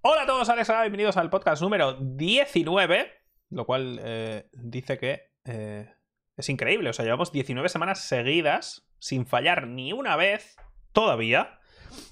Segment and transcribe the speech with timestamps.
[0.00, 3.10] Hola a todos, Alex, bienvenidos al podcast número 19,
[3.50, 5.92] lo cual eh, dice que eh,
[6.36, 10.56] es increíble, o sea, llevamos 19 semanas seguidas sin fallar ni una vez
[10.92, 11.58] todavía.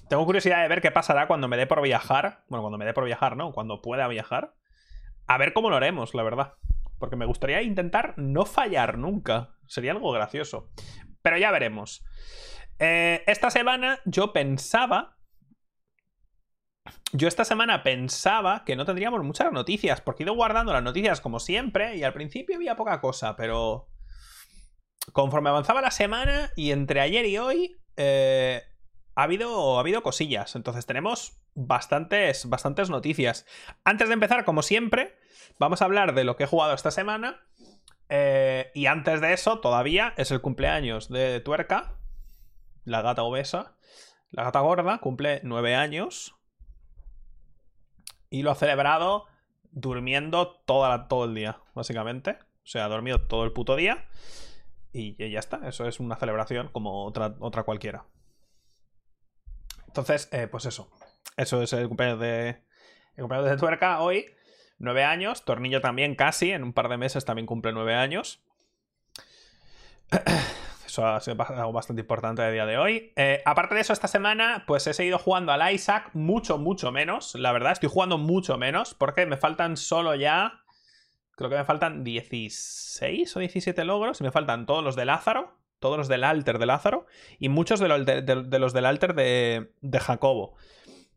[0.09, 2.93] Tengo curiosidad de ver qué pasará cuando me dé por viajar, bueno, cuando me dé
[2.93, 3.53] por viajar, ¿no?
[3.53, 4.53] Cuando pueda viajar.
[5.25, 6.55] A ver cómo lo haremos, la verdad.
[6.99, 9.55] Porque me gustaría intentar no fallar nunca.
[9.65, 10.71] Sería algo gracioso.
[11.21, 12.03] Pero ya veremos.
[12.79, 15.16] Eh, esta semana yo pensaba
[17.13, 21.21] yo esta semana pensaba que no tendríamos muchas noticias, porque he ido guardando las noticias
[21.21, 23.87] como siempre, y al principio había poca cosa, pero
[25.13, 28.63] conforme avanzaba la semana y entre ayer y hoy eh,
[29.15, 33.45] ha, habido, ha habido cosillas, entonces tenemos bastantes, bastantes noticias.
[33.83, 35.17] Antes de empezar, como siempre,
[35.59, 37.41] vamos a hablar de lo que he jugado esta semana,
[38.09, 41.97] eh, y antes de eso, todavía es el cumpleaños de Tuerca,
[42.85, 43.75] la gata obesa.
[44.31, 46.36] La gata gorda cumple nueve años
[48.29, 49.25] y lo ha celebrado
[49.71, 52.31] durmiendo toda todo el día, básicamente.
[52.31, 54.05] O sea, ha dormido todo el puto día.
[54.91, 55.67] Y ya está.
[55.67, 58.05] Eso es una celebración como otra, otra cualquiera.
[59.87, 60.89] Entonces, eh, pues eso.
[61.37, 62.49] Eso es el cumpleaños de.
[63.15, 64.25] El cumpleaños de tuerca hoy.
[64.79, 65.45] Nueve años.
[65.45, 66.51] Tornillo también casi.
[66.51, 68.41] En un par de meses también cumple nueve años.
[71.03, 73.13] Algo bastante importante a día de hoy.
[73.15, 77.35] Eh, aparte de eso, esta semana, pues he seguido jugando al Isaac mucho, mucho menos.
[77.35, 80.63] La verdad, estoy jugando mucho menos porque me faltan solo ya.
[81.35, 84.21] Creo que me faltan 16 o 17 logros.
[84.21, 87.05] Y me faltan todos los de Lázaro, todos los del alter de Lázaro
[87.39, 88.05] y muchos de los,
[88.73, 90.55] del alter de, Jacobo.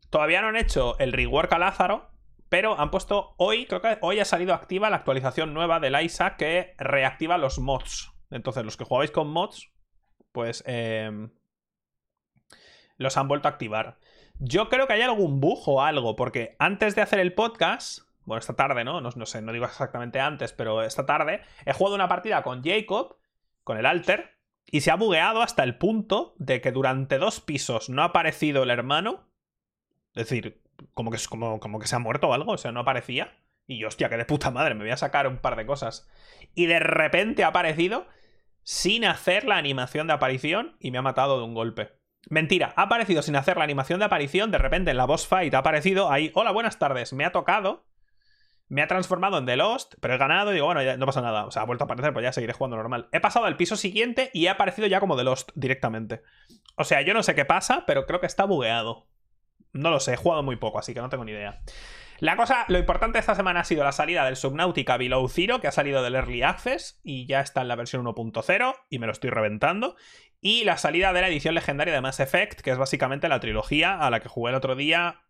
[0.09, 2.09] Todavía no han hecho el rework a Lázaro,
[2.49, 6.37] pero han puesto hoy, creo que hoy ha salido activa la actualización nueva del Isaac
[6.37, 8.11] que reactiva los mods.
[8.29, 9.70] Entonces, los que jugáis con mods,
[10.31, 11.31] pues em,
[12.97, 13.97] los han vuelto a activar.
[14.39, 18.39] Yo creo que hay algún bug o algo, porque antes de hacer el podcast, bueno,
[18.39, 19.01] esta tarde, ¿no?
[19.01, 19.25] ¿no?
[19.25, 23.17] sé, no digo exactamente antes, pero esta tarde he jugado una partida con Jacob,
[23.63, 24.31] con el Alter,
[24.65, 28.63] y se ha bugueado hasta el punto de que durante dos pisos no ha aparecido
[28.63, 29.27] el hermano.
[30.13, 30.61] Es decir,
[30.93, 33.37] como que, como, como que se ha muerto o algo, o sea, no aparecía.
[33.67, 36.09] Y yo, hostia, que de puta madre, me voy a sacar un par de cosas.
[36.55, 38.07] Y de repente ha aparecido
[38.63, 41.93] sin hacer la animación de aparición y me ha matado de un golpe.
[42.29, 45.53] Mentira, ha aparecido sin hacer la animación de aparición, de repente en la boss fight
[45.53, 47.87] ha aparecido ahí, hola, buenas tardes, me ha tocado,
[48.67, 51.45] me ha transformado en The Lost, pero he ganado y digo, bueno, no pasa nada,
[51.45, 53.09] o sea, ha vuelto a aparecer, pues ya seguiré jugando normal.
[53.11, 56.21] He pasado al piso siguiente y he aparecido ya como The Lost directamente.
[56.77, 59.09] O sea, yo no sé qué pasa, pero creo que está bugueado.
[59.73, 61.61] No lo sé, he jugado muy poco, así que no tengo ni idea.
[62.21, 65.67] La cosa, lo importante esta semana ha sido la salida del Subnautica Below Zero, que
[65.67, 69.11] ha salido del Early Access y ya está en la versión 1.0 y me lo
[69.11, 69.95] estoy reventando.
[70.39, 73.97] Y la salida de la edición legendaria de Mass Effect, que es básicamente la trilogía
[73.97, 75.23] a la que jugué el otro día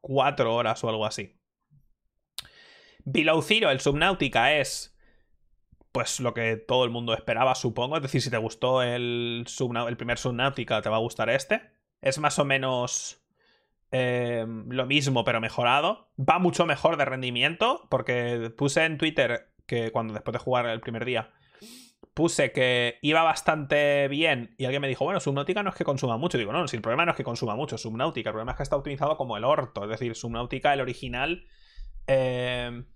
[0.00, 1.40] cuatro horas o algo así.
[3.04, 4.96] Below Zero, el Subnautica, es
[5.90, 7.96] pues lo que todo el mundo esperaba, supongo.
[7.96, 9.44] Es decir, si te gustó el,
[9.88, 11.62] el primer Subnautica, te va a gustar este.
[12.00, 13.27] Es más o menos
[13.90, 16.10] Em, lo mismo, pero mejorado.
[16.18, 20.80] Va mucho mejor de rendimiento, porque puse en Twitter que cuando después de jugar el
[20.80, 21.30] primer día,
[22.14, 26.16] puse que iba bastante bien y alguien me dijo, bueno, Subnautica no es que consuma
[26.16, 26.36] mucho.
[26.36, 28.62] digo, no, si el problema no es que consuma mucho, Subnautica, el problema es que
[28.62, 29.84] está optimizado como el orto.
[29.84, 31.46] Es decir, Subnautica, el original,
[32.06, 32.86] em,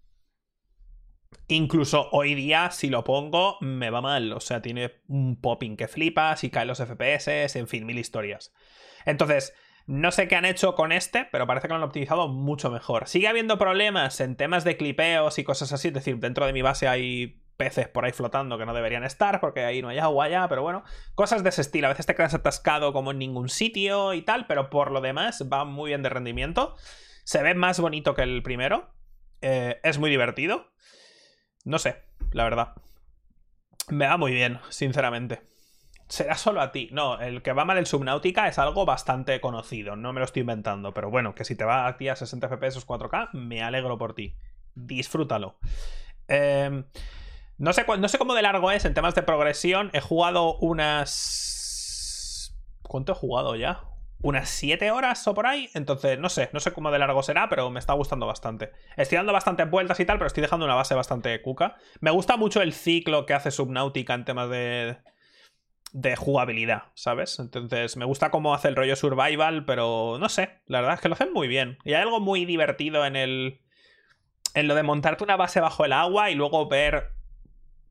[1.49, 4.33] incluso hoy día, si lo pongo, me va mal.
[4.33, 8.53] O sea, tiene un popping que flipas y caen los FPS, en fin, mil historias.
[9.05, 9.55] Entonces,
[9.87, 13.09] no sé qué han hecho con este, pero parece que lo han optimizado mucho mejor.
[13.09, 16.63] Sigue habiendo problemas en temas de clipeos y cosas así, es decir, dentro de mi
[16.63, 20.29] base hay peces por ahí flotando que no deberían estar porque ahí no hay agua
[20.29, 20.85] ya, pero bueno,
[21.15, 21.87] cosas de ese estilo.
[21.87, 25.47] A veces te quedas atascado como en ningún sitio y tal, pero por lo demás
[25.53, 26.77] va muy bien de rendimiento.
[27.25, 28.95] Se ve más bonito que el primero.
[29.41, 30.73] Eh, es muy divertido.
[31.65, 32.75] No sé, la verdad.
[33.89, 35.52] Me va muy bien, sinceramente
[36.13, 36.91] será solo a ti.
[36.93, 40.41] No, el que va mal el Subnautica es algo bastante conocido, no me lo estoy
[40.41, 43.97] inventando, pero bueno, que si te va a ti a 60 FPS 4K, me alegro
[43.97, 44.37] por ti.
[44.75, 45.57] Disfrútalo.
[46.29, 46.85] Em,
[47.57, 49.89] no, sé, no sé cómo de largo es en temas de progresión.
[49.95, 52.55] He jugado unas...
[52.83, 53.85] ¿Cuánto he jugado ya?
[54.21, 55.71] Unas 7 horas o por ahí.
[55.73, 58.73] Entonces, no sé, no sé cómo de largo será, pero me está gustando bastante.
[58.99, 61.77] Estoy dando bastantes vueltas y tal, pero estoy dejando una base bastante cuca.
[62.01, 64.99] Me gusta mucho el ciclo que hace Subnautica en temas de,
[65.93, 67.39] de jugabilidad, ¿sabes?
[67.39, 71.09] Entonces me gusta cómo hace el rollo survival, pero no sé, la verdad es que
[71.09, 71.79] lo hacen muy bien.
[71.85, 73.61] Y hay algo muy divertido en el...
[74.55, 77.13] En lo de montarte una base bajo el agua y luego ver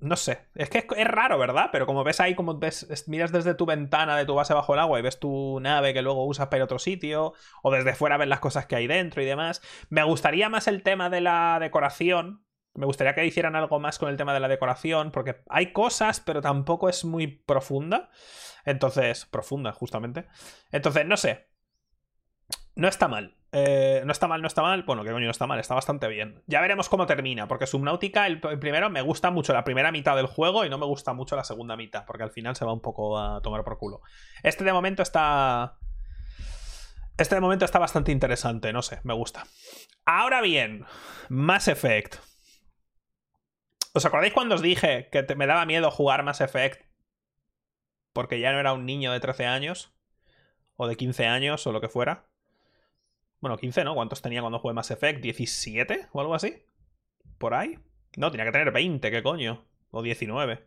[0.02, 1.70] no sé, es que es, raro, ¿verdad?
[1.72, 4.80] Pero como ves ahí, como ves, miras desde tu ventana de tu base bajo el
[4.80, 7.94] agua y ves tu nave que luego usas para ir a otro sitio, o desde
[7.94, 9.62] fuera ves las cosas que hay dentro y demás.
[9.90, 12.44] Me gustaría más el tema de la decoración.
[12.74, 16.22] Me gustaría que hicieran algo más con el tema de la decoración, porque hay cosas,
[16.22, 18.10] pero tampoco es muy profunda.
[18.66, 20.28] Entonces, profunda, justamente.
[20.72, 21.50] Entonces, no sé.
[22.76, 23.36] No está mal.
[23.52, 24.84] Eh, no está mal, no está mal.
[24.84, 26.42] Bueno, que coño no está mal, está bastante bien.
[26.48, 30.28] Ya veremos cómo termina, porque Subnautica, el, primero, me gusta mucho la primera mitad del
[30.28, 32.82] juego y no me gusta mucho la segunda mitad, porque al final se va un
[32.82, 34.02] poco a tomar por culo.
[34.44, 35.78] Este de momento está.
[37.18, 39.44] Este de momento está bastante interesante, no sé, me gusta.
[40.06, 40.86] Ahora bien,
[41.30, 42.31] Mass Effect.
[43.94, 46.86] ¿Os acordáis cuando os dije que me daba miedo jugar Mass Effect?
[48.14, 49.94] Porque ya no era un niño de 13 años,
[50.76, 52.26] o de 15 años, o lo que fuera.
[53.40, 53.96] Bueno, 15, ¿no?
[53.96, 55.24] ¿Cuántos tenía cuando jugué Mass Effect?
[55.24, 56.64] ¿17 o algo así?
[57.38, 57.80] ¿Por ahí?
[58.16, 59.66] No, tenía que tener 20, ¿qué coño?
[59.90, 60.64] O 19.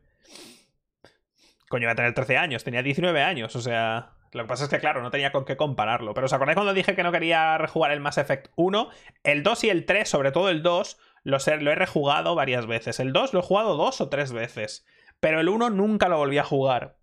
[1.68, 4.10] Coño, iba a tener 13 años, tenía 19 años, o sea...
[4.32, 6.12] Lo que pasa es que, claro, no tenía con qué compararlo.
[6.12, 8.90] Pero ¿os acordáis cuando dije que no quería rejugar el Mass Effect 1?
[9.22, 13.00] El 2 y el 3, sobre todo el 2, lo, lo he rejugado varias veces.
[13.00, 14.86] El 2 lo he jugado dos o tres veces.
[15.20, 16.98] Pero el 1 nunca lo volví a jugar.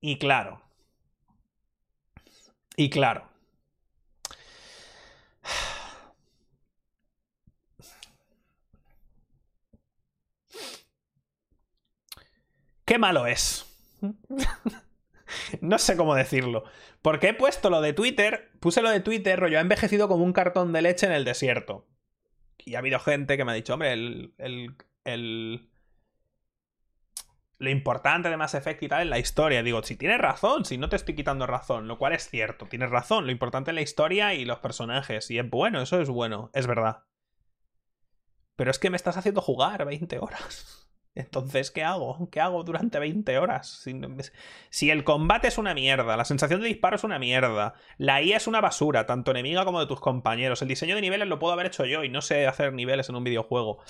[0.00, 0.62] Y claro.
[2.76, 3.28] Y claro.
[12.84, 13.66] Qué malo es.
[15.60, 16.64] no sé cómo decirlo.
[17.02, 20.32] Porque he puesto lo de Twitter, puse lo de Twitter, rollo, ha envejecido como un
[20.32, 21.86] cartón de leche en el desierto.
[22.64, 24.34] Y ha habido gente que me ha dicho, hombre, el,
[25.04, 25.68] el,
[27.58, 29.62] lo importante de Mass Effect y tal es la historia.
[29.62, 32.90] Digo, si tienes razón, si no te estoy quitando razón, lo cual es cierto, tienes
[32.90, 33.26] razón.
[33.26, 35.30] Lo importante es la historia y los personajes.
[35.30, 37.04] Y es bueno, eso es bueno, es verdad.
[38.56, 40.81] Pero es que me estás haciendo jugar 20 horas.
[41.14, 42.30] Entonces, ¿qué hago?
[42.30, 43.86] ¿Qué hago durante 20 horas?
[44.70, 48.38] Si, el combate es una mierda, la sensación de disparo es una mierda, la IA
[48.38, 51.52] es una basura, tanto enemiga como de tus compañeros, el diseño de niveles lo puedo
[51.52, 53.82] haber hecho yo y no sé hacer niveles en un videojuego.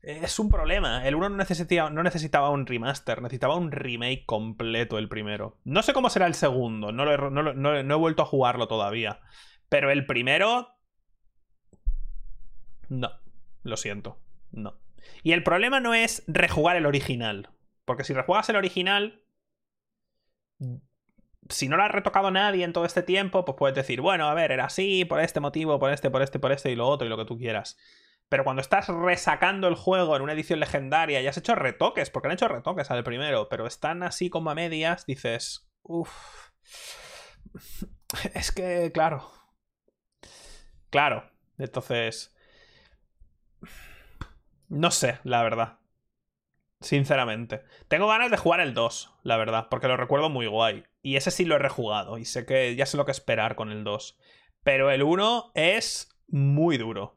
[0.00, 1.06] Es un problema.
[1.08, 5.58] El 1 no necesitaba, no necesitaba un remaster, necesitaba un remake completo el primero.
[5.64, 9.20] No sé cómo será el segundo, no, no he vuelto a jugarlo todavía.
[9.68, 10.68] Pero el primero...
[12.88, 13.10] No,
[13.64, 14.18] lo siento,
[14.52, 14.78] no.
[15.22, 17.50] Y el problema no es rejugar el original.
[17.84, 19.22] Porque si rejuegas el original,
[21.48, 24.34] si no lo ha retocado nadie en todo este tiempo, pues puedes decir, bueno, a
[24.34, 27.06] ver, era así, por este motivo, por este, por este, por este y lo otro
[27.06, 27.78] y lo que tú quieras.
[28.28, 32.28] Pero cuando estás resacando el juego en una edición legendaria y has hecho retoques, porque
[32.28, 36.50] han hecho retoques al primero, pero están así como a medias, dices, uff.
[38.34, 39.30] Es que, claro.
[40.90, 41.30] Claro.
[41.58, 42.34] Entonces,
[44.68, 45.78] no sé, la verdad.
[46.80, 47.62] Sinceramente.
[47.88, 50.84] Tengo ganas de jugar el 2, la verdad, porque lo recuerdo muy guay.
[51.02, 53.72] Y ese sí lo he rejugado y sé que ya sé lo que esperar con
[53.72, 54.18] el 2.
[54.62, 57.16] Pero el 1 es muy duro.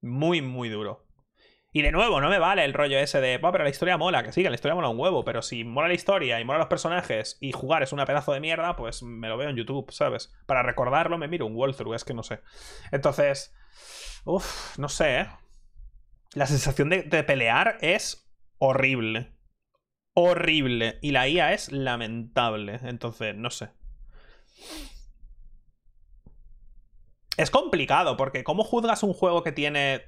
[0.00, 1.06] Muy, muy duro.
[1.72, 4.32] Y de nuevo, no me vale el rollo ese de, pero la historia mola, que
[4.32, 6.66] sí, que la historia mola un huevo, pero si mola la historia y mola los
[6.66, 10.34] personajes y jugar es una pedazo de mierda, pues me lo veo en YouTube, ¿sabes?
[10.46, 12.40] Para recordarlo me miro un walkthrough, es que no sé.
[12.90, 13.54] Entonces,
[14.24, 15.28] uff, no sé, ¿eh?
[16.34, 19.32] La sensación de, pelear es horrible.
[20.14, 20.98] Horrible.
[21.02, 22.80] Y la IA es lamentable.
[22.82, 23.70] Entonces, no sé.
[27.36, 30.02] Es complicado, porque ¿cómo juzgas un juego que tiene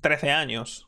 [0.00, 0.85] 13 años?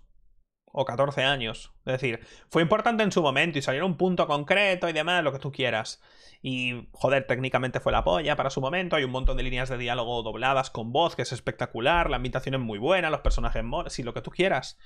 [0.73, 1.73] O 14 años.
[1.87, 2.21] Es decir,
[2.51, 5.51] fue importante en su momento y salió un punto concreto y demás, lo que tú
[5.51, 6.03] quieras.
[6.43, 8.97] Y, joder, técnicamente fue la polla para su momento.
[8.97, 12.11] Hay un montón de líneas de diálogo dobladas con voz, que es espectacular.
[12.11, 14.79] La ambientación es muy buena, los personajes si lo que tú quieras.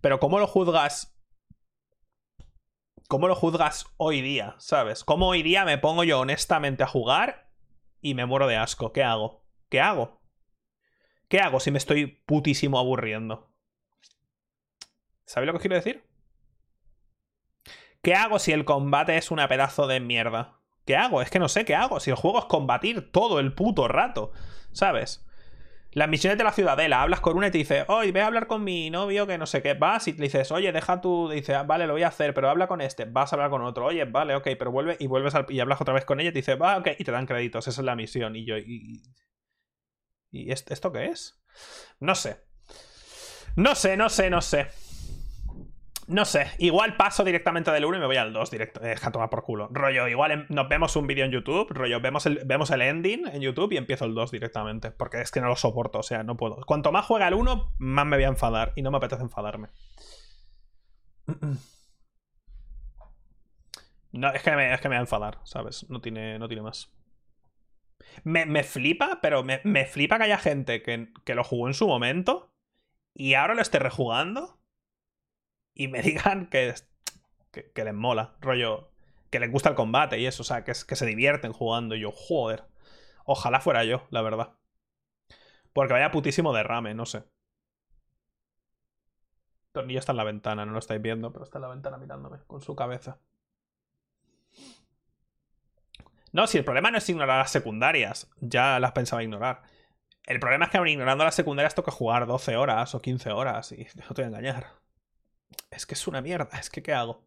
[0.00, 1.16] Pero, ¿cómo lo juzgas?
[3.08, 4.56] ¿Cómo lo juzgas hoy día?
[4.58, 5.04] ¿Sabes?
[5.04, 7.52] ¿Cómo hoy día me pongo yo honestamente a jugar
[8.00, 8.92] y me muero de asco?
[8.92, 9.44] ¿Qué hago?
[9.68, 10.20] ¿Qué hago?
[11.28, 13.55] ¿Qué hago si me estoy putísimo aburriendo?
[15.26, 16.02] ¿Sabéis lo que quiero decir?
[18.00, 20.60] ¿Qué hago si el combate es una pedazo de mierda?
[20.86, 21.20] ¿Qué hago?
[21.20, 21.98] Es que no sé qué hago.
[21.98, 24.30] Si el juego es combatir todo el puto rato,
[24.72, 25.26] ¿sabes?
[25.90, 28.46] Las misiones de la ciudadela, hablas con una y te dice, oye, ve a hablar
[28.46, 31.54] con mi novio que no sé qué, vas y le dices, oye, deja tu, dice,
[31.54, 33.86] ah, vale, lo voy a hacer, pero habla con este, vas a hablar con otro,
[33.86, 36.40] oye, vale, ok, pero vuelve y vuelves y hablas otra vez con ella y te
[36.40, 38.36] dice, va, ok, y te dan créditos, esa es la misión.
[38.36, 39.02] Y yo, ¿y,
[40.30, 41.42] ¿y esto qué es?
[41.98, 42.44] No sé.
[43.56, 44.68] No sé, no sé, no sé.
[46.08, 48.80] No sé, igual paso directamente del 1 y me voy al 2 directo.
[48.80, 49.68] Eh, deja tomar por culo.
[49.72, 53.26] Rollo, igual em, nos vemos un vídeo en YouTube, rollo, vemos el, vemos el ending
[53.26, 54.92] en YouTube y empiezo el 2 directamente.
[54.92, 56.60] Porque es que no lo soporto, o sea, no puedo.
[56.64, 59.68] Cuanto más juega el 1, más me voy a enfadar y no me apetece enfadarme.
[64.12, 65.90] No, es que me, es que me va a enfadar, ¿sabes?
[65.90, 66.90] No tiene, no tiene más.
[68.24, 71.74] Me, me flipa, pero me, me, flipa que haya gente que, que, lo jugó en
[71.74, 72.54] su momento
[73.12, 74.58] y ahora lo esté rejugando
[75.76, 76.74] y me digan que,
[77.52, 78.90] que, que les mola, rollo,
[79.30, 81.94] que les gusta el combate y eso, o sea, que, que se divierten jugando.
[81.94, 82.64] Y yo, joder,
[83.24, 84.54] ojalá fuera yo, la verdad.
[85.72, 87.24] Porque vaya putísimo derrame, no sé.
[89.72, 92.38] Tornillo está en la ventana, no lo estáis viendo, pero está en la ventana mirándome
[92.46, 93.18] con su cabeza.
[96.32, 99.62] No, si el problema no es ignorar las secundarias, ya las pensaba ignorar.
[100.24, 103.86] El problema es que ignorando las secundarias que jugar 12 horas o 15 horas y
[104.08, 104.85] no te voy a engañar.
[105.70, 107.26] Es que es una mierda, es que ¿qué hago?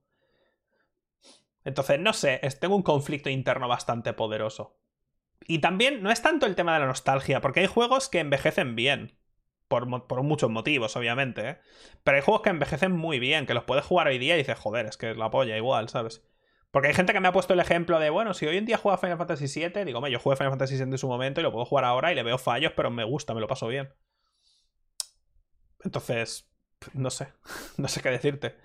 [1.65, 4.79] Entonces, no sé, tengo un conflicto interno bastante poderoso.
[5.45, 8.75] Y también no es tanto el tema de la nostalgia, porque hay juegos que envejecen
[8.75, 9.17] bien.
[9.67, 9.85] Por,
[10.23, 11.59] muchos motivos, obviamente, ¿eh?
[12.03, 14.57] Pero hay juegos que envejecen muy bien, que los puedes jugar hoy día y dices,
[14.57, 16.23] joder, es que la polla igual, ¿sabes?
[16.71, 18.79] Porque hay gente que me ha puesto el ejemplo de, bueno, si hoy en día
[18.79, 21.51] juega Final Fantasy VII, digo, yo jugué Final Fantasy VII en su momento y lo
[21.51, 23.93] puedo jugar ahora y le veo fallos, pero me gusta, me lo paso bien.
[25.83, 26.48] Entonces,
[26.93, 27.33] no sé,
[27.77, 28.55] no sé qué decirte.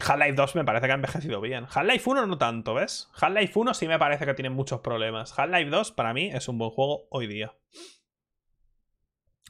[0.00, 1.66] Half-Life 2 me parece que ha envejecido bien.
[1.72, 3.10] Half-Life 1 no tanto, ¿ves?
[3.20, 5.38] Half-Life 1 sí me parece que tiene muchos problemas.
[5.38, 7.54] Half-Life 2 para mí es un buen juego hoy día.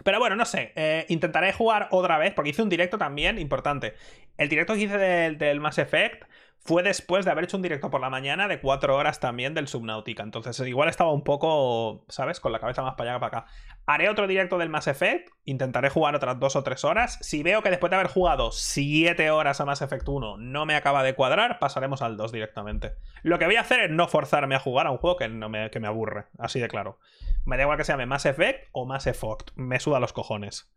[0.02, 0.73] Pero bueno, no sé.
[0.76, 3.95] Eh, intentaré jugar otra vez porque hice un directo también importante.
[4.37, 6.25] El directo que hice del, del Mass Effect
[6.62, 9.67] fue después de haber hecho un directo por la mañana de cuatro horas también del
[9.67, 10.23] Subnautica.
[10.23, 12.38] Entonces, igual estaba un poco, ¿sabes?
[12.38, 13.52] Con la cabeza más para allá que para acá.
[13.87, 15.31] Haré otro directo del Mass Effect.
[15.45, 17.19] Intentaré jugar otras dos o tres horas.
[17.23, 20.76] Si veo que después de haber jugado siete horas a Mass Effect 1 no me
[20.76, 22.95] acaba de cuadrar, pasaremos al 2 directamente.
[23.23, 25.49] Lo que voy a hacer es no forzarme a jugar a un juego que, no
[25.49, 26.26] me, que me aburre.
[26.38, 26.99] Así de claro.
[27.47, 29.50] Me da igual que se llame Mass Effect o Mass Effect.
[29.55, 30.71] Me suda los cojones.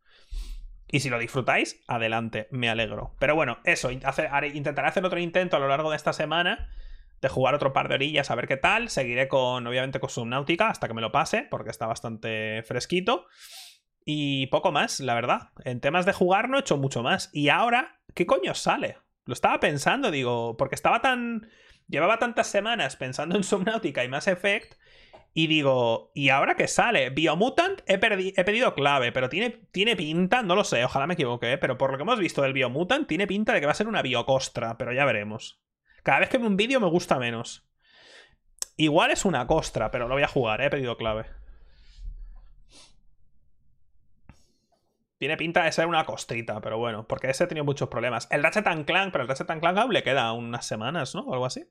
[0.93, 3.15] Y si lo disfrutáis, adelante, me alegro.
[3.17, 6.69] Pero bueno, eso, intentaré hacer otro intento a lo largo de esta semana
[7.19, 8.89] de jugar otro par de orillas a ver qué tal.
[8.89, 13.25] Seguiré con, obviamente, con Subnautica hasta que me lo pase, porque está bastante fresquito.
[14.05, 15.49] Y poco más, la verdad.
[15.65, 17.31] En temas de jugar no he hecho mucho más.
[17.33, 18.97] Y ahora, ¿qué coño sale?
[19.25, 21.49] Lo estaba pensando, digo, porque estaba tan...
[21.87, 24.75] Llevaba tantas semanas pensando en Subnautica y Mass Effect
[25.33, 27.09] y digo, ¿y ahora qué sale?
[27.09, 31.57] Biomutant he, he pedido clave, pero tiene, tiene pinta, no lo sé, ojalá me equivoque,
[31.57, 33.87] pero por lo que hemos visto del Biomutant, tiene pinta de que va a ser
[33.87, 35.59] una biocostra, pero ya veremos.
[36.03, 37.67] Cada vez que veo un vídeo me gusta menos.
[38.77, 41.25] Igual es una costra, pero lo voy a jugar, he pedido clave.
[45.23, 48.27] Tiene pinta de ser una costrita, pero bueno, porque ese ha tenido muchos problemas.
[48.29, 51.21] El Ratchet Clank, pero el Ratchet Clank aún le queda unas semanas, ¿no?
[51.21, 51.65] O algo así.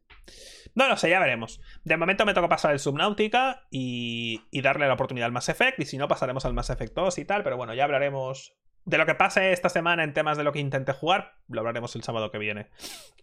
[0.74, 1.60] No lo sé, ya veremos.
[1.84, 5.78] De momento me toca pasar el Subnautica y, y darle la oportunidad al Mass Effect,
[5.80, 8.56] y si no, pasaremos al Mass Effect 2 y tal, pero bueno, ya hablaremos
[8.86, 11.94] de lo que pase esta semana en temas de lo que intente jugar, lo hablaremos
[11.94, 12.70] el sábado que viene.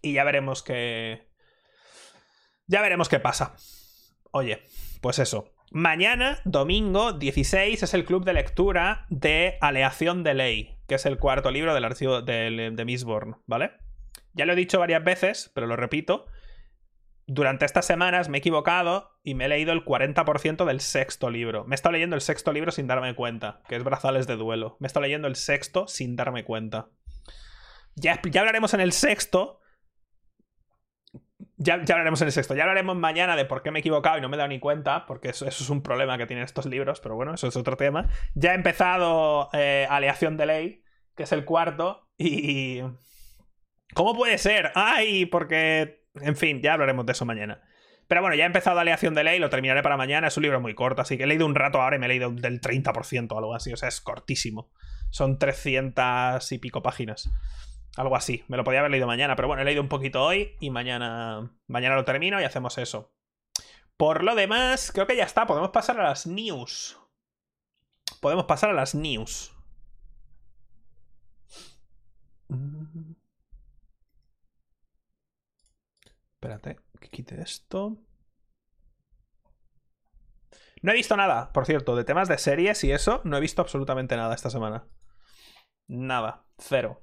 [0.03, 1.27] Y ya veremos qué...
[2.67, 3.55] Ya veremos qué pasa.
[4.29, 4.63] Oye,
[5.01, 5.55] pues eso.
[5.71, 11.19] Mañana, domingo 16, es el club de lectura de Aleación de Ley, que es el
[11.19, 13.71] cuarto libro del archivo de, de ¿vale?
[14.33, 16.25] Ya lo he dicho varias veces, pero lo repito.
[17.27, 21.65] Durante estas semanas me he equivocado y me he leído el 40% del sexto libro.
[21.65, 24.75] Me he estado leyendo el sexto libro sin darme cuenta, que es Brazales de Duelo.
[24.79, 26.89] Me he estado leyendo el sexto sin darme cuenta.
[27.93, 29.58] Ya, ya hablaremos en el sexto
[31.61, 32.55] ya, hablaremos en el sexto.
[32.55, 34.59] Ya hablaremos mañana de por qué me he equivocado y no me he dado ni
[34.59, 37.75] cuenta, porque eso, es un problema que tienen estos libros, pero bueno, eso es otro
[37.75, 38.07] tema.
[38.33, 40.83] Ya he empezado eh, Aleación de Ley,
[41.15, 42.81] que es el cuarto, y...
[43.93, 44.71] ¿Cómo puede ser?
[44.75, 45.25] ¡Ay!
[45.25, 46.05] Porque...
[46.21, 47.61] En fin, ya hablaremos de eso mañana.
[48.07, 50.27] Pero bueno, ya he empezado Aleación de Ley, lo terminaré para mañana.
[50.27, 52.09] Es un libro muy corto, así que he leído un rato ahora y me he
[52.09, 53.73] leído del 30% o algo así.
[53.73, 54.71] O sea, es cortísimo.
[55.11, 57.29] Son 300 y pico páginas.
[57.99, 58.45] Algo así.
[58.47, 61.51] Me lo podía haber leído mañana, pero bueno, he leído un poquito hoy y mañana,
[61.67, 63.13] mañana lo termino y hacemos eso.
[63.97, 65.45] Por lo demás, creo que ya está.
[65.45, 66.97] Podemos pasar a las news.
[68.21, 69.51] Podemos pasar a las news.
[76.35, 77.97] Espérate, que quite esto.
[80.81, 83.61] No he visto nada, por cierto, de temas de series y eso, no he visto
[83.61, 84.87] absolutamente nada esta semana.
[85.89, 87.01] Nada, cero.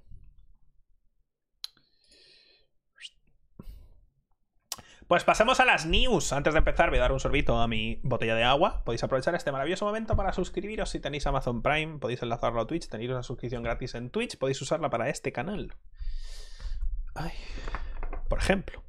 [5.08, 6.32] Pues pasemos a las news.
[6.32, 8.82] Antes de empezar, voy a dar un sorbito a mi botella de agua.
[8.84, 11.98] Podéis aprovechar este maravilloso momento para suscribiros si tenéis Amazon Prime.
[11.98, 12.88] Podéis enlazarlo a Twitch.
[12.88, 14.36] Tenéis una suscripción gratis en Twitch.
[14.36, 15.74] Podéis usarla para este canal.
[17.14, 17.32] Ay,
[18.28, 18.85] por ejemplo.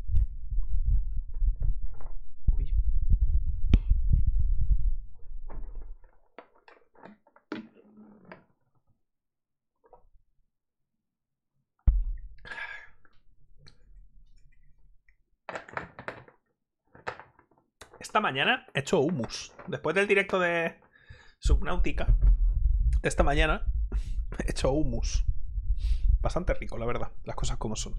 [18.08, 19.52] Esta mañana he hecho humus.
[19.68, 20.80] Después del directo de
[21.40, 22.08] Subnautica,
[23.02, 23.66] de esta mañana,
[24.40, 25.26] he hecho humus.
[26.22, 27.12] Bastante rico, la verdad.
[27.26, 27.96] Las cosas como son.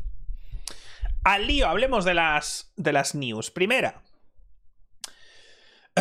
[1.24, 3.50] Al lío, hablemos de las, de las news.
[3.50, 4.02] Primera.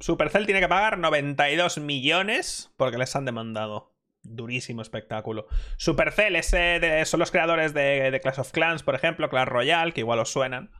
[0.00, 3.96] Supercell tiene que pagar 92 millones porque les han demandado.
[4.22, 5.46] Durísimo espectáculo.
[5.78, 10.00] Supercell ese son los creadores de, de, Clash of Clans, por ejemplo, Clash Royale, que
[10.00, 10.72] igual os suenan.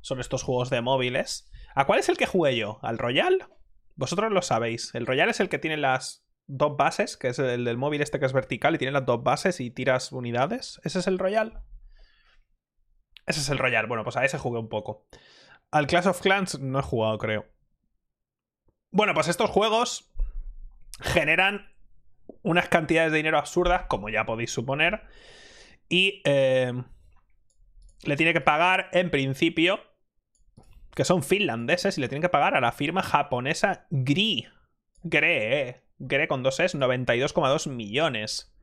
[0.00, 1.50] Son estos juegos de móviles.
[1.76, 2.78] ¿A cuál es el que jugué yo?
[2.82, 3.46] ¿Al Royal?
[3.96, 4.94] Vosotros lo sabéis.
[4.94, 8.18] El Royal es el que tiene las dos bases, que es el del móvil este
[8.18, 10.80] que es vertical y tiene las dos bases y tiras unidades.
[10.84, 11.62] ¿Ese es el Royal?
[13.26, 13.86] Ese es el Royal.
[13.88, 15.06] Bueno, pues a ese jugué un poco.
[15.70, 17.44] Al Clash of Clans no he jugado, creo.
[18.90, 20.10] Bueno, pues estos juegos
[21.02, 21.70] generan
[22.40, 25.02] unas cantidades de dinero absurdas, como ya podéis suponer.
[25.90, 26.72] Y eh,
[28.02, 29.80] le tiene que pagar, en principio,
[30.96, 34.48] que son finlandeses, y le tienen que pagar a la firma japonesa GRI.
[35.02, 35.82] GRE, eh.
[35.98, 38.56] GRE con dos es 92,2 millones.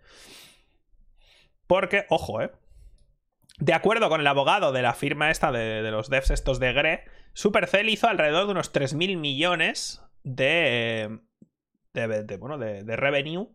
[1.67, 2.51] Porque, ojo, eh.
[3.59, 6.73] De acuerdo con el abogado de la firma esta de, de los devs estos de
[6.73, 11.19] GRE, Supercell hizo alrededor de unos 3.000 millones de,
[11.93, 13.49] de, bueno, de, revenue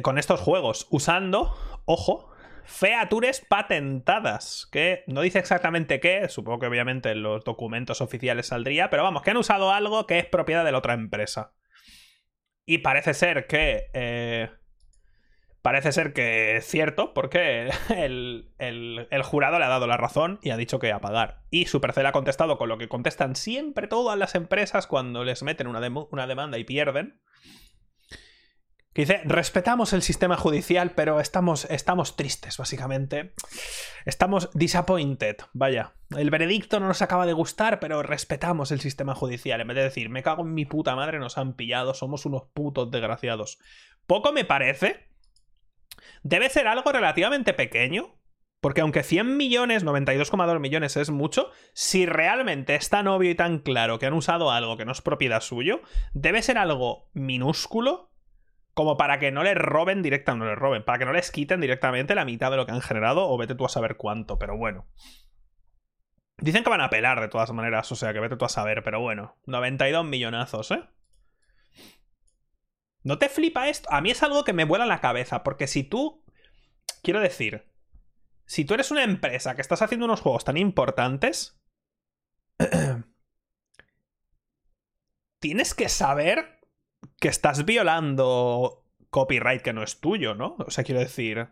[0.00, 2.29] con estos juegos, usando, ojo,
[2.64, 8.90] features patentadas, que no dice exactamente qué, supongo que obviamente en los documentos oficiales saldría,
[8.90, 11.52] pero vamos, que han usado algo que es propiedad de la otra empresa.
[12.66, 14.50] Y parece ser que eh,
[15.62, 18.48] Parece ser que es cierto, porque el,
[19.22, 21.42] jurado le ha dado la razón y ha dicho que a pagar.
[21.50, 25.66] Y Supercell ha contestado con lo que contestan siempre todas las empresas cuando les meten
[25.66, 27.20] una, una demanda y pierden.
[29.00, 33.32] Dice, respetamos el sistema judicial, pero estamos, estamos tristes, básicamente.
[34.04, 35.94] Estamos disappointed, vaya.
[36.14, 39.62] El veredicto no nos acaba de gustar, pero respetamos el sistema judicial.
[39.62, 42.42] En vez de decir, me cago en mi puta madre, nos han pillado, somos unos
[42.52, 43.58] putos desgraciados.
[44.06, 45.08] Poco me parece
[46.22, 48.18] debe ser algo relativamente pequeño.
[48.60, 53.60] Porque aunque 100 millones, 92,2 millones es mucho, si realmente es tan obvio y tan
[53.60, 55.80] claro que han usado algo que no es propiedad suyo,
[56.12, 58.09] debe ser algo minúsculo
[58.74, 61.60] como para que no le roben directamente, no le roben, para que no les quiten
[61.60, 64.56] directamente la mitad de lo que han generado o vete tú a saber cuánto, pero
[64.56, 64.86] bueno.
[66.38, 68.82] Dicen que van a pelar de todas maneras, o sea que vete tú a saber,
[68.82, 70.82] pero bueno, 92 millonazos, ¿eh?
[73.02, 73.88] ¿No te flipa esto?
[73.92, 76.24] A mí es algo que me vuela la cabeza, porque si tú...
[77.02, 77.70] Quiero decir,
[78.44, 81.58] si tú eres una empresa que estás haciendo unos juegos tan importantes,
[85.40, 86.59] tienes que saber
[87.20, 90.56] que estás violando copyright que no es tuyo, ¿no?
[90.58, 91.48] O sea, quiero decir,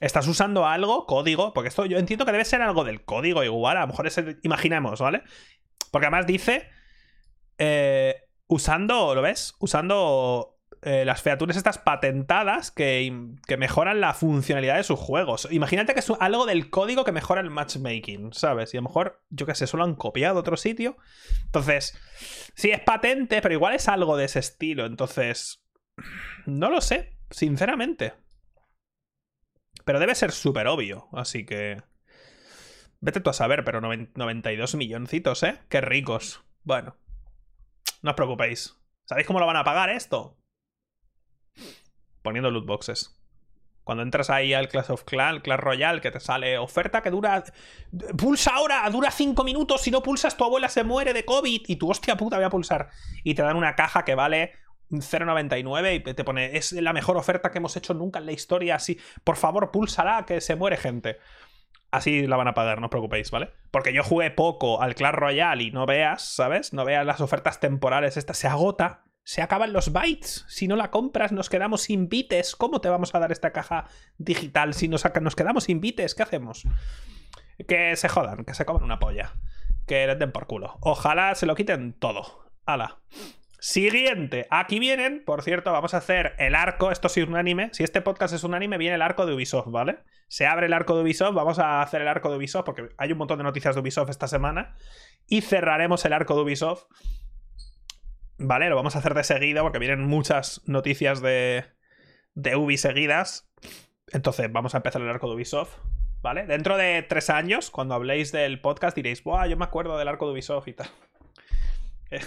[0.00, 3.76] estás usando algo, código, porque esto yo entiendo que debe ser algo del código igual,
[3.76, 5.22] a lo mejor es, imaginemos, ¿vale?
[5.90, 6.68] Porque además dice,
[7.58, 9.54] eh, usando, ¿lo ves?
[9.58, 10.53] Usando
[10.84, 13.10] eh, las features estas patentadas que,
[13.56, 15.48] mejoran la funcionalidad de sus juegos.
[15.50, 18.74] Imagínate que es algo del código que mejora el matchmaking, ¿sabes?
[18.74, 20.98] Y a lo mejor, yo qué sé, solo han copiado otro sitio.
[21.46, 21.98] Entonces,
[22.54, 24.84] sí, es patente, pero igual es algo de ese estilo.
[24.84, 25.64] Entonces,
[26.44, 28.12] no lo sé, sinceramente.
[29.86, 31.82] Pero debe ser súper obvio, así que...
[33.00, 35.58] Vete tú a saber, pero 92 milloncitos, ¿eh?
[35.68, 36.44] Qué ricos.
[36.62, 36.96] Bueno,
[38.02, 38.76] no os preocupéis.
[39.06, 40.38] ¿Sabéis cómo lo van a pagar esto?
[42.22, 43.20] Poniendo loot boxes.
[43.84, 47.44] Cuando entras ahí al Clash of Clans, Clash Royale, que te sale oferta que dura.
[48.16, 49.82] Pulsa ahora, dura 5 minutos.
[49.82, 51.62] Si no pulsas, tu abuela se muere de COVID.
[51.68, 52.88] Y tu hostia puta, voy a pulsar.
[53.22, 54.52] Y te dan una caja que vale
[54.90, 56.56] 0.99 y te pone.
[56.56, 58.76] Es la mejor oferta que hemos hecho nunca en la historia.
[58.76, 61.18] Así, por favor, púlsala, que se muere gente.
[61.90, 63.50] Así la van a pagar, no os preocupéis, ¿vale?
[63.70, 66.72] Porque yo jugué poco al Clash Royale y no veas, ¿sabes?
[66.72, 68.16] No veas las ofertas temporales.
[68.16, 70.44] Esta se agota se acaban los bytes.
[70.48, 72.54] Si no la compras, nos quedamos sin bits.
[72.56, 73.86] ¿Cómo te vamos a dar esta caja
[74.18, 76.14] digital si nos, nos quedamos sin bits?
[76.14, 76.64] ¿Qué hacemos?
[77.66, 79.32] Que se jodan, que se coman una polla.
[79.86, 80.76] Que les den por culo.
[80.80, 82.50] Ojalá se lo quiten todo.
[82.66, 83.00] Hala.
[83.58, 84.46] Siguiente.
[84.50, 86.90] Aquí vienen, por cierto, vamos a hacer el arco.
[86.90, 87.70] Esto es un anime.
[87.72, 90.00] Si este podcast es un anime, viene el arco de Ubisoft, ¿vale?
[90.28, 91.34] Se abre el arco de Ubisoft.
[91.34, 94.10] Vamos a hacer el arco de Ubisoft porque hay un montón de noticias de Ubisoft
[94.10, 94.74] esta semana.
[95.26, 96.84] Y cerraremos el arco de Ubisoft
[98.46, 98.68] ¿Vale?
[98.68, 101.64] Lo vamos a hacer de seguida porque vienen muchas noticias de,
[102.34, 103.50] de Ubi seguidas.
[104.12, 105.78] Entonces, vamos a empezar el arco de Ubisoft.
[106.20, 106.46] ¿Vale?
[106.46, 109.46] Dentro de tres años, cuando habléis del podcast, diréis, ¡buah!
[109.46, 110.88] Yo me acuerdo del arco de Ubisoft y tal.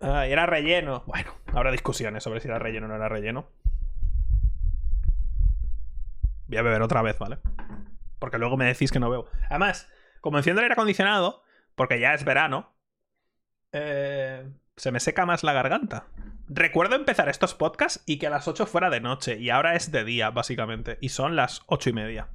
[0.00, 1.02] Ah, era relleno.
[1.06, 3.48] Bueno, habrá discusiones sobre si era relleno o no era relleno.
[6.46, 7.38] Voy a beber otra vez, ¿vale?
[8.18, 9.30] Porque luego me decís que no veo.
[9.48, 11.42] Además, como enciendo el aire acondicionado,
[11.74, 12.76] porque ya es verano,
[13.72, 16.06] eh, se me seca más la garganta.
[16.48, 19.90] Recuerdo empezar estos podcasts y que a las 8 fuera de noche, y ahora es
[19.92, 22.28] de día, básicamente, y son las 8 y media.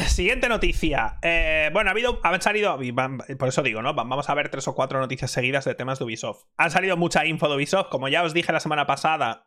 [0.08, 1.18] Siguiente noticia.
[1.22, 2.20] Eh, bueno, ha habido.
[2.22, 2.78] Han salido.
[3.38, 3.94] Por eso digo, ¿no?
[3.94, 6.44] Vamos a ver tres o cuatro noticias seguidas de temas de Ubisoft.
[6.56, 7.88] Han salido mucha info de Ubisoft.
[7.90, 9.46] Como ya os dije la semana pasada.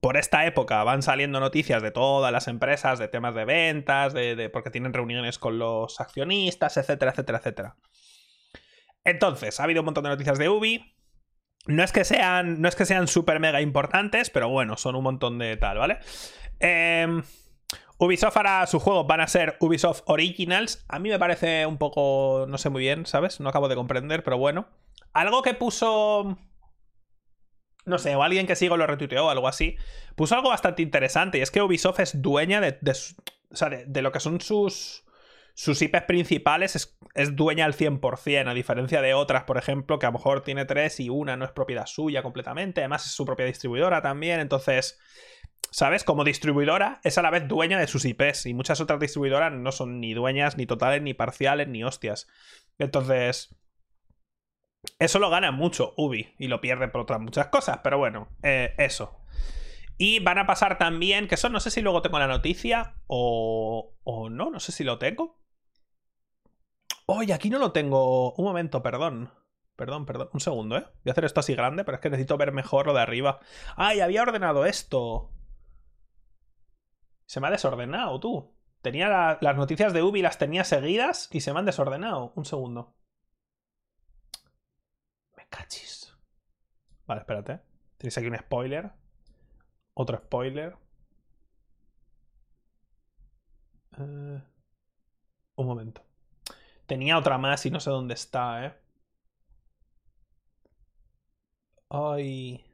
[0.00, 4.48] Por esta época van saliendo noticias de todas las empresas, de temas de ventas, de,
[4.50, 7.76] porque tienen reuniones con los accionistas, etcétera, etcétera, etcétera.
[9.04, 10.96] Entonces, ha habido un montón de noticias de Ubi.
[11.66, 12.62] No es que sean.
[12.62, 15.98] No es que sean súper mega importantes, pero bueno, son un montón de tal, ¿vale?
[16.60, 17.20] Eh.
[18.00, 20.86] Ubisoft hará sus juegos, van a ser Ubisoft Originals.
[20.88, 23.40] A mí me parece un poco, no sé muy bien, ¿sabes?
[23.40, 24.68] No acabo de comprender, pero bueno.
[25.12, 26.38] Algo que puso...
[27.84, 29.76] No sé, o alguien que sigo lo retuiteó o algo así.
[30.16, 32.78] Puso algo bastante interesante y es que Ubisoft es dueña de,
[33.50, 35.04] o sea, de, lo que son sus,
[35.52, 40.06] sus IPs principales, es, es, dueña al 100%, a diferencia de otras, por ejemplo, que
[40.06, 43.26] a lo mejor tiene tres y una no es propiedad suya completamente, además es su
[43.26, 44.98] propia distribuidora también, entonces
[45.70, 46.04] ¿sabes?
[46.04, 49.72] Como distribuidora es a la vez dueña de sus IPs y muchas otras distribuidoras no
[49.72, 52.28] son ni dueñas, ni totales, ni parciales, ni hostias.
[52.78, 53.54] Entonces,
[54.98, 58.74] eso lo gana mucho Ubi y lo pierde por otras muchas cosas, pero bueno, eh,
[58.78, 59.20] eso.
[59.98, 63.96] Y van a pasar también, que eso no sé si luego tengo la noticia o,
[64.02, 65.38] o no, no sé si lo tengo.
[67.04, 68.32] Oye, aquí no lo tengo.
[68.34, 69.30] Un momento, perdón.
[69.76, 70.30] Perdón, perdón.
[70.32, 70.84] Un segundo, ¿eh?
[71.04, 73.40] Voy a hacer esto así grande, pero es que necesito ver mejor lo de arriba.
[73.76, 75.30] ¡Ay, había ordenado esto!
[77.30, 78.52] Se me ha desordenado, tú.
[78.82, 82.32] Tenía las noticias de Ubi, las tenía seguidas y se me han desordenado.
[82.34, 82.92] Un segundo.
[85.36, 86.12] Me cachis.
[87.06, 87.60] Vale, espérate.
[87.98, 88.90] Tienes aquí un spoiler.
[89.94, 90.76] Otro spoiler.
[93.96, 94.42] Eh,
[95.54, 96.02] un momento.
[96.86, 98.74] Tenía otra más y no sé dónde está, ¿eh?
[101.90, 102.69] Ay.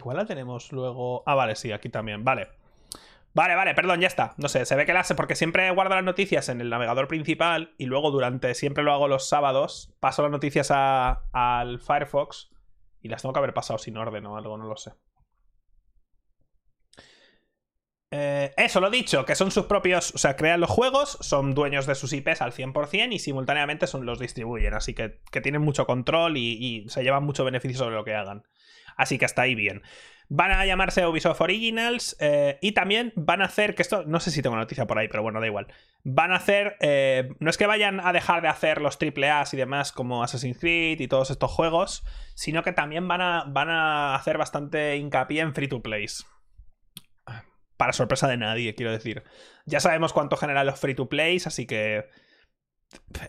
[0.00, 1.22] Igual la tenemos luego.
[1.26, 2.24] Ah, vale, sí, aquí también.
[2.24, 2.48] Vale.
[3.34, 4.34] Vale, vale, perdón, ya está.
[4.38, 7.74] No sé, se ve que la porque siempre guardo las noticias en el navegador principal
[7.76, 12.50] y luego durante, siempre lo hago los sábados, paso las noticias al Firefox
[13.02, 14.92] y las tengo que haber pasado sin orden o algo, no lo sé.
[18.12, 21.86] Eh, eso, lo dicho, que son sus propios, o sea, crean los juegos, son dueños
[21.86, 25.86] de sus IPs al 100% y simultáneamente son los distribuyen, así que, que tienen mucho
[25.86, 28.42] control y, y se llevan mucho beneficio sobre lo que hagan.
[29.00, 29.82] Así que hasta ahí bien.
[30.28, 34.30] Van a llamarse Ubisoft Originals eh, y también van a hacer, que esto no sé
[34.30, 35.68] si tengo noticia por ahí, pero bueno, da igual.
[36.04, 39.56] Van a hacer, eh, no es que vayan a dejar de hacer los AAA y
[39.56, 44.14] demás como Assassin's Creed y todos estos juegos, sino que también van a, van a
[44.14, 46.26] hacer bastante hincapié en free to plays.
[47.78, 49.24] Para sorpresa de nadie, quiero decir.
[49.64, 52.04] Ya sabemos cuánto generan los free to plays, así que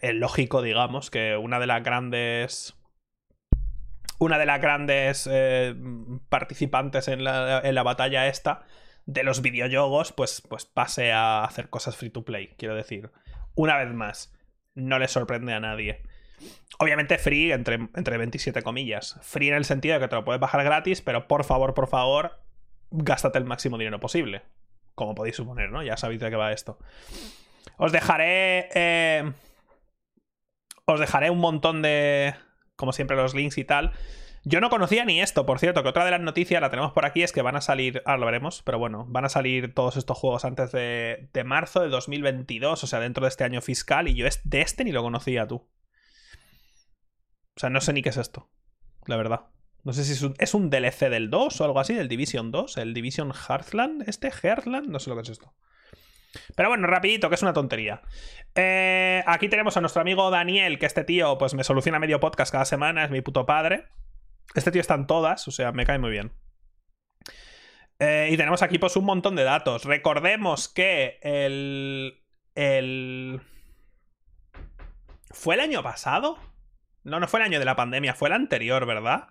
[0.01, 2.75] es lógico, digamos, que una de las grandes
[4.21, 5.73] una de las grandes eh,
[6.29, 8.62] participantes en la, batalla esta
[9.07, 13.10] de los videojuegos, pues, pues pase a hacer cosas free to play, quiero decir.
[13.55, 14.31] Una vez más,
[14.75, 16.03] no le sorprende a nadie.
[16.77, 19.17] Obviamente free entre, entre 27 comillas.
[19.23, 21.88] Free en el sentido de que te lo puedes bajar gratis, pero por favor, por
[21.88, 22.43] favor,
[22.91, 24.43] gástate el máximo dinero posible.
[24.93, 25.81] Como podéis suponer, ¿no?
[25.81, 26.77] Ya sabéis de qué va esto.
[27.77, 28.69] Os dejaré...
[28.75, 29.31] Eh,
[30.86, 32.36] os dejaré un montón de
[32.81, 33.93] como siempre, los links y tal.
[34.43, 37.05] Yo no conocía ni esto, por cierto, que otra de las noticias, la tenemos por
[37.05, 39.97] aquí, es que van a salir, ahora lo veremos, pero bueno, van a salir todos
[39.97, 44.15] estos juegos antes de, marzo de 2022, o sea, dentro de este año fiscal, y
[44.15, 45.69] yo de este ni lo conocía tú.
[47.55, 48.49] O sea, no sé ni qué es esto,
[49.05, 49.41] la verdad.
[49.83, 52.51] No sé si es un, es un DLC del 2 o algo así, del Division
[52.51, 55.53] 2, el Division Heartland, este Heartland, no sé lo que es esto.
[56.55, 58.01] Pero bueno, rapidito, que es una tontería.
[58.55, 62.51] Eh, aquí tenemos a nuestro amigo Daniel, que este tío pues me soluciona medio podcast
[62.51, 63.87] cada semana, es mi puto padre.
[64.55, 66.33] Este tío está en todas, o sea, me cae muy bien.
[67.99, 69.85] Eh, y tenemos aquí pues un montón de datos.
[69.85, 72.21] Recordemos que el...
[72.55, 73.41] el...
[75.29, 76.37] ¿Fue el año pasado?
[77.03, 79.29] No, no fue el año de la pandemia, fue el anterior, ¿verdad?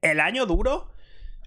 [0.00, 0.90] El año duro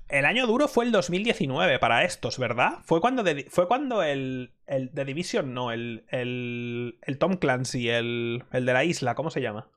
[0.09, 2.79] el año duro fue el 2019 para estos, ¿verdad?
[2.83, 8.43] Fue cuando, fue cuando el, el The Division, no, el, el, el Tom Clancy, el,
[8.51, 9.69] el de la isla, ¿cómo se llama?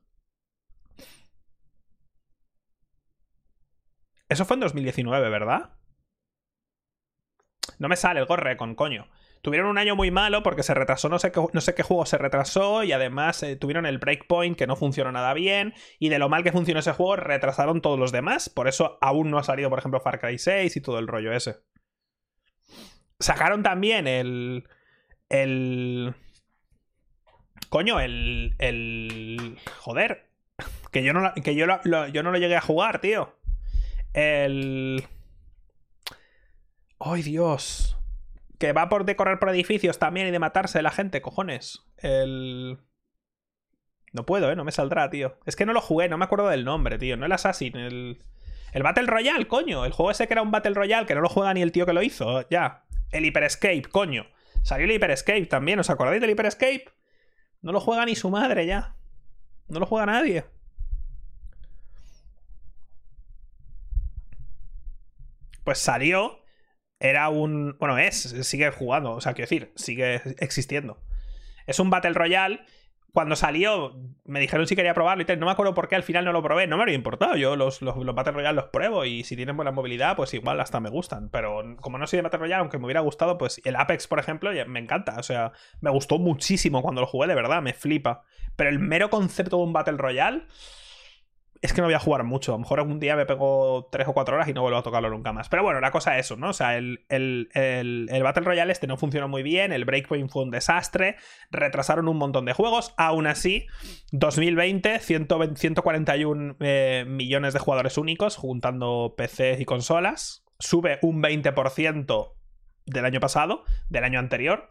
[4.28, 5.70] Eso fue en 2019, ¿verdad?
[7.78, 9.08] No me sale el Gorre con coño.
[9.42, 12.06] tuvieron un año muy malo porque se retrasó, no sé qué, no sé qué juego
[12.06, 16.18] se retrasó y además eh, tuvieron el Breakpoint que no funcionó nada bien y de
[16.18, 18.48] lo mal que funcionó ese juego retrasaron todos los demás.
[18.48, 21.32] Por eso aún no ha salido, por ejemplo, Far Cry 6 y todo el rollo
[21.32, 21.56] ese.
[23.18, 24.68] Sacaron también el...
[25.32, 26.14] El...
[27.70, 28.54] Coño, el...
[28.58, 29.58] El...
[29.78, 30.28] Joder.
[30.92, 31.66] Que yo no, que yo,
[32.12, 33.34] yo no lo llegué a jugar, tío.
[34.12, 35.02] El...
[37.00, 37.96] ¡Ay, Dios!
[38.58, 41.80] Que va por de correr por edificios también y de matarse la gente, cojones.
[41.96, 42.78] El...
[44.12, 44.56] No puedo, ¿eh?
[44.56, 45.38] No me saldrá, tío.
[45.46, 47.16] Es que no lo jugué, no me acuerdo del nombre, tío.
[47.16, 48.22] No el Assassin, el...
[48.74, 49.86] El Battle Royale, coño.
[49.86, 51.86] El juego ese que era un Battle Royale, que no lo juega ni el tío
[51.86, 52.46] que lo hizo.
[52.50, 52.84] Ya.
[53.10, 54.26] El Hyper Escape, coño.
[54.62, 55.78] Salió el Hyper Escape también.
[55.78, 56.84] ¿Os acordáis del Hyper Escape?
[57.60, 58.96] No lo juega ni su madre ya.
[59.68, 60.44] No lo juega nadie.
[65.64, 66.40] Pues salió.
[66.98, 67.76] Era un.
[67.78, 68.16] Bueno, es.
[68.16, 69.12] Sigue jugando.
[69.12, 71.02] O sea, quiero decir, sigue existiendo.
[71.66, 72.64] Es un Battle Royale
[73.12, 73.94] cuando salió,
[74.24, 75.38] me dijeron si quería probarlo y tal.
[75.38, 76.66] No me acuerdo por qué al final no lo probé.
[76.66, 77.36] No me habría importado.
[77.36, 80.80] Yo los, los, Battle Royale los pruebo y si tienen buena movilidad, pues igual hasta
[80.80, 81.28] me gustan.
[81.28, 84.18] Pero como no soy de Battle Royale, aunque me hubiera gustado, pues el Apex, por
[84.18, 85.16] ejemplo, me encanta.
[85.18, 88.22] O sea, me gustó muchísimo cuando lo jugué, de verdad, me flipa.
[88.56, 90.46] Pero el mero concepto de un Battle Royale
[91.62, 92.52] es que no voy a jugar mucho.
[92.52, 94.82] A lo mejor algún día me pego 3 o 4 horas y no vuelvo a
[94.82, 95.48] tocarlo nunca más.
[95.48, 96.48] Pero bueno, la cosa es eso, ¿no?
[96.48, 101.16] O sea, el, Battle Royale este no funcionó muy bien, el Breakpoint fue un desastre,
[101.52, 102.94] retrasaron un montón de juegos.
[102.96, 103.68] Aún así,
[104.10, 110.44] 2020, 141 eh, millones de jugadores únicos, juntando PC y consolas.
[110.58, 112.32] Sube un 20%
[112.86, 114.70] del año pasado, del año anterior.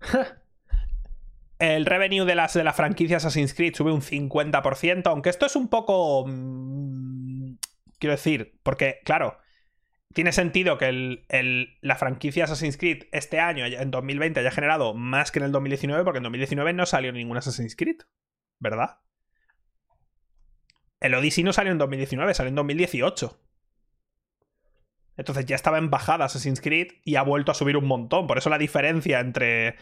[1.60, 5.54] El revenue de, las, de la franquicia Assassin's Creed sube un 50%, aunque esto es
[5.56, 6.24] un poco...
[6.26, 7.56] Mm,
[7.98, 9.36] quiero decir, porque, claro,
[10.14, 11.26] tiene sentido que
[11.82, 16.02] la franquicia Assassin's Creed este año, en 2020, haya generado más que en el 2019,
[16.02, 17.98] porque en 2019 no salió ningún Assassin's Creed,
[18.58, 19.00] ¿verdad?
[20.98, 23.38] El Odyssey no salió en 2019, salió en 2018.
[25.18, 28.26] Entonces ya estaba en bajada Assassin's Creed y ha vuelto a subir un montón.
[28.26, 29.76] Por eso la diferencia entre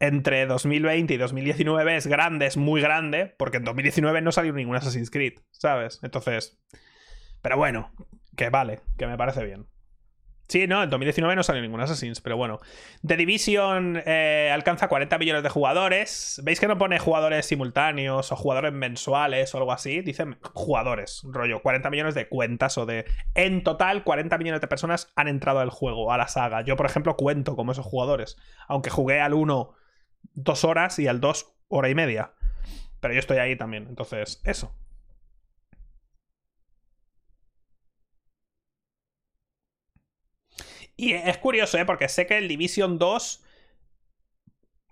[0.00, 4.76] entre 2020 y 2019 es grande, es muy grande, porque en 2019 no salió ningún
[4.76, 6.00] Assassin's Creed, ¿sabes?
[6.02, 6.58] Entonces,
[7.40, 7.92] pero bueno,
[8.36, 9.66] que vale, que me parece bien.
[10.52, 12.60] Sí, no, en 2019 no salió ningún Assassin's, pero bueno.
[13.06, 16.42] The Division eh, alcanza 40 millones de jugadores.
[16.44, 20.02] ¿Veis que no pone jugadores simultáneos o jugadores mensuales o algo así?
[20.02, 23.06] Dicen jugadores, rollo, 40 millones de cuentas o de...
[23.34, 26.60] En total, 40 millones de personas han entrado al juego, a la saga.
[26.60, 28.36] Yo, por ejemplo, cuento como esos jugadores.
[28.68, 29.72] Aunque jugué al 1
[30.34, 32.32] dos horas y al dos hora y media.
[33.00, 34.76] Pero yo estoy ahí también, entonces, eso.
[40.96, 41.84] Y es curioso, ¿eh?
[41.84, 43.44] Porque sé que el Division 2.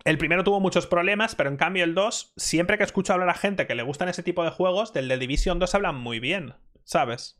[0.03, 3.35] El primero tuvo muchos problemas, pero en cambio el 2, siempre que escucho hablar a
[3.35, 6.55] gente que le gustan ese tipo de juegos, del de Division 2 hablan muy bien,
[6.83, 7.39] ¿sabes?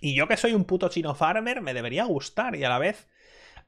[0.00, 3.08] Y yo que soy un puto chino farmer, me debería gustar y a la vez...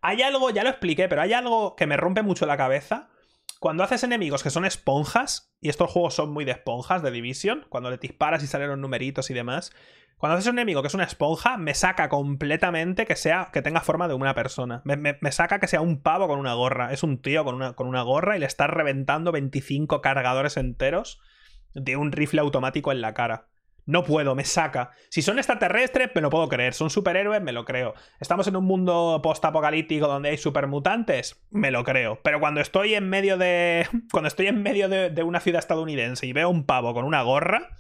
[0.00, 3.10] Hay algo, ya lo expliqué, pero hay algo que me rompe mucho la cabeza
[3.58, 7.66] cuando haces enemigos que son esponjas, y estos juegos son muy de esponjas de Division,
[7.68, 9.72] cuando le disparas y salen los numeritos y demás,
[10.18, 13.80] cuando haces un enemigo que es una esponja, me saca completamente que sea que tenga
[13.80, 14.82] forma de una persona.
[14.84, 16.92] Me, saca que sea un pavo con una gorra.
[16.92, 21.20] Es un tío con una, con una gorra y le estás reventando 25 cargadores enteros
[21.72, 23.47] de un rifle automático en la cara.
[23.88, 24.90] No puedo, me saca.
[25.08, 26.74] Si son extraterrestres, me lo puedo creer.
[26.74, 27.94] Son superhéroes, me lo creo.
[28.20, 32.20] Estamos en un mundo post-apocalíptico donde hay supermutantes, me lo creo.
[32.22, 33.88] Pero cuando estoy en medio de.
[34.12, 37.70] Cuando estoy en medio de, una ciudad estadounidense y veo un pavo con una gorra.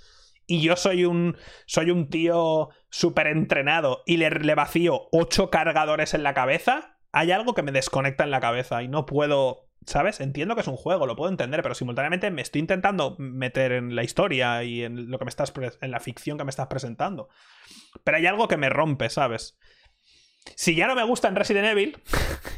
[0.46, 1.36] Y yo soy un.
[1.66, 6.96] Soy un tío súper entrenado y le, le vacío ocho cargadores en la cabeza.
[7.12, 10.20] Hay algo que me desconecta en la cabeza y no puedo ¿Sabes?
[10.20, 13.96] Entiendo que es un juego, lo puedo entender, pero simultáneamente me estoy intentando meter en
[13.96, 17.28] la historia y en lo que me estás en la ficción que me estás presentando.
[18.04, 19.58] Pero hay algo que me rompe, ¿sabes?
[20.56, 22.02] Si ya no me gusta en Resident Evil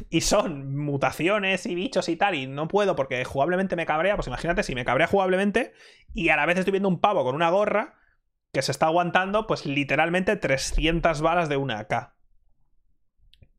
[0.09, 4.27] y son mutaciones y bichos y tal, y no puedo porque jugablemente me cabrea, pues
[4.27, 5.73] imagínate si me cabrea jugablemente
[6.13, 7.95] y a la vez estoy viendo un pavo con una gorra
[8.53, 12.13] que se está aguantando, pues literalmente 300 balas de una AK.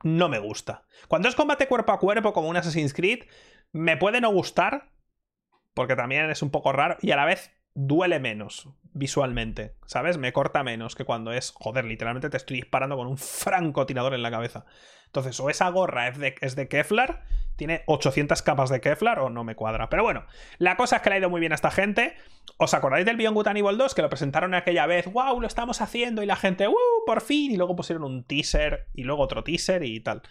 [0.03, 0.85] No me gusta.
[1.09, 3.25] Cuando es combate cuerpo a cuerpo como un Assassin's Creed,
[3.73, 4.93] me puede no gustar,
[5.75, 10.19] porque también es un poco raro, y a la vez duele menos visualmente, ¿sabes?
[10.19, 14.23] Me corta menos que cuando es, joder, literalmente te estoy disparando con un francotirador en
[14.23, 14.67] la cabeza.
[15.13, 17.23] Entonces, o esa gorra es de, es de Kevlar
[17.57, 19.89] tiene 800 capas de Kevlar o no me cuadra.
[19.89, 20.25] Pero bueno,
[20.59, 22.17] la cosa es que le ha ido muy bien a esta gente.
[22.57, 23.95] ¿Os acordáis del Beyond Good and Evil 2?
[23.95, 27.53] Que lo presentaron aquella vez, wow, lo estamos haciendo y la gente, wow, por fin.
[27.53, 30.23] Y luego pusieron un teaser y luego otro teaser y tal.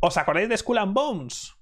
[0.00, 1.54] ¿Os acordáis de Skull and Bones?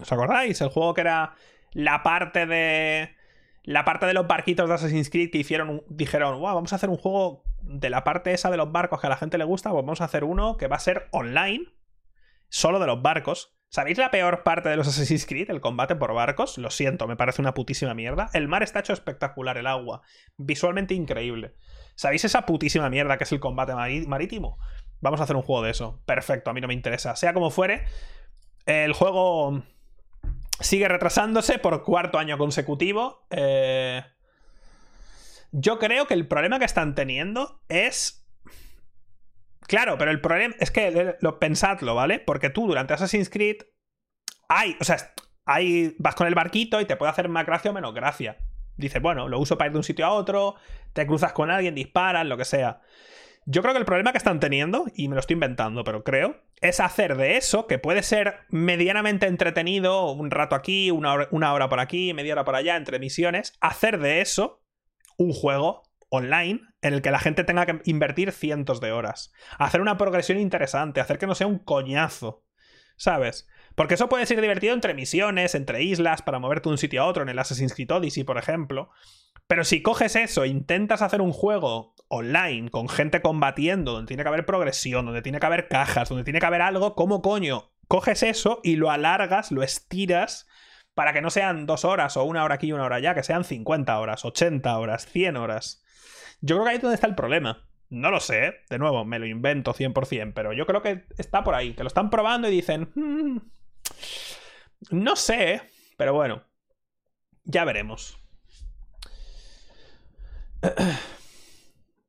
[0.00, 0.60] ¿Os acordáis?
[0.60, 1.34] El juego que era
[1.72, 3.14] la parte de...
[3.62, 6.88] La parte de los barquitos de Assassin's Creed que hicieron, dijeron, wow, vamos a hacer
[6.88, 9.70] un juego de la parte esa de los barcos que a la gente le gusta,
[9.70, 11.66] pues vamos a hacer uno que va a ser online,
[12.48, 13.56] solo de los barcos.
[13.68, 15.48] ¿Sabéis la peor parte de los Assassin's Creed?
[15.48, 16.58] El combate por barcos.
[16.58, 18.28] Lo siento, me parece una putísima mierda.
[18.32, 20.02] El mar está hecho espectacular, el agua.
[20.36, 21.54] Visualmente increíble.
[21.94, 23.72] ¿Sabéis esa putísima mierda que es el combate
[24.08, 24.58] marítimo?
[25.00, 26.02] Vamos a hacer un juego de eso.
[26.04, 27.14] Perfecto, a mí no me interesa.
[27.14, 27.84] Sea como fuere,
[28.66, 29.62] el juego
[30.60, 33.26] sigue retrasándose por cuarto año consecutivo.
[33.30, 34.02] Eh...
[35.52, 38.26] Yo creo que el problema que están teniendo es.
[39.66, 42.18] Claro, pero el problema es que lo, pensadlo, ¿vale?
[42.18, 43.56] Porque tú durante Assassin's Creed
[44.48, 44.96] hay, o sea,
[45.44, 48.36] hay, vas con el barquito y te puede hacer más gracia o menos gracia.
[48.76, 50.56] Dices, bueno, lo uso para ir de un sitio a otro,
[50.92, 52.80] te cruzas con alguien, disparas, lo que sea.
[53.46, 56.42] Yo creo que el problema que están teniendo, y me lo estoy inventando, pero creo,
[56.60, 61.52] es hacer de eso, que puede ser medianamente entretenido, un rato aquí, una hora, una
[61.52, 64.62] hora por aquí, media hora por allá, entre misiones, hacer de eso
[65.16, 69.32] un juego online en el que la gente tenga que invertir cientos de horas.
[69.58, 72.44] Hacer una progresión interesante, hacer que no sea un coñazo.
[72.96, 73.48] ¿Sabes?
[73.74, 77.06] Porque eso puede ser divertido entre misiones, entre islas, para moverte de un sitio a
[77.06, 78.90] otro, en el Assassin's Creed Odyssey, por ejemplo.
[79.50, 84.22] Pero si coges eso e intentas hacer un juego online con gente combatiendo, donde tiene
[84.22, 87.72] que haber progresión, donde tiene que haber cajas, donde tiene que haber algo, ¿cómo coño?
[87.88, 90.46] Coges eso y lo alargas, lo estiras
[90.94, 93.24] para que no sean dos horas o una hora aquí y una hora allá, que
[93.24, 95.82] sean 50 horas, 80 horas, 100 horas.
[96.40, 97.68] Yo creo que ahí es donde está el problema.
[97.88, 101.56] No lo sé, de nuevo, me lo invento 100%, pero yo creo que está por
[101.56, 103.38] ahí, que lo están probando y dicen, hmm,
[104.92, 105.62] no sé,
[105.96, 106.44] pero bueno,
[107.42, 108.16] ya veremos.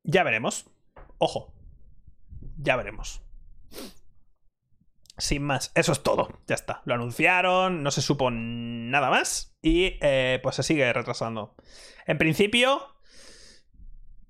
[0.03, 0.69] Ya veremos.
[1.17, 1.53] Ojo,
[2.57, 3.21] ya veremos.
[5.17, 6.39] Sin más, eso es todo.
[6.47, 6.81] Ya está.
[6.85, 11.55] Lo anunciaron, no se supo nada más y eh, pues se sigue retrasando.
[12.07, 12.81] En principio,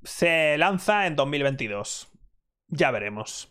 [0.03, 2.11] se lanza en 2022.
[2.67, 3.50] Ya veremos.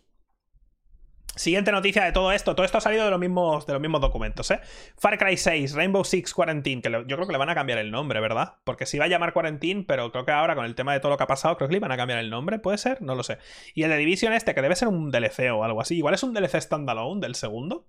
[1.37, 2.55] Siguiente noticia de todo esto.
[2.55, 4.61] Todo esto ha salido de los mismos, de los mismos documentos, ¿eh?
[4.99, 7.90] Far Cry 6, Rainbow Six Quarantine, que yo creo que le van a cambiar el
[7.90, 8.57] nombre, ¿verdad?
[8.64, 11.11] Porque se iba a llamar Quarantine, pero creo que ahora con el tema de todo
[11.11, 13.01] lo que ha pasado, creo que le van a cambiar el nombre, ¿puede ser?
[13.01, 13.38] No lo sé.
[13.75, 15.97] Y el de Division este, que debe ser un DLC o algo así.
[15.97, 17.88] Igual es un DLC standalone del segundo.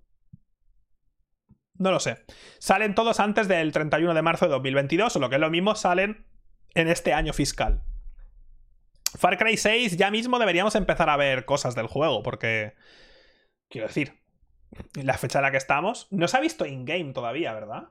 [1.74, 2.24] No lo sé.
[2.58, 5.74] Salen todos antes del 31 de marzo de 2022, o lo que es lo mismo,
[5.74, 6.26] salen
[6.74, 7.82] en este año fiscal.
[9.18, 12.74] Far Cry 6 ya mismo deberíamos empezar a ver cosas del juego, porque
[13.72, 14.20] Quiero decir,
[15.02, 17.88] la fecha en la que estamos, no se ha visto in-game todavía, ¿verdad?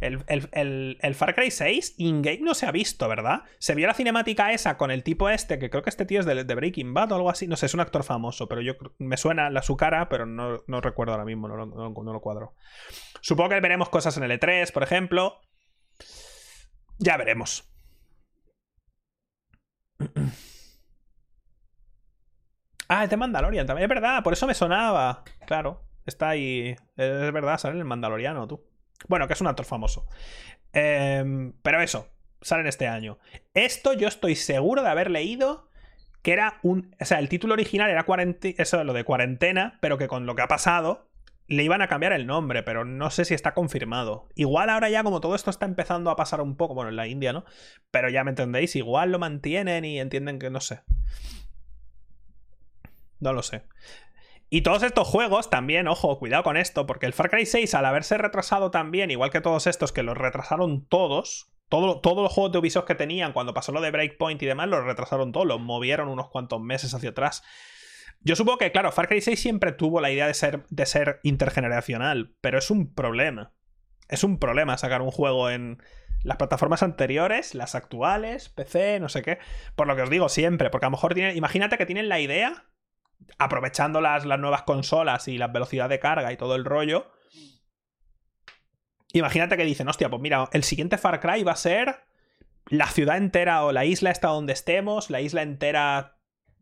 [0.00, 3.44] El, Far Cry 6 in-game no se ha visto, ¿verdad?
[3.60, 6.26] Se vio la cinemática esa con el tipo este, que creo que este tío es
[6.26, 7.46] de, Breaking Bad o algo así.
[7.46, 10.80] No sé, es un actor famoso, pero yo me suena la, su cara, pero no,
[10.80, 12.56] recuerdo ahora mismo, no, no, lo cuadro.
[13.20, 15.40] Supongo que veremos cosas en el E3, por ejemplo.
[16.98, 17.72] Ya veremos.
[22.88, 23.84] Ah, es de Mandalorian también.
[23.84, 25.24] Es verdad, por eso me sonaba.
[25.46, 26.76] Claro, está ahí.
[26.96, 28.64] Es verdad, sale en el Mandaloriano, tú.
[29.08, 30.06] Bueno, que es un actor famoso.
[30.72, 32.08] Em, pero eso,
[32.40, 33.18] sale este año.
[33.54, 35.68] Esto yo estoy seguro de haber leído
[36.22, 36.94] que era un.
[37.00, 38.06] O sea, el título original era
[38.56, 41.10] eso, lo de cuarentena, pero que con lo que ha pasado
[41.46, 44.28] le iban a cambiar el nombre, pero no sé si está confirmado.
[44.34, 47.06] Igual ahora ya como todo esto está empezando a pasar un poco, bueno, en la
[47.06, 47.44] India, ¿no?
[47.90, 50.80] Pero ya me entendéis, igual lo mantienen y entienden que no sé.
[53.24, 53.62] No lo sé.
[54.50, 57.86] Y todos estos juegos también, ojo, cuidado con esto, porque el Far Cry 6, al
[57.86, 62.52] haberse retrasado también, igual que todos estos que los retrasaron todos, todo, todos los juegos
[62.52, 65.58] de Ubisoft que tenían cuando pasó lo de Breakpoint y demás, los retrasaron todos, los
[65.58, 67.42] movieron unos cuantos meses hacia atrás.
[68.20, 71.20] Yo supongo que, claro, Far Cry 6 siempre tuvo la idea de ser, de ser
[71.22, 73.54] intergeneracional, pero es un problema.
[74.10, 75.82] Es un problema sacar un juego en
[76.22, 79.38] las plataformas anteriores, las actuales, PC, no sé qué.
[79.76, 82.20] Por lo que os digo siempre, porque a lo mejor tienen, imagínate que tienen la
[82.20, 82.66] idea
[83.38, 87.10] aprovechando las, las nuevas consolas y la velocidad de carga y todo el rollo,
[89.12, 92.04] imagínate que dicen, hostia, pues mira, el siguiente Far Cry va a ser
[92.66, 96.16] la ciudad entera o la isla está donde estemos, la isla entera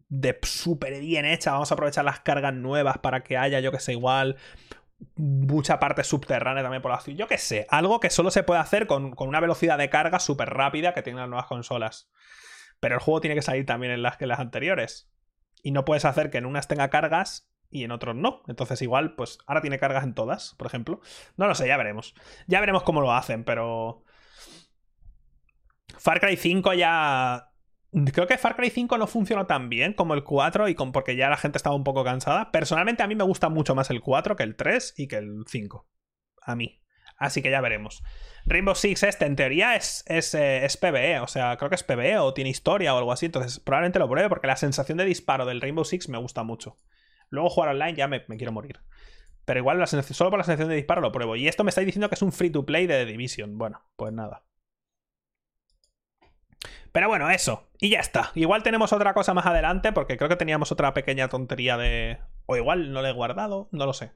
[0.08, 3.80] de súper bien hecha, vamos a aprovechar las cargas nuevas para que haya, yo que
[3.80, 4.36] sé, igual
[5.16, 8.60] mucha parte subterránea también por la ciudad, yo que sé, algo que solo se puede
[8.60, 12.10] hacer con, con una velocidad de carga súper rápida que tienen las nuevas consolas.
[12.78, 15.11] Pero el juego tiene que salir también en las que las anteriores
[15.62, 18.42] y no puedes hacer que en unas tenga cargas y en otros no.
[18.48, 21.00] Entonces igual, pues ahora tiene cargas en todas, por ejemplo.
[21.36, 22.14] No lo sé, ya veremos.
[22.46, 24.04] Ya veremos cómo lo hacen, pero...
[25.98, 27.48] Far Cry 5 ya...
[28.12, 31.14] Creo que Far Cry 5 no funcionó tan bien como el 4 y con, porque
[31.16, 32.50] ya la gente estaba un poco cansada.
[32.50, 35.44] Personalmente a mí me gusta mucho más el 4 que el 3 y que el
[35.46, 35.86] 5.
[36.42, 36.81] A mí.
[37.22, 38.02] Así que ya veremos.
[38.46, 41.84] Rainbow Six este en teoría es, es, eh, es, PvE, o sea, creo que es
[41.84, 45.04] PvE o tiene historia o algo así, entonces probablemente lo pruebe porque la sensación de
[45.04, 46.78] disparo del Rainbow Six me gusta mucho.
[47.30, 48.80] Luego jugar online ya me, quiero morir.
[49.44, 51.36] Pero igual la solo por la sensación de disparo lo pruebo.
[51.36, 53.56] Y esto me estáis diciendo que es un free to play de The Division.
[53.56, 54.42] Bueno, pues nada.
[56.90, 57.68] Pero bueno, eso.
[57.78, 58.32] Y ya está.
[58.34, 62.18] Igual tenemos otra cosa más adelante, porque creo que teníamos otra pequeña tontería de.
[62.46, 64.12] O igual no le he guardado, no lo sé.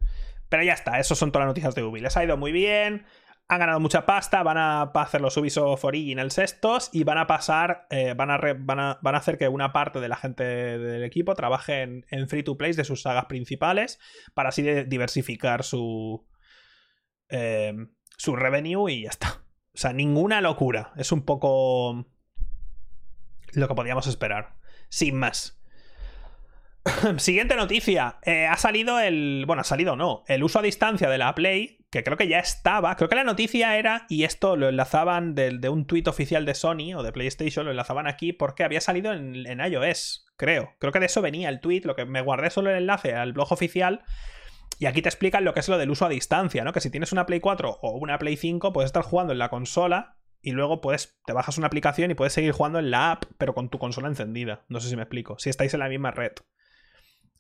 [0.49, 2.01] Pero ya está, eso son todas las noticias de Ubi.
[2.01, 3.07] Les ha ido muy bien
[3.49, 7.87] han ganado mucha pasta, van a hacer los Ubisoft Originals estos y van a pasar,
[7.91, 11.05] eh, van, a van, a, van, a hacer que una parte de la gente del
[11.05, 14.01] equipo trabaje en, free to play de sus sagas principales
[14.35, 16.27] para así diversificar su,
[17.29, 17.73] eh,
[18.17, 19.43] su revenue y ya está.
[19.75, 20.93] O sea, ninguna locura.
[20.97, 22.07] Es un poco
[23.53, 24.57] lo que podíamos esperar.
[24.89, 25.56] Sin más.
[27.19, 28.19] Siguiente noticia.
[28.23, 29.45] Eh, ha salido el.
[29.47, 30.25] Bueno, ha salido no.
[30.29, 32.97] El uso a distancia de la Play que creo que ya estaba.
[32.97, 36.95] Creo que la noticia era, y esto lo enlazaban de, un tuit oficial de Sony
[36.95, 40.75] o de PlayStation, lo enlazaban aquí porque había salido en, iOS, creo.
[40.79, 43.33] Creo que de eso venía el tweet, lo que me guardé solo el enlace al
[43.33, 44.05] blog oficial.
[44.79, 46.75] Y aquí te explican lo que es lo del uso a distancia, ¿no?
[46.75, 49.49] Que si tienes una Play 4 o una Play 5, puedes estar jugando en la
[49.49, 53.25] consola y luego puedes, te bajas una aplicación y puedes seguir jugando en la app,
[53.39, 54.67] pero con tu consola encendida.
[54.69, 55.39] No sé si me explico.
[55.39, 56.33] Si estáis en la misma red.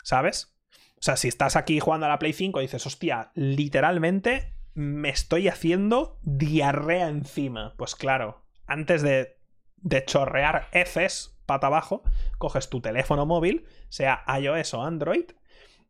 [0.06, 0.56] ¿Sabes?
[0.98, 5.08] O sea, si estás aquí jugando a la Play 5 y dices, hostia, literalmente me
[5.08, 7.74] estoy haciendo diarrea encima.
[7.76, 9.36] Pues claro, antes de,
[9.78, 12.04] de chorrear heces pata abajo,
[12.38, 15.24] coges tu teléfono móvil, sea iOS o Android,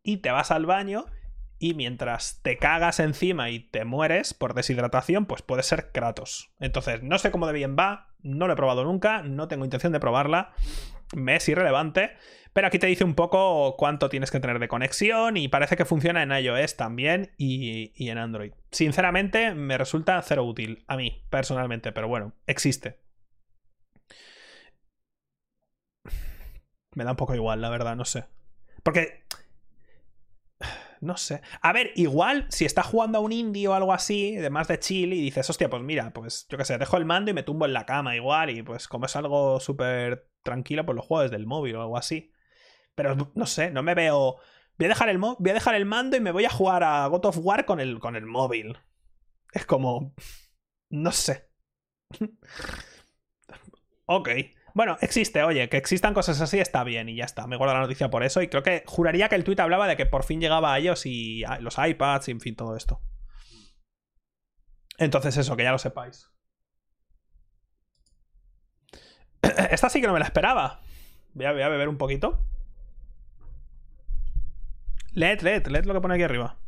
[0.03, 1.05] y te vas al baño
[1.59, 6.55] y mientras te cagas encima y te mueres por deshidratación, pues puede ser Kratos.
[6.59, 9.93] Entonces, no sé cómo de bien va, no lo he probado nunca, no tengo intención
[9.93, 10.55] de probarla,
[11.15, 12.17] me es irrelevante,
[12.57, 15.85] pero aquí te dice un poco cuánto tienes que tener de conexión y parece que
[15.85, 18.55] funciona en iOS también y, en Android.
[18.71, 22.99] Sinceramente, me resulta cero útil a mí, personalmente, pero bueno, existe.
[26.95, 28.25] Me da un poco igual, la verdad, no sé.
[28.83, 29.27] Porque...
[31.03, 31.43] No sé.
[31.61, 34.79] A ver, igual si está jugando a un indie o algo así, de más de
[34.79, 37.43] chill, y dices, hostia, pues mira, pues yo qué sé, dejo el mando y me
[37.43, 41.25] tumbo en la cama igual, y pues como es algo súper tranquilo, pues lo juego
[41.25, 42.33] desde el móvil o algo así.
[42.97, 44.39] Pero no sé, no me veo.
[44.79, 47.07] Voy a dejar el, voy a dejar el mando y me voy a jugar a
[47.07, 48.79] God of War con el, con el móvil.
[49.53, 50.15] Es como.
[50.91, 51.49] No sé.
[54.07, 54.29] ok.
[54.75, 57.47] Bueno, existe, oye, que existan cosas así está bien y ya está.
[57.47, 59.97] Me guardo la noticia por eso y creo que juraría que el tweet hablaba de
[59.97, 63.01] que por fin llegaba a ellos y los iPads y en fin, todo esto.
[64.99, 66.31] Entonces eso, que ya lo sepáis.
[69.71, 70.83] Esta sí que no me la esperaba.
[71.33, 72.45] voy a beber un poquito.
[75.17, 76.59] Led, led, led lo que pone aquí arriba.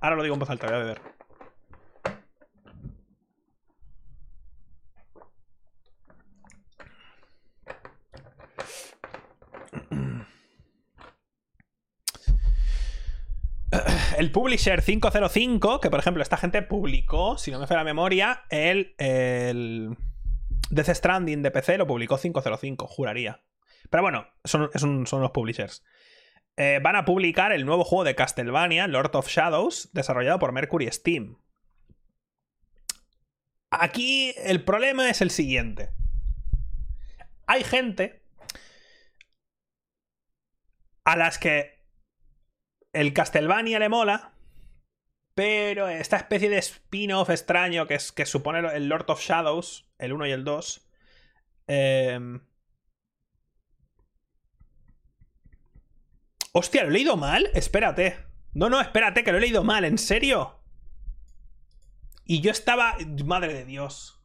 [0.00, 1.00] Ahora lo digo en voz alta, voy a beber.
[14.18, 18.42] El Publisher 505, que por ejemplo esta gente publicó, si no me falla la memoria,
[18.50, 19.96] el, el
[20.70, 23.44] Death Stranding de PC lo publicó 505, juraría.
[23.90, 24.70] Pero bueno, son,
[25.10, 25.84] los publishers.
[26.56, 30.90] Eh, van a publicar el nuevo juego de Castlevania, Lord of Shadows, desarrollado por Mercury
[30.90, 31.38] Steam.
[33.70, 35.90] Aquí el problema es el siguiente.
[37.46, 38.22] Hay gente
[41.04, 41.78] a las que
[42.92, 44.32] el Castlevania le mola,
[45.34, 50.12] pero esta especie de spin-off extraño que, es, que supone el Lord of Shadows, el
[50.12, 50.88] 1 y el 2,
[51.68, 52.40] eh,
[56.52, 57.50] Hostia, ¿lo he leído mal?
[57.54, 58.16] Espérate.
[58.54, 60.60] No, no, espérate, que lo he leído mal, ¿en serio?
[62.24, 62.96] Y yo estaba...
[63.24, 64.20] Madre de Dios.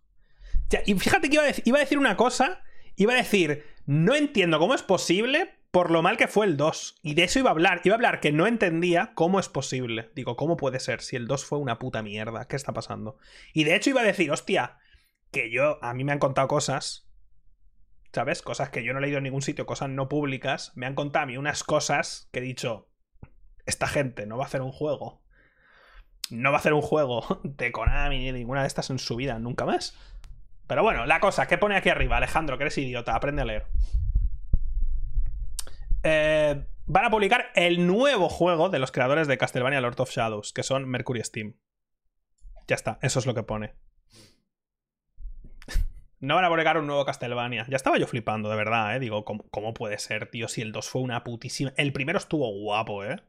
[0.86, 2.62] y fíjate que iba a, iba a decir una cosa.
[2.96, 7.00] Iba a decir, no entiendo cómo es posible por lo mal que fue el 2.
[7.02, 7.82] Y de eso iba a hablar.
[7.84, 10.12] Iba a hablar que no entendía cómo es posible.
[10.16, 12.48] Digo, ¿cómo puede ser si el 2 fue una puta mierda?
[12.48, 13.18] ¿Qué está pasando?
[13.54, 14.78] Y de hecho iba a decir, hostia,
[15.32, 17.03] que yo, a mí me han contado cosas
[18.14, 18.42] ¿sabes?
[18.42, 20.72] Cosas que yo no he leído en ningún sitio, cosas no públicas.
[20.76, 22.90] Me han contado a mí unas cosas que he dicho,
[23.66, 25.24] esta gente no va a hacer un juego.
[26.30, 29.40] No va a hacer un juego de Konami ni ninguna de estas en su vida,
[29.40, 29.98] nunca más.
[30.68, 32.18] Pero bueno, la cosa, ¿qué pone aquí arriba?
[32.18, 33.66] Alejandro, que eres idiota, aprende a leer.
[36.04, 40.54] eh, van a publicar el nuevo juego de los creadores de Castlevania Lord of Shadows,
[40.54, 41.56] que son Mercury Steam.
[42.68, 43.74] Ya está, eso es lo que pone.
[46.24, 47.66] No van a publicar un nuevo Castlevania.
[47.68, 49.00] Ya estaba yo flipando, de verdad, ¿eh?
[49.02, 50.48] Digo, ¿cómo, ¿cómo, puede ser, tío?
[50.48, 51.74] Si el 2 fue una putísima...
[51.76, 53.22] El primero estuvo guapo, ¿eh?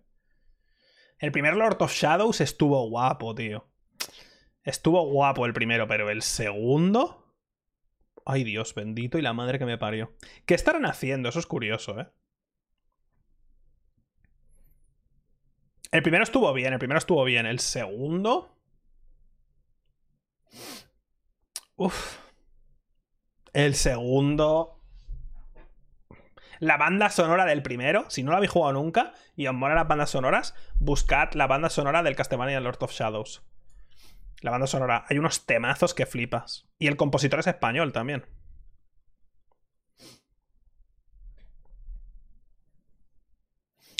[1.18, 3.66] El primer Lord of Shadows estuvo guapo, tío.
[4.62, 7.34] Estuvo guapo el primero, pero el segundo...
[8.24, 10.14] Ay, Dios bendito y la madre que me parió.
[10.46, 11.30] ¿Qué estarán haciendo?
[11.30, 12.06] Eso es curioso, ¿eh?
[15.90, 17.44] El primero estuvo bien, el primero estuvo bien.
[17.44, 18.56] El segundo...
[21.74, 22.23] Uf.
[23.54, 24.80] El segundo.
[26.58, 29.86] La banda sonora del primero, si no la habéis jugado nunca y os mola las
[29.86, 33.42] bandas sonoras, buscad la banda sonora del Castlevania Lord of Shadows.
[34.40, 36.68] La banda sonora, hay unos temazos que flipas.
[36.78, 38.26] Y el compositor es español también.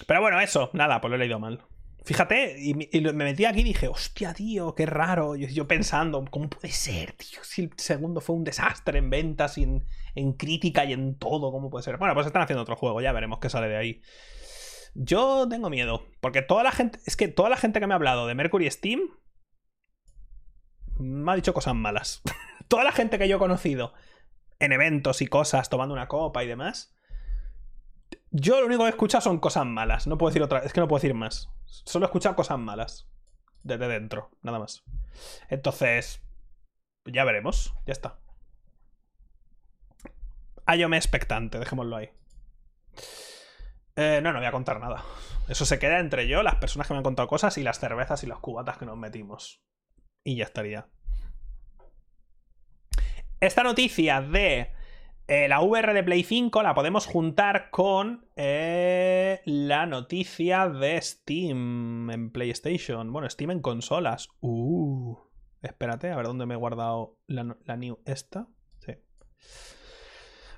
[0.06, 1.62] Pero bueno, eso, nada, pues lo he leído mal.
[2.04, 5.36] Fíjate, y, me metí aquí y dije, hostia, tío, qué raro.
[5.36, 7.42] Yo, yo, pensando, ¿cómo puede ser, tío?
[7.42, 11.50] Si el segundo fue un desastre en ventas y en, en, crítica y en todo,
[11.50, 11.96] ¿cómo puede ser?
[11.96, 14.02] Bueno, pues están haciendo otro juego, ya veremos qué sale de ahí.
[14.94, 17.96] Yo tengo miedo, porque toda la gente, es que toda la gente que me ha
[17.96, 19.00] hablado de Mercury Steam
[20.98, 22.22] me ha dicho cosas malas.
[22.68, 23.94] toda la gente que yo he conocido
[24.58, 26.93] en eventos y cosas, tomando una copa y demás,
[28.36, 30.08] yo lo único que he escuchado son cosas malas.
[30.08, 31.50] No puedo decir otra, es que no puedo decir más.
[31.66, 33.08] Solo he escuchado cosas malas.
[33.62, 34.82] Desde dentro, nada más.
[35.48, 36.20] Entonces,
[37.04, 37.74] ya veremos.
[37.86, 38.18] Ya está.
[40.66, 42.10] Ayome expectante, dejémoslo ahí.
[43.94, 45.04] Eh, no, no voy a contar nada.
[45.46, 48.24] Eso se queda entre yo, las personas que me han contado cosas y las cervezas
[48.24, 49.62] y los cubatas que nos metimos.
[50.24, 50.88] Y ya estaría.
[53.38, 54.72] Esta noticia de
[55.26, 62.10] eh, la VR de Play 5 la podemos juntar con eh, la noticia de Steam
[62.10, 63.12] en PlayStation.
[63.12, 64.28] Bueno, Steam en consolas.
[64.40, 65.16] Uh,
[65.62, 68.48] espérate, a ver dónde me he guardado la, la new esta.
[68.78, 68.92] Sí.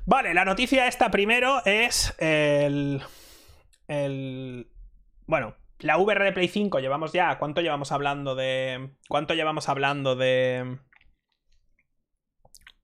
[0.04, 3.02] Vale, la noticia esta primero es el...
[3.86, 4.68] El...
[5.26, 7.38] Bueno, la VR de Play 5 llevamos ya...
[7.38, 8.96] ¿Cuánto llevamos hablando de...
[9.08, 10.78] ¿Cuánto llevamos hablando de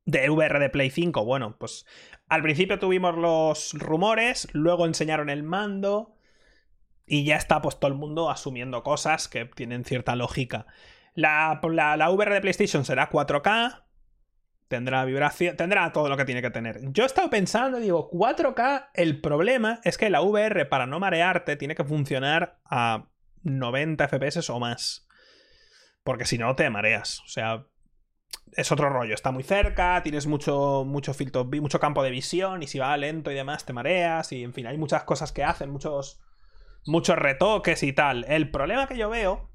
[0.05, 1.25] de VR de Play 5.
[1.25, 1.87] Bueno, pues
[2.29, 6.17] al principio tuvimos los rumores, luego enseñaron el mando
[7.07, 10.67] y ya está pues todo el mundo asumiendo cosas que tienen cierta lógica.
[11.15, 13.85] La, la, VR de PlayStation será 4K,
[14.69, 16.81] tendrá vibración, tendrá todo lo que tiene que tener.
[16.93, 21.57] Yo he estado pensando, digo, 4K, el problema es que la VR para no marearte
[21.57, 23.09] tiene que funcionar a
[23.43, 25.07] 90 FPS o más.
[26.03, 27.21] Porque si no te mareas.
[27.21, 27.67] O sea,
[28.55, 29.15] es otro rollo.
[29.15, 33.31] Está muy cerca, tienes mucho, mucho filtro, mucho campo de visión y si va lento
[33.31, 36.21] y demás te mareas y en fin, hay muchas cosas que hacen, muchos,
[36.87, 38.25] muchos retoques y tal.
[38.29, 39.51] El problema que yo veo,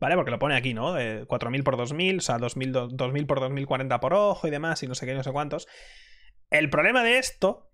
[0.00, 0.16] ¿vale?
[0.16, 0.92] Porque lo pone aquí, ¿no?
[0.92, 4.88] De 4000 por 2000, o sea, 2000, 2000 por 2040 por ojo y demás y
[4.88, 5.68] no sé qué, no sé cuántos.
[6.50, 7.70] El problema de esto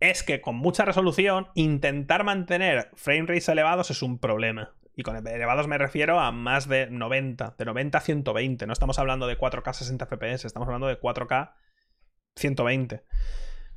[0.00, 4.74] es que con mucha resolución intentar mantener frame rates elevados es un problema.
[4.94, 8.66] Y con elevados me refiero a más de 90, de 90 a 120.
[8.66, 11.52] No estamos hablando de 4K 60 FPS, estamos hablando de 4K
[12.36, 13.02] 120.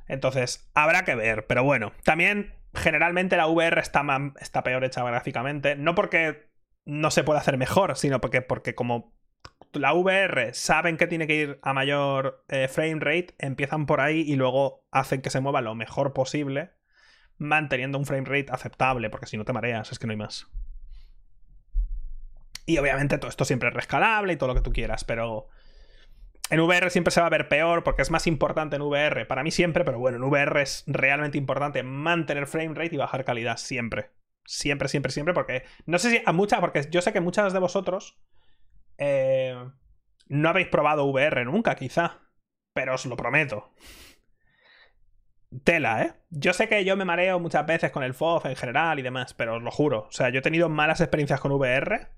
[0.08, 4.04] Entonces, habrá que ver, pero bueno, también generalmente la VR está,
[4.62, 6.50] peor hecha gráficamente, no porque
[6.84, 9.16] no se pueda hacer mejor, sino porque, porque como
[9.72, 14.20] la VR saben que tiene que ir a mayor eh, frame rate, empiezan por ahí
[14.20, 16.72] y luego hacen que se mueva lo mejor posible,
[17.38, 20.46] manteniendo un frame rate aceptable, porque si no te mareas, es que no hay más.
[22.66, 25.48] Y obviamente todo esto siempre es rescalable y todo lo que tú quieras, pero
[26.50, 29.42] en VR siempre se va a ver peor porque es más importante en VR, para
[29.42, 33.56] mí siempre, pero bueno, en VR es realmente importante mantener frame rate y bajar calidad
[33.56, 34.10] siempre.
[34.44, 37.58] Siempre, siempre, siempre, porque no sé si a muchas, porque yo sé que muchas de
[37.58, 38.16] vosotros
[38.96, 39.56] eh,
[40.28, 42.20] no habéis probado VR nunca, quizá,
[42.72, 43.72] pero os lo prometo.
[45.64, 46.14] Tela, ¿eh?
[46.30, 49.34] Yo sé que yo me mareo muchas veces con el FOV en general y demás,
[49.34, 50.06] pero os lo juro.
[50.08, 52.08] O sea, yo he tenido malas experiencias con VR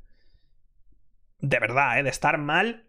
[1.38, 2.02] de verdad, ¿eh?
[2.02, 2.88] De estar mal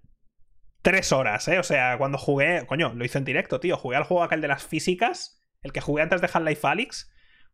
[0.81, 1.59] tres horas, ¿eh?
[1.59, 3.77] O sea, cuando jugué, coño, lo hice en directo, tío.
[3.77, 7.11] Jugué al juego aquel de las físicas, el que jugué antes de Half-Life Alyx.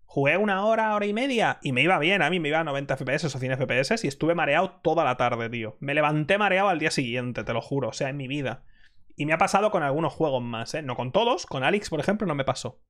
[0.08, 2.64] Jugué una hora, hora y media y me iba bien, a mí me iba a
[2.64, 5.78] 90 FPS o 100 FPS y estuve mareado toda la tarde, tío.
[5.80, 8.64] Me levanté mareado al día siguiente, te lo juro, o sea, en mi vida.
[9.16, 10.84] Y me ha pasado con algunos juegos más, ¿eh?
[10.84, 12.82] No con todos, con Alex, por ejemplo, no me pasó.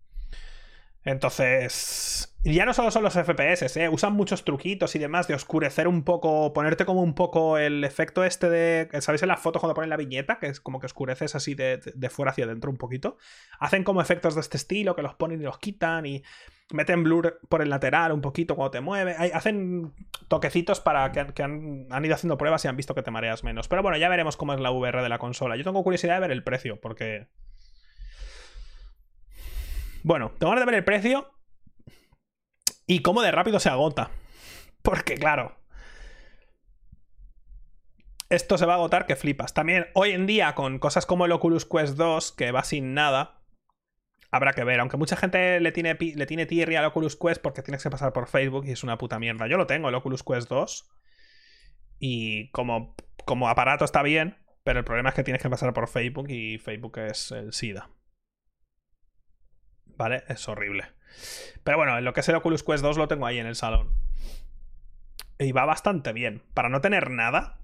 [1.04, 3.90] Entonces, ya no solo son los FPS, ¿eh?
[3.90, 8.24] usan muchos truquitos y demás de oscurecer un poco, ponerte como un poco el efecto
[8.24, 10.38] este de, ¿sabéis en las fotos cuando ponen la viñeta?
[10.38, 13.18] Que es como que oscureces así de, de fuera hacia adentro un poquito.
[13.60, 16.24] Hacen como efectos de este estilo que los ponen y los quitan y
[16.72, 19.16] meten blur por el lateral un poquito cuando te mueve.
[19.34, 19.94] Hacen
[20.28, 23.68] toquecitos para que, han, han, ido haciendo pruebas y han visto que te mareas menos.
[23.68, 25.56] Pero bueno, ya veremos cómo es la VR de la consola.
[25.56, 27.28] Yo tengo curiosidad de ver el precio, porque
[30.04, 31.35] bueno, tengo ganas de ver el precio
[32.88, 34.12] y cómo de rápido se agota.
[34.82, 35.58] Porque, claro,
[38.30, 39.54] esto se va a agotar que flipas.
[39.54, 43.42] También hoy en día, con cosas como el Oculus Quest 2, que va sin nada,
[44.32, 44.80] habrá que ver.
[44.80, 48.14] Aunque mucha gente le tiene, le tiene tierra al Oculus Quest porque tienes que pasar
[48.14, 49.48] por Facebook y es una puta mierda.
[49.48, 50.90] Yo lo tengo, el Oculus Quest 2.
[52.00, 55.88] Y como, como aparato está bien, pero el problema es que tienes que pasar por
[55.88, 57.90] Facebook y Facebook es el SIDA.
[59.98, 60.24] ¿vale?
[60.28, 60.95] Es horrible.
[61.64, 63.56] Pero bueno, en lo que es el Oculus Quest 2 lo tengo ahí en el
[63.56, 63.92] salón.
[65.40, 66.44] Y va bastante bien.
[66.54, 67.60] Para no tener nada,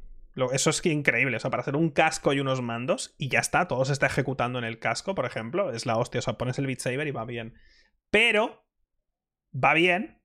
[0.53, 1.37] eso es increíble.
[1.37, 4.07] O sea, para hacer un casco y unos mandos y ya está, todo se está
[4.07, 5.71] ejecutando en el casco, por ejemplo.
[5.71, 6.19] Es la hostia.
[6.19, 7.53] O sea, pones el Beat Saber y va bien.
[8.09, 8.65] Pero,
[9.53, 10.19] va bien.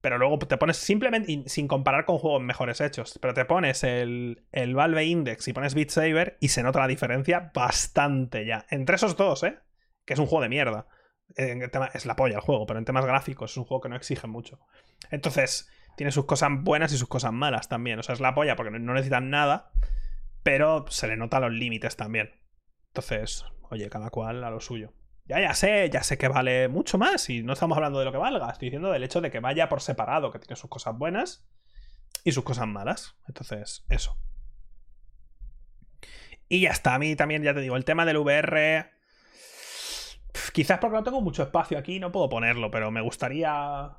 [0.00, 4.46] Pero luego te pones simplemente, sin comparar con juegos mejores hechos, pero te pones el,
[4.50, 8.64] el Valve Index y pones Beat Saber y se nota la diferencia bastante ya.
[8.70, 9.58] Entre esos dos, ¿eh?
[10.06, 10.86] Que es un juego de mierda
[11.36, 14.26] es la polla el juego, pero en temas gráficos es un juego que no exige
[14.26, 14.58] mucho.
[15.10, 17.98] Entonces, tiene sus cosas buenas y sus cosas malas también.
[17.98, 19.70] O sea, es la polla porque no necesitan nada,
[20.42, 22.30] pero se le nota los límites también.
[22.88, 24.92] Entonces, oye, cada cual a lo suyo.
[25.26, 28.10] Ya, ya sé, ya sé que vale mucho más y no estamos hablando de lo
[28.12, 30.98] que valga, estoy diciendo del hecho de que vaya por separado, que tiene sus cosas
[30.98, 31.46] buenas
[32.24, 33.14] y sus cosas malas.
[33.28, 34.18] Entonces, eso.
[36.48, 38.90] Y ya está, a mí también, ya te digo, el tema del VR
[40.52, 43.90] Quizás porque no tengo mucho espacio aquí, no puedo ponerlo, pero me gustaría.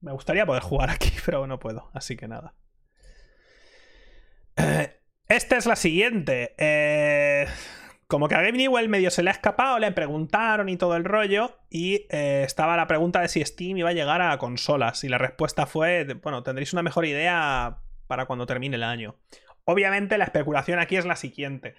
[0.00, 2.54] Me gustaría poder jugar aquí, pero no puedo, así que nada.
[4.56, 6.54] Eh, esta es la siguiente.
[6.58, 7.46] Eh,
[8.06, 11.04] como que a Game Newell medio se le ha escapado, le preguntaron y todo el
[11.04, 15.08] rollo, y eh, estaba la pregunta de si Steam iba a llegar a consolas, y
[15.08, 19.16] la respuesta fue, bueno, tendréis una mejor idea para cuando termine el año.
[19.64, 21.74] Obviamente la especulación aquí es la siguiente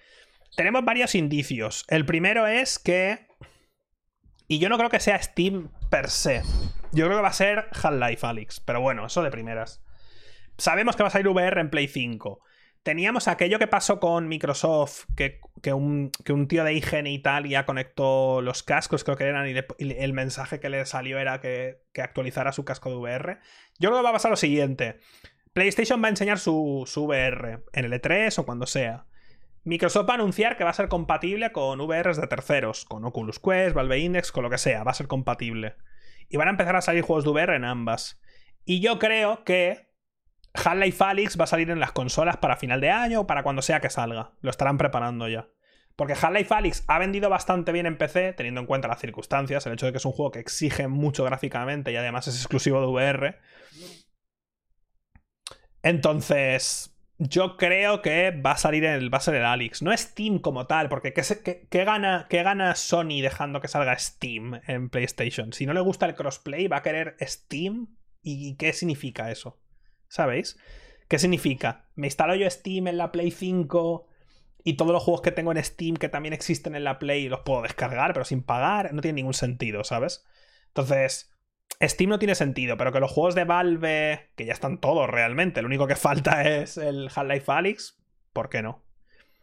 [0.55, 1.85] tenemos varios indicios.
[1.87, 3.27] El primero es que.
[4.47, 6.41] Y yo no creo que sea Steam per se.
[6.91, 8.59] Yo creo que va a ser Half-Life Alyx.
[8.61, 9.83] Pero bueno, eso de primeras.
[10.57, 12.41] Sabemos que va a salir VR en Play 5.
[12.83, 15.39] Teníamos aquello que pasó con Microsoft, que,
[15.73, 16.11] un,
[16.47, 20.85] tío de IGN Italia conectó los cascos, creo que eran, y, el mensaje que le
[20.85, 23.39] salió era que, que, actualizara su casco de VR.
[23.79, 24.99] Yo creo que va a pasar lo siguiente.
[25.53, 29.08] PlayStation va a enseñar su, su VR en el E3 o cuando sea.
[29.69, 33.37] Microsoft va a anunciar que va a ser compatible con VRs de terceros, con Oculus
[33.37, 35.75] Quest, Valve Index, con lo que sea, va a ser compatible.
[36.27, 38.19] Y van a empezar a salir juegos de VR en ambas.
[38.65, 39.91] Y yo creo que
[40.55, 43.61] Half-Life Alyx va a salir en las consolas para final de año o para cuando
[43.61, 44.31] sea que salga.
[44.41, 45.49] Lo estarán preparando ya.
[45.95, 49.73] Porque Half-Life Alyx ha vendido bastante bien en PC, teniendo en cuenta las circunstancias, el
[49.73, 52.87] hecho de que es un juego que exige mucho gráficamente y además es exclusivo de
[52.87, 53.39] VR.
[55.83, 59.81] Entonces, yo creo que va a salir el, va a ser el Alex.
[59.81, 64.89] No Steam como tal, porque ¿qué, gana, ¿qué gana Sony dejando que salga Steam en
[64.89, 65.51] PlayStation?
[65.51, 67.97] Si no le gusta el crossplay, va a querer Steam.
[68.21, 69.59] ¿Y qué significa eso?
[70.07, 70.57] ¿Sabéis?
[71.09, 71.89] ¿Qué significa?
[71.95, 74.07] Me instalo yo Steam en la Play 5
[74.63, 77.41] y todos los juegos que tengo en Steam que también existen en la Play los
[77.41, 78.93] puedo descargar, pero sin pagar.
[78.93, 80.25] No tiene ningún sentido, ¿sabes?
[80.67, 81.33] Entonces,
[81.81, 85.61] Steam no tiene sentido, pero que los juegos de Valve, que ya están todos realmente,
[85.61, 87.97] lo único que falta es el Half-Life Alyx,
[88.33, 88.83] ¿por qué no?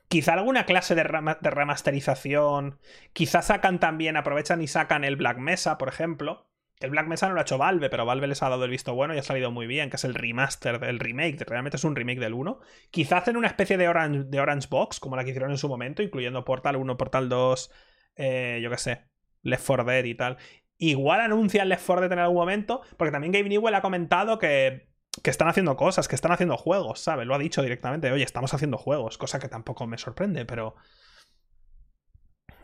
[0.09, 2.79] Quizá alguna clase de, remasterización.
[3.13, 6.49] Quizá sacan también, aprovechan y sacan el Black Mesa, por ejemplo.
[6.79, 8.95] El Black Mesa no lo ha hecho Valve, pero Valve les ha dado el visto
[8.95, 11.43] bueno y ha salido muy bien, que es el remaster del remake.
[11.45, 12.61] Realmente es un remake del 1.
[12.91, 16.45] Quizá hacen una especie de Orange, Box, como la que hicieron en su momento, incluyendo
[16.45, 17.73] Portal 1, Portal 2,
[18.17, 19.05] eh, yo qué sé,
[19.43, 20.37] Left 4 Dead y tal.
[20.79, 24.89] Igual anuncian Left 4 Dead en algún momento, porque también Gabe Newell ha comentado que,
[25.23, 27.27] que están haciendo cosas, que están haciendo juegos, ¿sabes?
[27.27, 30.77] Lo ha dicho directamente, oye, estamos haciendo juegos, cosa que tampoco me sorprende, pero...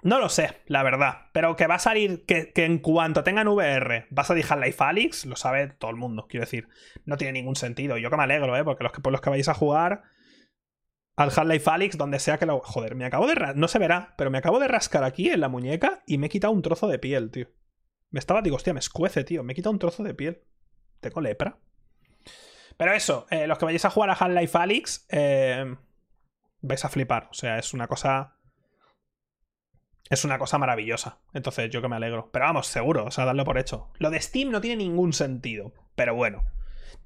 [0.04, 1.28] No lo sé, la verdad.
[1.32, 5.26] Pero que va a salir, que, en cuanto tengan VR va a salir Half-Life Alyx,
[5.26, 6.68] lo sabe todo el mundo, quiero decir.
[7.04, 7.96] No tiene ningún sentido.
[7.98, 8.64] Yo que me alegro, ¿eh?
[8.64, 10.02] Porque los que, por los que vais a jugar
[11.16, 12.58] al Half-Life Alyx, donde sea que lo...
[12.58, 13.52] Joder, me acabo de...
[13.54, 16.30] No se verá, pero me acabo de rascar aquí en la muñeca y me he
[16.30, 17.46] quitado un trozo de piel, tío.
[18.12, 19.42] Me estaba, digo, hostia, me escuece, tío.
[19.42, 20.42] Me he quitado un trozo de piel.
[21.00, 21.58] Tengo lepra.
[22.76, 25.76] Pero eso, eh, los que vayáis a jugar a Half-Life Alyx, eh,
[26.60, 27.28] vais a flipar.
[27.30, 28.36] O sea, es una cosa.
[30.10, 31.20] es una cosa maravillosa.
[31.32, 32.30] Entonces, yo que me alegro.
[32.32, 33.90] Pero vamos, seguro, o sea, darlo por hecho.
[33.98, 36.44] Lo de Steam no tiene ningún sentido, pero bueno.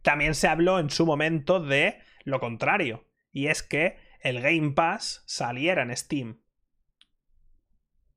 [0.02, 5.22] También se habló en su momento de lo contrario, y es que el Game Pass
[5.26, 6.40] saliera en Steam.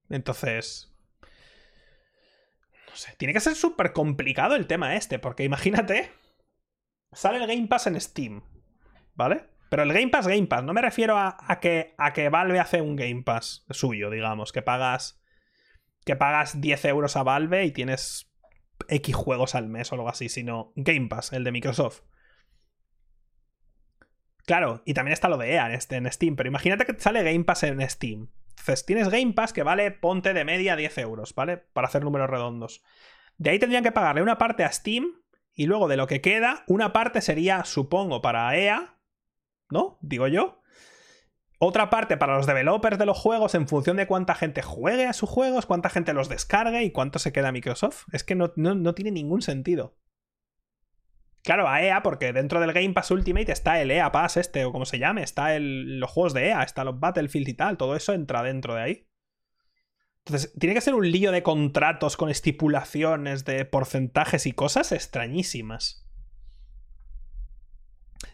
[0.09, 0.88] Entonces...
[2.89, 6.11] No sé, tiene que ser súper complicado el tema este, porque imagínate,
[7.11, 8.43] sale el Game Pass en Steam,
[9.15, 9.45] ¿vale?
[9.69, 12.81] Pero el Game Pass, Game Pass, no me refiero a, que, a que Valve hace
[12.81, 15.21] un Game Pass suyo, digamos, que pagas,
[16.05, 18.31] que pagas 10 euros a Valve y tienes
[18.87, 22.01] X juegos al mes o algo así, sino Game Pass, el de Microsoft.
[24.45, 27.43] Claro, y también está lo de EA este, en Steam, pero imagínate que sale Game
[27.43, 28.29] Pass en Steam.
[28.59, 31.57] Entonces, tienes Game Pass que vale, ponte de media 10 euros, ¿vale?
[31.57, 32.83] Para hacer números redondos.
[33.37, 36.63] De ahí tendrían que pagarle una parte a Steam y luego de lo que queda,
[36.67, 38.97] una parte sería, supongo, para EA,
[39.69, 39.97] ¿no?
[40.01, 40.61] Digo yo.
[41.61, 45.13] Otra parte para los developers de los juegos en función de cuánta gente juegue a
[45.13, 48.05] sus juegos, cuánta gente los descargue y cuánto se queda Microsoft.
[48.13, 48.49] Es que no,
[48.93, 49.97] tiene ningún sentido.
[51.43, 54.71] Claro, a EA, porque dentro del Game Pass Ultimate está el EA Pass este, o
[54.71, 57.95] como se llame, está el, los juegos de EA, está los Battlefield y tal, todo
[57.95, 59.07] eso entra dentro de ahí.
[60.25, 66.05] Entonces, tiene que ser un lío de contratos con estipulaciones de porcentajes y cosas extrañísimas.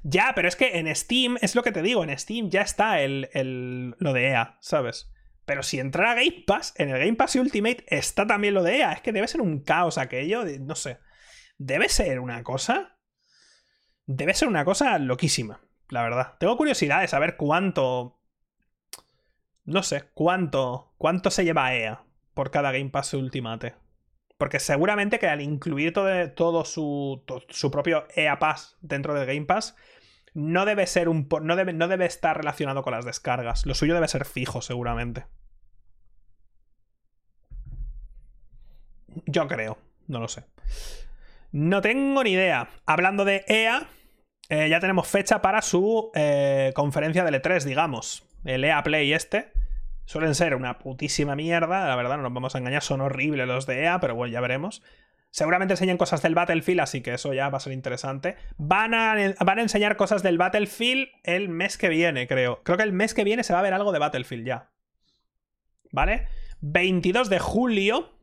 [0.03, 3.01] Ya, pero es que en Steam, es lo que te digo, en Steam ya está
[3.01, 5.11] el, lo de EA, ¿sabes?
[5.45, 8.93] Pero si entrara Game Pass, en el Game Pass Ultimate está también lo de EA.
[8.93, 10.97] Es que debe ser un caos aquello, no sé.
[11.57, 12.94] Debe ser una cosa...
[14.07, 16.35] Debe ser una cosa loquísima, la verdad.
[16.39, 18.19] Tengo curiosidad de saber cuánto...
[19.63, 20.93] No sé, cuánto...
[20.97, 22.03] ¿Cuánto se lleva EA
[22.33, 23.75] por cada Game Pass Ultimate?
[24.37, 29.75] Porque seguramente que al incluir todo, su, su, propio EA Pass dentro del Game Pass,
[30.33, 31.27] no debe ser un.
[31.41, 33.65] No debe, no debe estar relacionado con las descargas.
[33.65, 35.25] Lo suyo debe ser fijo, seguramente.
[39.25, 39.77] Yo creo.
[40.07, 40.43] No lo sé.
[41.55, 42.67] No tengo ni idea.
[42.85, 43.87] Hablando de EA,
[44.49, 48.27] eh, ya tenemos fecha para su eh, conferencia de E3, digamos.
[48.43, 49.53] El EA Play este
[50.03, 53.65] Suelen ser una putísima mierda, la verdad, no nos vamos a engañar, son horribles los
[53.67, 54.83] de EA, pero bueno, ya veremos.
[55.31, 58.35] Seguramente enseñan cosas del Battlefield, así que eso ya va a ser interesante.
[58.57, 62.63] Van a, van a enseñar cosas del Battlefield el mes que viene, creo.
[62.63, 64.71] Creo que el mes que viene se va a ver algo de Battlefield ya.
[65.93, 66.27] ¿Vale?
[66.59, 68.14] 22 de julio.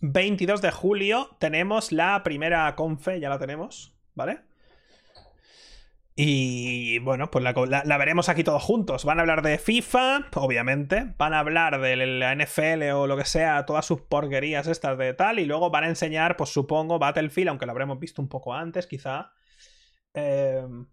[0.00, 4.40] 22 de julio tenemos la primera confe, ya la tenemos, ¿vale?
[6.20, 9.04] Y bueno, pues la, veremos aquí todos juntos.
[9.04, 11.14] Van a hablar de FIFA, obviamente.
[11.16, 15.14] Van a hablar de la NFL o lo que sea, todas sus porquerías estas de
[15.14, 15.38] tal.
[15.38, 18.88] Y luego van a enseñar, pues supongo, Battlefield, aunque lo habremos visto un poco antes,
[18.88, 19.30] quizá.
[20.12, 20.88] Em,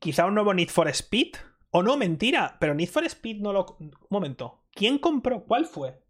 [0.00, 1.36] quizá un nuevo Need for Speed.
[1.70, 2.56] O no, mentira.
[2.58, 3.76] Pero Need for Speed no lo.
[3.78, 4.64] Un momento.
[4.72, 5.44] ¿Quién compró?
[5.44, 6.02] ¿Cuál fue?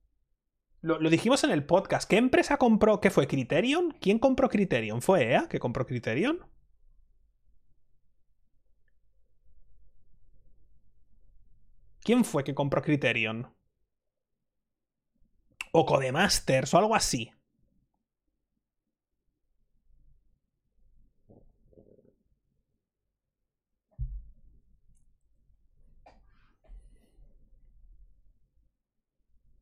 [0.82, 2.08] Lo, dijimos en el podcast.
[2.08, 3.00] ¿Qué empresa compró?
[3.00, 3.26] ¿Qué fue?
[3.26, 3.92] ¿Criterion?
[4.00, 5.00] ¿Quién compró Criterion?
[5.02, 6.40] ¿Fue EA que compró Criterion?
[12.04, 13.54] ¿Quién fue que compró Criterion?
[15.72, 17.32] O Codemasters o algo así.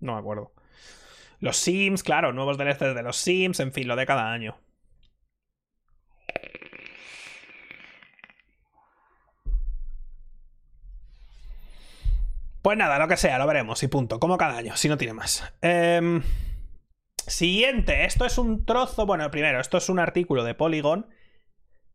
[0.00, 0.52] No me acuerdo.
[1.40, 4.56] Los Sims, claro, nuevos DLCs de los Sims, en fin, lo de cada año.
[12.62, 14.20] Pues nada, lo que sea, lo veremos y punto.
[14.20, 15.42] Como cada año, si no tiene más.
[15.62, 16.22] Em,
[17.26, 19.06] siguiente, esto es un trozo.
[19.06, 21.06] Bueno, primero, esto es un artículo de Polygon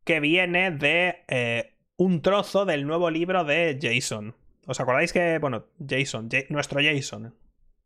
[0.03, 4.35] que viene de eh, un trozo del nuevo libro de Jason.
[4.65, 7.35] ¿Os acordáis que, bueno, Jason, nuestro Jason,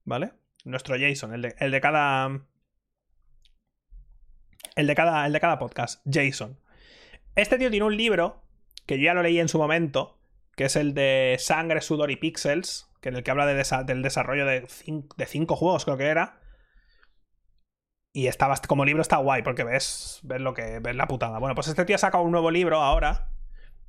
[0.05, 0.31] ¿vale?
[0.63, 2.41] Nuestro Jason, el de, el de cada.
[4.75, 6.59] El de cada, el de cada podcast, Jason.
[7.35, 8.43] Este tío tiene un libro
[8.85, 10.19] que yo ya lo leí en su momento,
[10.55, 14.45] que es el de Sangre, Sudor y Pixels, que en el que habla del desarrollo
[14.45, 14.65] de,
[15.27, 16.39] cinco juegos, creo que era.
[18.13, 20.79] Y estaba, como libro está guay, porque ves, ves lo que.
[20.79, 21.37] ves la putada.
[21.37, 23.29] Bueno, pues este tío ha sacado un nuevo libro ahora.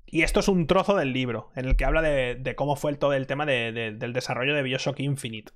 [0.05, 3.13] Y esto es un trozo del libro, en el que habla de, cómo fue todo
[3.13, 5.53] el tema del desarrollo de Bioshock Infinite.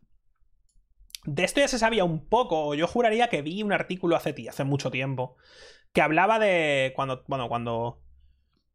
[1.25, 4.65] De esto ya se sabía un poco, yo juraría que vi un artículo hace, hace
[4.65, 5.37] mucho tiempo,
[5.93, 8.03] que hablaba de cuando, bueno, cuando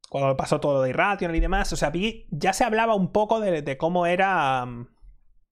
[0.10, 1.91] cuando pasó todo de Irrational y demás, o sea,
[2.30, 4.66] ya se hablaba un poco de, cómo era.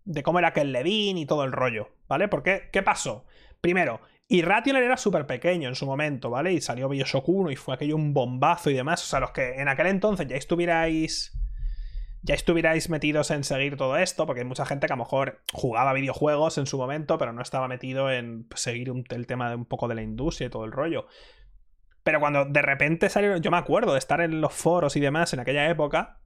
[0.05, 2.27] de cómo era aquel Levin y todo el rollo, ¿vale?
[2.27, 3.25] Porque, ¿qué pasó?
[3.59, 6.53] Primero, Irrational era súper pequeño en su momento, ¿vale?
[6.53, 9.03] Y salió Bioshock 1 y fue aquello un bombazo y demás.
[9.03, 11.37] O sea, los que en aquel entonces ya estuvierais.
[12.25, 15.41] Ya estuvierais metidos en seguir todo esto, porque hay mucha gente que a lo mejor
[15.53, 19.65] jugaba videojuegos en su momento, pero no estaba metido en seguir el tema de un
[19.65, 21.05] poco de la industria y todo el rollo.
[22.03, 25.33] Pero cuando de repente salieron, yo me acuerdo de estar en los foros y demás
[25.33, 26.17] en aquella época,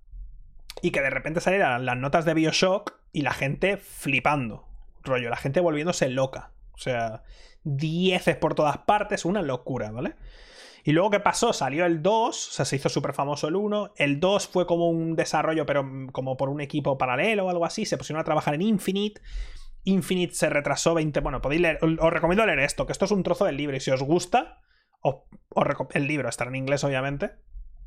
[0.82, 4.70] y que de repente salieran las notas de Bioshock y la gente flipando.
[5.04, 6.52] Rollo, la gente volviéndose loca.
[6.72, 7.24] O sea,
[7.64, 10.16] dieces por todas partes, una locura, ¿vale?
[10.84, 11.54] Y luego, ¿qué pasó?
[11.54, 13.94] Salió el 2, o sea, se hizo súper famoso el 1.
[13.98, 17.86] El 2 fue como un desarrollo, pero como por un equipo paralelo o algo así.
[17.86, 19.22] Se pusieron a trabajar en Infinite.
[19.84, 21.20] Infinite se retrasó 20.
[21.20, 21.80] Bueno, podéis leer.
[21.82, 23.76] Os recomiendo leer esto, que esto es un trozo del libro.
[23.76, 24.62] Y si os gusta,
[25.94, 27.32] el libro estará en inglés, obviamente.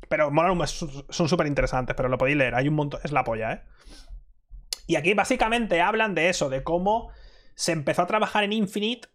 [0.09, 0.31] Pero
[1.09, 2.55] son súper interesantes, pero lo podéis leer.
[2.55, 2.99] Hay un montón.
[3.03, 3.61] Es la polla, ¿eh?
[4.85, 7.09] Y aquí básicamente hablan de eso, de cómo
[7.55, 9.07] se empezó a trabajar en Infinite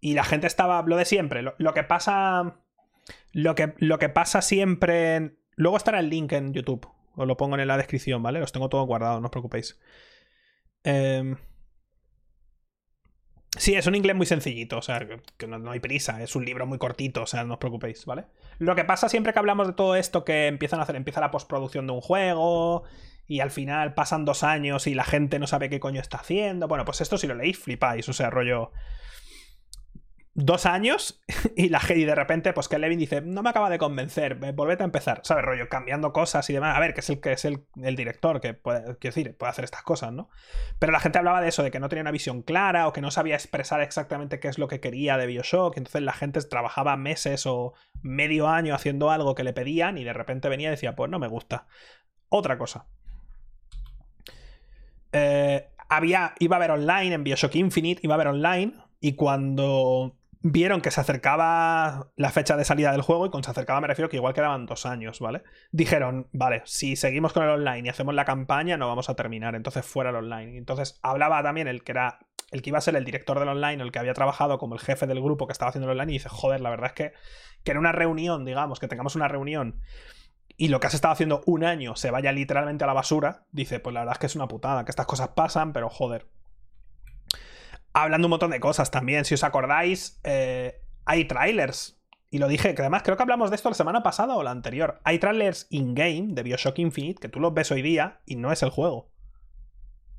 [0.00, 2.60] y la gente estaba, lo de siempre, lo, que pasa,
[3.32, 7.58] lo que, lo que pasa siempre, luego estará el link en YouTube, os lo pongo
[7.58, 8.40] en la descripción, ¿vale?
[8.40, 9.80] Los tengo todo guardado, no os preocupéis.
[10.84, 11.36] Em,
[13.56, 16.66] sí, es un inglés muy sencillito, o sea, que no, hay prisa, es un libro
[16.66, 18.26] muy cortito, o sea, no os preocupéis, ¿vale?
[18.58, 21.32] Lo que pasa siempre que hablamos de todo esto, que empiezan a hacer, empieza la
[21.32, 22.84] postproducción de un juego,
[23.28, 26.66] y al final pasan dos años y la gente no sabe qué coño está haciendo.
[26.66, 28.72] Bueno, pues esto si lo leéis, flipáis, o sea, rollo
[30.38, 31.20] dos años
[31.56, 34.84] y, la, y de repente, pues que Levin dice, no me acaba de convencer, volvete
[34.84, 35.44] a empezar, ¿sabes?
[35.44, 36.76] Rollo, cambiando cosas y demás.
[36.76, 39.64] A ver, que es el que es el, director, que puede, quiero decir, puede hacer
[39.64, 40.30] estas cosas, ¿no?
[40.78, 43.00] Pero la gente hablaba de eso, de que no tenía una visión clara o que
[43.00, 45.76] no sabía expresar exactamente qué es lo que quería de Bioshock.
[45.76, 50.12] Entonces la gente trabajaba meses o medio año haciendo algo que le pedían y de
[50.12, 51.66] repente venía y decía, pues no me gusta.
[52.28, 52.86] Otra cosa.
[55.10, 60.14] Eh, había, iba a haber online en Bioshock Infinite, iba a haber online y cuando
[60.40, 63.88] vieron que se acercaba la fecha de salida del juego, y con se acercaba me
[63.88, 65.42] refiero que igual quedaban dos años, ¿vale?
[65.72, 69.54] Dijeron, vale, si seguimos con el online y hacemos la campaña, no vamos a terminar,
[69.54, 70.56] entonces fuera el online.
[70.56, 72.20] Entonces hablaba también el que era
[72.50, 74.80] el que iba a ser el director del online, el que había trabajado como el
[74.80, 77.12] jefe del grupo que estaba haciendo el online, y dice, joder, la verdad es que,
[77.62, 79.82] que en una reunión, digamos, que tengamos una reunión
[80.56, 83.80] y lo que has estado haciendo un año se vaya literalmente a la basura, dice,
[83.80, 86.26] pues la verdad es que es una putada, que estas cosas pasan, pero joder,
[88.02, 89.24] hablando un montón de cosas también.
[89.24, 91.98] Si os acordáis, eh, hay trailers.
[92.30, 94.50] Y lo dije, que además creo que hablamos de esto la semana pasada o la
[94.50, 95.00] anterior.
[95.04, 98.62] Hay trailers in-game de Bioshock Infinite que tú los ves hoy día y no es
[98.62, 99.10] el juego.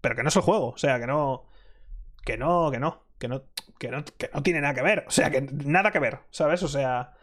[0.02, 0.70] Pero que no es el juego.
[0.70, 1.46] O sea, que no.
[2.26, 3.04] Que no, que no.
[3.20, 3.44] Que no,
[3.78, 5.06] que no, que no tiene nada que ver.
[5.08, 6.20] O sea, que nada que ver.
[6.32, 6.64] ¿Sabes?
[6.64, 7.14] O sea.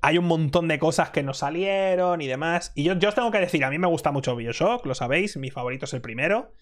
[0.00, 2.70] Hay un montón de cosas que no salieron y demás.
[2.76, 5.36] Y yo, yo os tengo que decir, a mí me gusta mucho Bioshock, lo sabéis.
[5.36, 6.52] Mi favorito es el primero.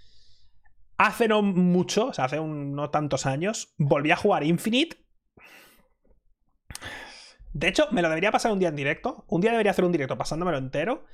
[0.98, 4.96] Hace no mucho, o sea, hace no tantos años, volví a jugar Infinite.
[7.52, 9.24] De hecho, me lo debería pasar un día en directo.
[9.28, 11.04] Un día debería hacer un directo pasándomelo entero.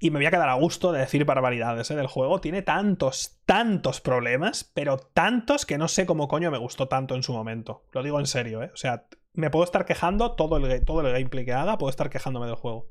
[0.00, 1.96] Y me voy a quedar a gusto de decir barbaridades ¿eh?
[1.96, 2.40] del juego.
[2.40, 7.22] Tiene tantos, tantos problemas, pero tantos que no sé cómo coño me gustó tanto en
[7.22, 7.84] su momento.
[7.92, 8.70] Lo digo en serio, ¿eh?
[8.74, 12.10] O sea, me puedo estar quejando todo el, todo el gameplay que haga, puedo estar
[12.10, 12.90] quejándome del juego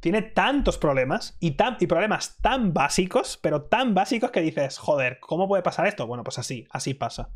[0.00, 5.48] tiene tantos problemas y, y problemas tan básicos, pero tan básicos que dices, joder, ¿cómo
[5.48, 6.06] puede pasar esto?
[6.06, 7.30] Bueno, pues así, así pasa.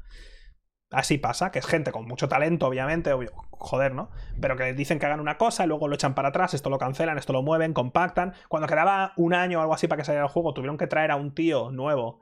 [0.91, 4.11] Así pasa, que es gente con mucho talento, obviamente, obvio, joder, ¿no?
[4.39, 7.17] Pero que dicen que hagan una cosa, luego lo echan para atrás, esto lo cancelan,
[7.17, 8.35] esto lo mueven, compactan.
[8.49, 11.11] Cuando quedaba un año o algo así para que saliera el juego, tuvieron que traer
[11.11, 12.21] a un tío nuevo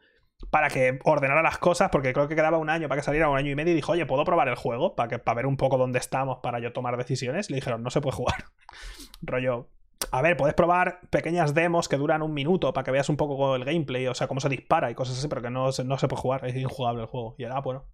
[0.51, 3.37] para que ordenara las cosas, porque creo que quedaba un año para que saliera un
[3.37, 4.95] año y medio, y dijo, oye, ¿puedo probar el juego?
[4.95, 7.51] Para, que, para ver un poco dónde estamos, para yo tomar decisiones.
[7.51, 8.45] Le dijeron, no se puede jugar.
[9.21, 9.69] Rollo,
[10.11, 13.55] a ver, puedes probar pequeñas demos que duran un minuto para que veas un poco
[13.55, 16.09] el gameplay, o sea, cómo se dispara y cosas así, pero que no, no se
[16.09, 17.35] puede jugar, es injugable el juego.
[17.39, 17.87] Y era, bueno.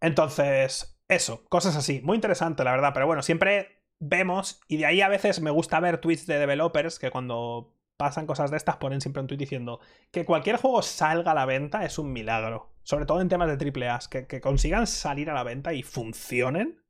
[0.00, 2.00] Entonces, eso, cosas así.
[2.02, 5.80] Muy interesante, la verdad, pero bueno, siempre vemos, y de ahí a veces me gusta
[5.80, 9.80] ver tweets de developers que cuando pasan cosas de estas ponen siempre un tweet diciendo
[10.10, 12.72] que cualquier juego salga a la venta es un milagro.
[12.82, 16.82] Sobre todo en temas de AAA, que consigan salir a la venta y funcionen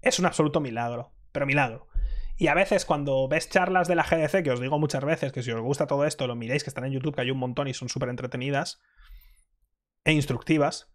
[0.00, 1.88] es un absoluto milagro pero milagro.
[2.42, 5.44] Y a veces cuando ves charlas de la GDC, que os digo muchas veces que
[5.44, 7.68] si os gusta todo esto, lo miréis, que están en YouTube, que hay un montón
[7.68, 8.82] y son súper entretenidas
[10.02, 10.92] e instructivas.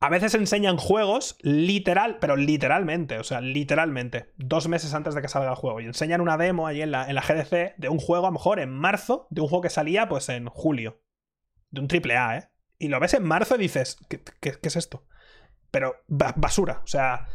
[0.00, 5.28] A veces enseñan juegos literal, pero literalmente, o sea, literalmente, dos meses antes de que
[5.28, 5.80] salga el juego.
[5.80, 8.32] Y enseñan una demo ahí en la, en la GDC de un juego, a lo
[8.32, 11.00] mejor en marzo, de un juego que salía pues en julio.
[11.70, 12.48] De un triple A, ¿eh?
[12.80, 15.06] Y lo ves en marzo y dices, ¿qué, qué es esto?
[15.70, 17.28] Pero basura, o sea,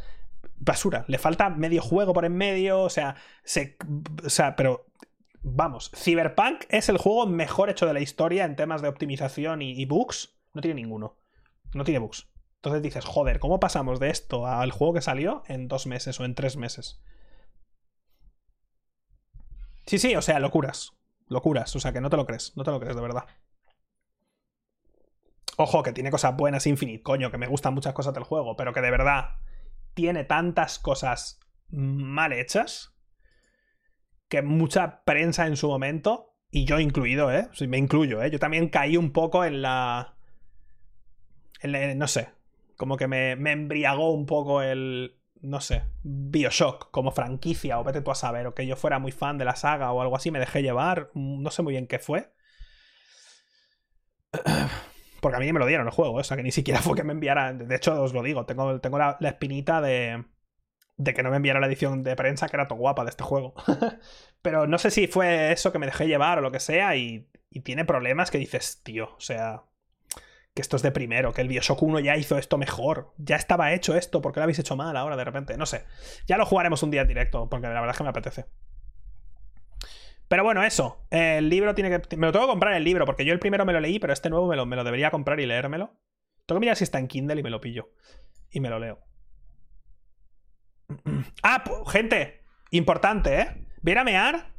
[0.59, 1.05] basura.
[1.07, 3.77] Le falta medio juego por en medio, o sea, se,
[4.23, 4.85] o sea, pero
[5.41, 9.85] vamos, Cyberpunk es el juego mejor hecho de la historia en temas de optimización y,
[9.85, 10.37] bugs.
[10.53, 11.17] No tiene ninguno.
[11.73, 12.27] No tiene bugs.
[12.55, 16.25] Entonces dices, joder, ¿cómo pasamos de esto al juego que salió en dos meses o
[16.25, 17.01] en tres meses?
[19.85, 20.93] Sí, sí, o sea, locuras.
[21.27, 23.25] Locuras, o sea, que no te lo crees, no te lo crees de verdad.
[25.57, 28.73] Ojo, que tiene cosas buenas Infinite, coño, que me gustan muchas cosas del juego, pero
[28.73, 29.35] que de verdad
[29.99, 32.95] tiene tantas cosas mal hechas
[34.29, 37.49] que mucha prensa en su momento, y yo incluido, ¿eh?
[37.67, 38.31] me incluyo, ¿eh?
[38.31, 40.15] Yo también caí un poco en la...
[41.61, 42.29] No sé,
[42.77, 47.99] como que me, me embriagó un poco el, no sé, Bioshock como franquicia, o vete
[48.01, 50.31] tú a saber, o que yo fuera muy fan de la saga o algo así,
[50.31, 52.31] me dejé llevar, no sé muy bien qué fue.
[55.21, 57.03] Porque a mí me lo dieron el juego, o sea que ni siquiera fue que
[57.03, 57.53] me enviara.
[57.53, 60.25] De hecho, os lo digo, tengo, tengo la, espinita de,
[60.97, 63.23] de que no me enviara la edición de prensa que era todo guapa de este
[63.23, 63.53] juego.
[64.41, 67.29] Pero no sé si fue eso que me dejé llevar o lo que sea, y,
[67.49, 69.63] y tiene problemas que dices, tío, o sea,
[70.53, 73.13] que esto es de primero, que el Bioshock 1 ya hizo esto mejor.
[73.17, 75.57] Ya estaba hecho esto, porque lo habéis hecho mal ahora de repente?
[75.57, 75.85] No sé.
[76.27, 78.45] Ya lo jugaremos un día en directo, porque la verdad es que me apetece.
[80.29, 81.05] Pero bueno, eso.
[81.09, 82.15] El libro tiene que.
[82.15, 84.13] Me lo tengo que comprar el libro, porque yo el primero me lo leí, pero
[84.13, 85.91] este nuevo me lo, me lo debería comprar y leérmelo.
[86.45, 87.89] Tengo que mirar si está en Kindle y me lo pillo.
[88.51, 88.99] Y me lo leo.
[91.43, 92.43] Ah, gente.
[92.71, 93.47] Importante, ¿eh?
[93.81, 94.53] Voy a mear.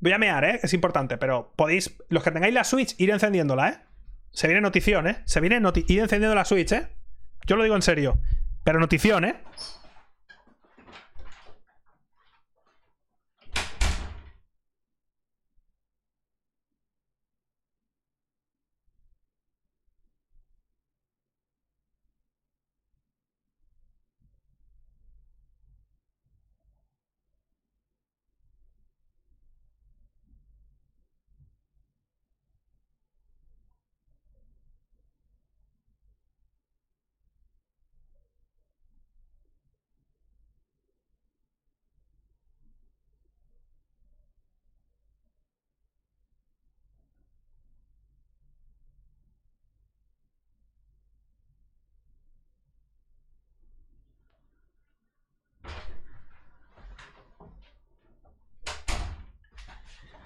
[0.00, 0.60] Voy a mear, ¿eh?
[0.62, 1.96] Es importante, pero podéis.
[2.10, 3.78] Los que tengáis la Switch, ir encendiéndola, ¿eh?
[4.32, 5.22] Se viene notición, ¿eh?
[5.24, 6.88] Se viene noti ir encendiendo la Switch, ¿eh?
[7.46, 8.18] Yo lo digo en serio.
[8.64, 9.36] Pero notición, ¿eh?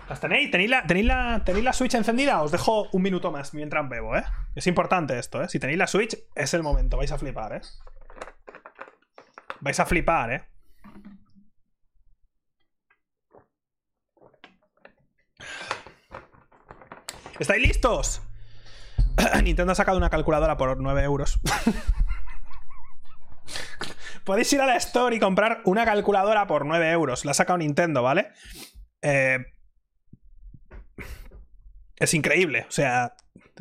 [0.08, 0.50] ¿Las tenéis?
[0.50, 1.12] ¿Tenéis la, tenéis,
[1.44, 2.42] ¿Tenéis la Switch encendida?
[2.42, 4.24] Os dejo un minuto más mientras bebo, ¿eh?
[4.54, 5.48] Es importante esto, ¿eh?
[5.48, 6.96] Si tenéis la Switch, es el momento.
[6.96, 7.60] Vais a flipar, ¿eh?
[9.60, 10.44] Vais a flipar, ¿eh?
[17.38, 18.22] ¿Estáis listos?
[19.42, 21.38] Nintendo ha sacado una calculadora por 9 euros.
[24.24, 27.26] Podéis ir a la Store y comprar una calculadora por 9 euros.
[27.26, 28.32] La ha sacado Nintendo, ¿vale?
[29.02, 29.44] Eh,
[31.98, 32.66] es increíble.
[32.68, 33.16] O sea,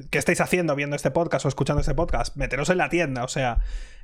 [0.10, 2.36] ¿qué estáis haciendo viendo este podcast o escuchando este podcast?
[2.36, 3.24] Meteros en la tienda.
[3.24, 3.60] O sea,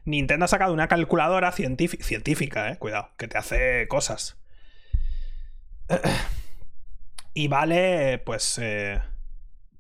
[0.05, 2.77] Nintendo ha sacado una calculadora científica, eh.
[2.77, 4.37] Cuidado, que te hace cosas.
[7.35, 8.59] Y vale, pues.
[8.61, 9.01] Eh,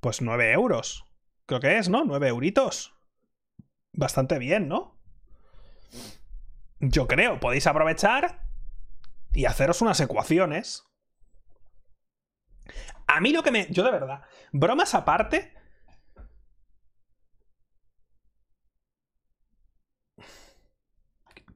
[0.03, 1.05] pues 9 euros.
[1.45, 2.03] Creo que es, ¿no?
[2.03, 2.93] 9 euritos.
[3.93, 4.99] Bastante bien, ¿no?
[6.79, 8.45] Yo creo, podéis aprovechar
[9.31, 10.83] y haceros unas ecuaciones
[13.15, 13.67] a mí lo que me.
[13.69, 14.23] Yo de verdad.
[14.51, 15.53] Bromas aparte.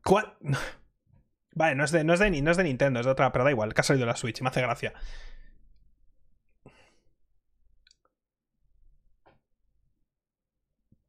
[0.04, 0.38] ¿Cuál?
[1.56, 3.44] Vale, no es, de, no, es de, no es de Nintendo, es de otra, pero
[3.44, 4.94] da igual, que ha salido la Switch, me hace gracia.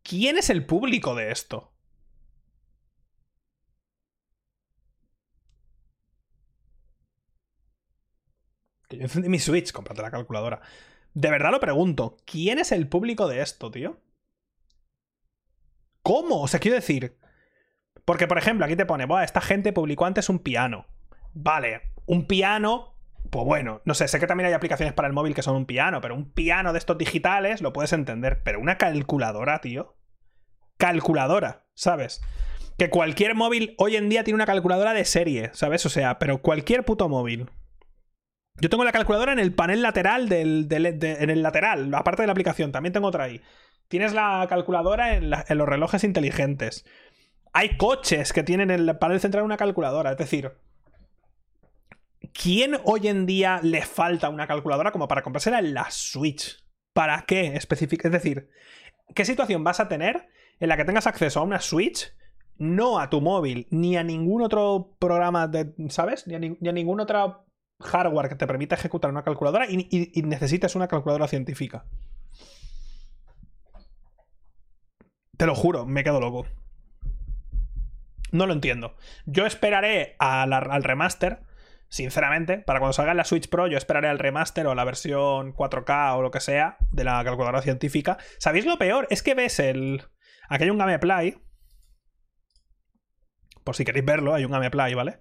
[0.03, 1.78] ¿Quién es el público de esto?
[8.89, 10.61] Que yo encendí mi Switch, cómprate la calculadora.
[11.15, 14.01] De verdad lo pregunto, ¿quién es el público de esto, tío?
[16.03, 16.43] ¿Cómo?
[16.43, 17.19] O sea, quiero decir.
[18.05, 20.87] Porque, por ejemplo, aquí te pone, Buah, esta gente publicó antes un piano.
[21.35, 22.95] Vale, un piano.
[23.31, 25.67] Pues bueno, no sé, sé que también hay aplicaciones para el móvil que son un
[25.67, 28.43] piano, pero un piano de estos digitales lo puedes entender.
[28.43, 29.99] Pero una calculadora, tío.
[30.79, 32.23] Calculadora, ¿sabes?
[32.79, 35.85] Que cualquier móvil hoy en día tiene una calculadora de serie, ¿sabes?
[35.85, 37.51] O sea, pero cualquier puto móvil.
[38.61, 42.33] Yo tengo la calculadora en el panel lateral del, en el lateral, aparte de la
[42.33, 43.41] aplicación, también tengo otra ahí.
[43.89, 46.85] Tienes la calculadora en, los relojes inteligentes.
[47.53, 50.11] Hay coches que tienen en el panel central una calculadora.
[50.11, 50.53] Es decir,
[52.33, 56.65] ¿quién hoy en día le falta una calculadora como para comprársela en la Switch?
[56.93, 58.09] ¿Para qué específica?
[58.09, 58.51] Es decir,
[59.15, 60.29] ¿qué situación vas a tener
[60.59, 62.13] en la que tengas acceso a una Switch,
[62.57, 65.73] no a tu móvil, ni a ningún otro programa de.
[65.89, 66.27] ¿Sabes?
[66.27, 67.48] Ni a, ni a ningún otro
[67.81, 71.85] hardware que te permita ejecutar una calculadora y, necesitas una calculadora científica.
[75.37, 76.47] Te lo juro, me quedo loco.
[78.33, 78.97] No lo entiendo.
[79.27, 81.49] Yo esperaré al remaster
[81.91, 86.17] Sinceramente, para cuando salga la Switch Pro, yo esperaré al remaster o la versión 4K
[86.17, 88.19] o lo que sea de la calculadora científica.
[88.39, 89.07] ¿Sabéis lo peor?
[89.11, 90.03] Es que ves el.
[90.51, 91.39] Aquí hay un Gameplay.
[93.65, 95.21] Por si queréis verlo, hay un Gameplay, ¿vale?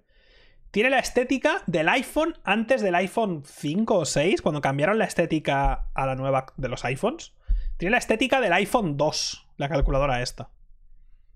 [0.72, 5.88] Tiene la estética del iPhone antes del iPhone 5 o 6, cuando cambiaron la estética
[5.94, 7.34] a la nueva de los iPhones.
[7.78, 10.50] Tiene la estética del iPhone 2, la calculadora esta.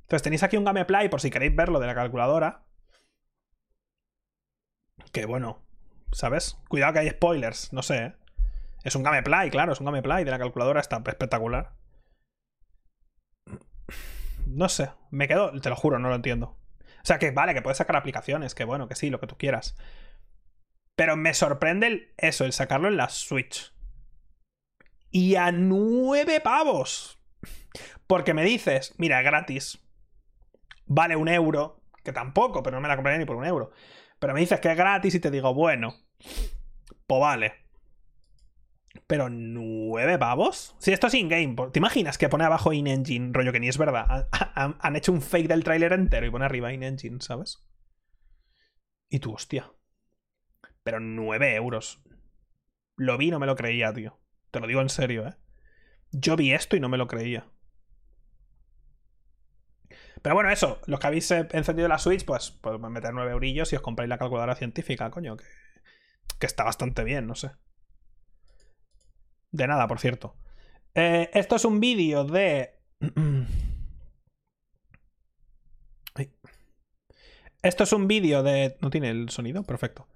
[0.02, 2.64] Entonces tenéis aquí un Gameplay por si queréis verlo de la calculadora.
[5.12, 5.62] Que bueno,
[6.12, 6.58] ¿sabes?
[6.68, 7.98] Cuidado que hay spoilers, no sé.
[7.98, 8.14] ¿eh?
[8.84, 11.74] Es un Gameplay, claro, es un Gameplay de la calculadora, está espectacular.
[14.48, 16.58] No sé, me quedo, te lo juro, no lo entiendo.
[17.02, 19.38] O sea, que vale, que puedes sacar aplicaciones, que bueno, que sí, lo que tú
[19.38, 19.76] quieras.
[20.96, 23.74] Pero me sorprende eso, el sacarlo en la Switch.
[25.10, 27.20] Y a nueve pavos.
[28.08, 29.80] Porque me dices, mira, gratis.
[30.86, 31.82] Vale un euro.
[32.04, 33.72] Que tampoco, pero no me la compraré ni por un euro.
[34.20, 35.96] Pero me dices que es gratis y te digo, bueno,
[37.08, 37.61] pues vale.
[39.08, 40.76] Pero nueve pavos.
[40.80, 43.32] Si esto es in-game, ¿te imaginas que pone abajo in-engine?
[43.34, 44.28] Rollo que ni es verdad.
[44.32, 47.66] Han, hecho un fake del tráiler entero y pone arriba in-engine, ¿sabes?
[49.10, 49.72] Y tú, hostia.
[50.84, 52.04] Pero nueve euros.
[52.98, 54.20] Lo vi y no me lo creía, tío.
[54.52, 55.36] Te lo digo en serio, ¿eh?
[56.12, 57.48] Yo vi esto y no me lo creía.
[60.22, 63.72] Pero bueno, eso, los que habéis eh, encendido la Switch, pues podemos meter 9 eurillos
[63.72, 67.52] y os compráis la calculadora científica, coño, que está bastante bien, no sé.
[69.52, 70.36] De nada, por cierto.
[70.96, 72.80] Eh, esto es un vídeo de...
[77.64, 78.76] Esto es un vídeo de...
[78.82, 79.62] ¿No tiene el sonido?
[79.62, 80.08] Perfecto.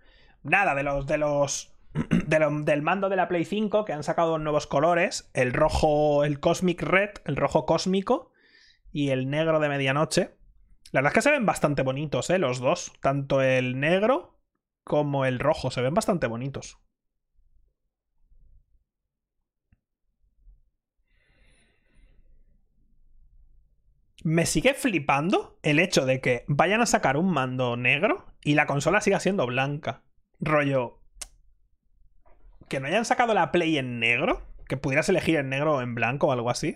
[0.42, 1.06] Nada, de los...
[1.06, 1.72] De los...
[2.28, 5.30] del mando de la Play 5 que han sacado nuevos colores.
[5.34, 8.32] El rojo, el Cosmic Red, el rojo cósmico
[8.92, 10.32] y el negro de medianoche.
[10.92, 12.40] La verdad es que se ven bastante bonitos, ¿eh?
[12.40, 12.94] Los dos.
[13.00, 14.40] Tanto el negro
[14.84, 15.70] como el rojo.
[15.70, 16.80] Se ven bastante bonitos.
[24.26, 28.66] Me sigue flipando el hecho de que vayan a sacar un mando negro y la
[28.66, 30.02] consola siga siendo blanca.
[30.40, 31.00] Rollo.
[32.68, 34.42] Que no hayan sacado la Play en negro.
[34.68, 36.76] Que pudieras elegir en negro o en blanco o algo así.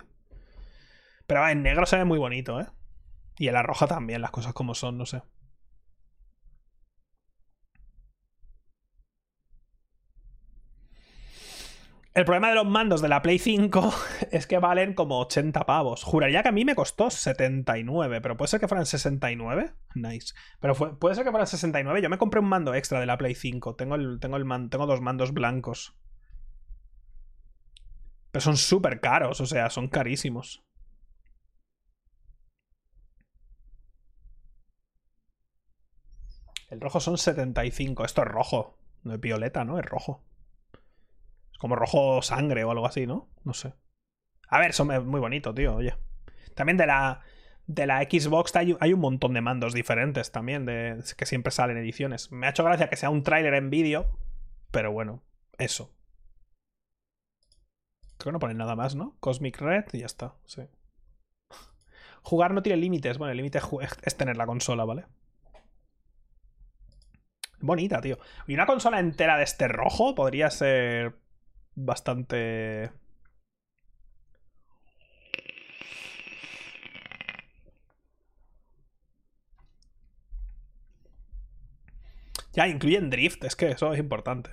[1.25, 2.67] Pero en negro se ve muy bonito, ¿eh?
[3.39, 5.23] Y en la roja también, las cosas como son, no sé.
[12.19, 13.93] El problema de los mandos de la Play 5
[14.31, 16.03] es que valen como 80 pavos.
[16.03, 19.71] Juraría que a mí me costó 79, pero puede ser que fueran 69.
[19.95, 20.33] Nice.
[20.59, 22.01] Pero puede ser que fueran 69.
[22.01, 23.75] Yo me compré un mando extra de la Play 5.
[23.75, 25.95] Tengo, el, tengo, el tengo dos mandos blancos.
[28.31, 30.61] Pero son súper caros, o sea, son carísimos.
[36.69, 38.03] El rojo son 75.
[38.03, 38.77] Esto es rojo.
[39.03, 39.79] No es violeta, ¿no?
[39.79, 40.21] Es rojo.
[41.59, 43.29] Como rojo sangre o algo así, ¿no?
[43.43, 43.73] No sé.
[44.47, 45.93] A ver, son muy bonito, tío, oye.
[46.55, 47.21] También de la,
[47.67, 51.77] de la Xbox hay, hay, un montón de mandos diferentes también, de, que siempre salen
[51.77, 52.31] ediciones.
[52.31, 54.09] Me ha hecho gracia que sea un tráiler en vídeo,
[54.71, 55.21] pero bueno,
[55.59, 55.93] eso.
[58.17, 59.15] Creo que no ponen nada más, ¿no?
[59.19, 60.63] Cosmic Red y ya está, sí.
[62.23, 63.17] Jugar no tiene límites.
[63.17, 63.59] Bueno, el límite
[64.03, 65.05] es tener la consola, ¿vale?
[67.61, 68.17] Bonita, tío.
[68.47, 71.17] Y una consola entera de este rojo podría ser
[71.75, 72.91] bastante...
[82.53, 84.49] Ya, incluyen drift, es que eso es importante.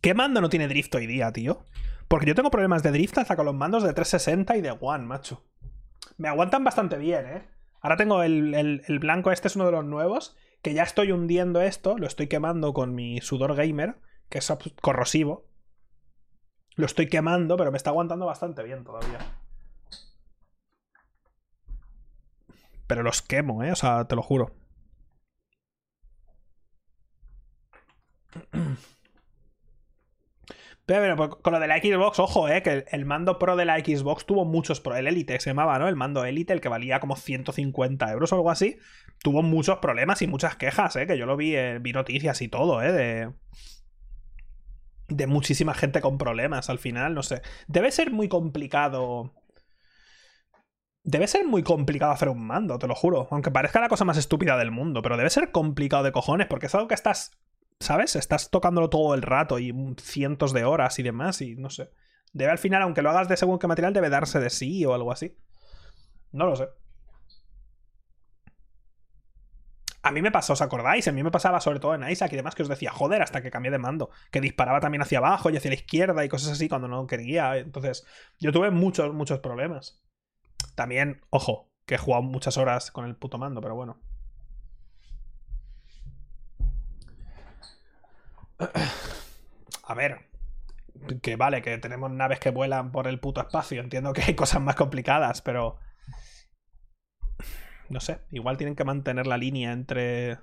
[0.00, 1.64] ¿Qué mando no tiene drift hoy día, tío?
[2.08, 5.06] Porque yo tengo problemas de drift hasta con los mandos de 360 y de One,
[5.06, 5.44] macho.
[6.18, 7.48] Me aguantan bastante bien, ¿eh?
[7.80, 10.36] Ahora tengo el, el blanco, este es uno de los nuevos
[10.66, 15.46] que ya estoy hundiendo esto, lo estoy quemando con mi sudor gamer, que es corrosivo.
[16.74, 19.18] Lo estoy quemando, pero me está aguantando bastante bien todavía.
[22.86, 23.72] Pero los quemo, ¿eh?
[23.72, 24.54] O sea, te lo juro.
[30.86, 33.76] Pero, pues, con lo de la Xbox, ojo, eh, que el, mando Pro de la
[33.80, 34.94] Xbox tuvo muchos Pro.
[34.94, 35.88] El Elite se llamaba, ¿no?
[35.88, 38.78] El mando Elite, el que valía como 150 euros o algo así.
[39.22, 42.48] Tuvo muchos problemas y muchas quejas, eh, que yo lo vi, eh, vi noticias y
[42.48, 43.32] todo, eh, de.
[45.08, 47.42] De muchísima gente con problemas al final, no sé.
[47.68, 49.32] Debe ser muy complicado.
[51.04, 53.28] Debe ser muy complicado hacer un mando, te lo juro.
[53.30, 56.66] Aunque parezca la cosa más estúpida del mundo, pero debe ser complicado de cojones, porque
[56.66, 57.30] es algo que estás
[57.80, 58.16] ¿sabes?
[58.16, 61.90] Estás tocándolo todo el rato y cientos de horas y demás y no sé.
[62.32, 64.94] Debe al final, aunque lo hagas de según qué material, debe darse de sí o
[64.94, 65.36] algo así.
[66.32, 66.68] No lo sé.
[70.06, 71.08] A mí me pasó, ¿os acordáis?
[71.08, 73.42] A mí me pasaba sobre todo en Isaac y demás que os decía, joder, hasta
[73.42, 74.10] que cambié de mando.
[74.30, 77.56] Que disparaba también hacia abajo y hacia la izquierda y cosas así cuando no quería.
[77.56, 78.06] Entonces,
[78.38, 80.00] yo tuve muchos, muchos problemas.
[80.76, 83.98] También, ojo, que he jugado muchas horas con el puto mando, pero bueno.
[89.82, 90.28] A ver,
[91.20, 93.80] que vale, que tenemos naves que vuelan por el puto espacio.
[93.80, 95.78] Entiendo que hay cosas más complicadas, pero
[97.88, 100.38] no sé, igual tienen que mantener la línea entre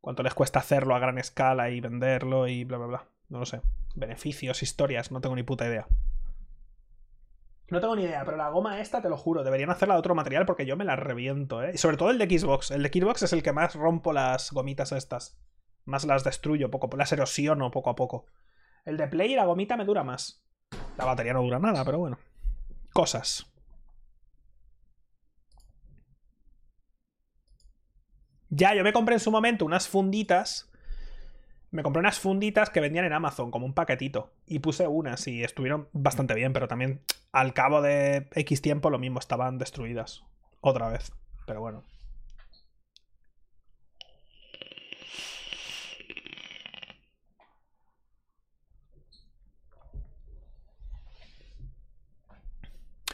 [0.00, 3.04] cuánto les cuesta hacerlo a gran escala y venderlo y bla, bla, bla.
[3.28, 3.62] No lo sé.
[3.94, 5.86] Beneficios, historias, no tengo ni puta idea.
[7.70, 10.14] No tengo ni idea, pero la goma esta, te lo juro, deberían hacerla de otro
[10.14, 11.70] material porque yo me la reviento, ¿eh?
[11.72, 12.70] Y sobre todo el de Xbox.
[12.70, 15.38] El de Xbox es el que más rompo las gomitas estas.
[15.84, 18.26] Más las destruyo, poco, las erosiono poco a poco.
[18.84, 20.44] El de Play, la gomita me dura más.
[20.98, 22.18] La batería no dura nada, pero bueno.
[22.92, 23.51] Cosas.
[28.54, 30.70] Ya, yo me compré en su momento unas funditas.
[31.70, 34.30] Me compré unas funditas que vendían en Amazon, como un paquetito.
[34.46, 37.00] Y puse unas y estuvieron bastante bien, pero también
[37.32, 40.24] al cabo de X tiempo lo mismo, estaban destruidas.
[40.60, 41.12] Otra vez.
[41.46, 41.82] Pero bueno.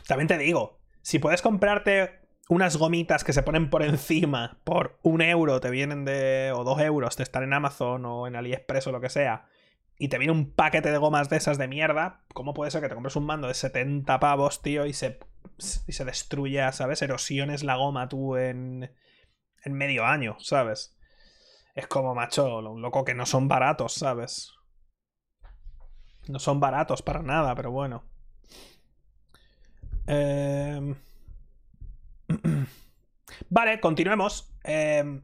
[0.08, 5.20] También te digo, si puedes comprarte unas gomitas que se ponen por encima por un
[5.20, 6.52] euro, te vienen de.
[6.54, 9.46] o dos euros, te están en Amazon o en AliExpress o lo que sea,
[9.98, 12.88] y te viene un paquete de gomas de esas de mierda, ¿cómo puede ser que
[12.88, 15.18] te compres un mando de 70 pavos, tío, y se,
[15.86, 17.02] y se destruya, ¿sabes?
[17.02, 18.90] Erosiones la goma tú en.
[19.64, 20.96] en medio año, ¿sabes?
[21.74, 24.54] Es como, macho, lo loco que no son baratos, ¿sabes?
[26.28, 28.04] No son baratos para nada, pero bueno.
[30.06, 30.94] Eh.
[33.48, 34.54] vale, continuemos.
[34.64, 35.22] Em,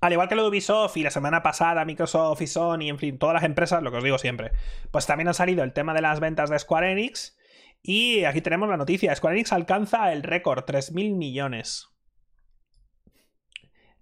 [0.00, 3.18] al igual que lo de Ubisoft y la semana pasada Microsoft y Sony, en fin,
[3.18, 4.52] todas las empresas, lo que os digo siempre,
[4.90, 7.36] pues también ha salido el tema de las ventas de Square Enix.
[7.82, 11.88] Y aquí tenemos la noticia, Square Enix alcanza el récord, 3.000 millones.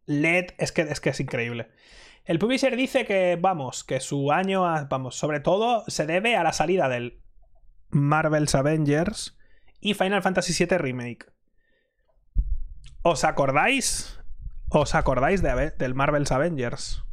[0.06, 1.68] LED, es que, es que es increíble.
[2.24, 6.52] El publisher dice que, vamos, que su año, vamos, sobre todo se debe a la
[6.52, 7.22] salida del
[7.90, 9.38] Marvel's Avengers
[9.80, 11.35] y Final Fantasy VII Remake.
[13.08, 14.18] ¿Os acordáis?
[14.68, 17.04] ¿Os acordáis de, del Marvel's Avengers?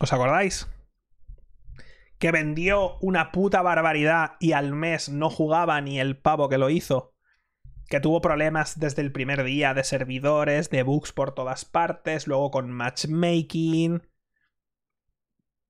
[0.00, 0.70] ¿Os acordáis?
[2.18, 6.70] Que vendió una puta barbaridad y al mes no jugaba ni el pavo que lo
[6.70, 7.14] hizo.
[7.88, 12.50] Que tuvo problemas desde el primer día de servidores, de bugs por todas partes, luego
[12.50, 14.08] con matchmaking.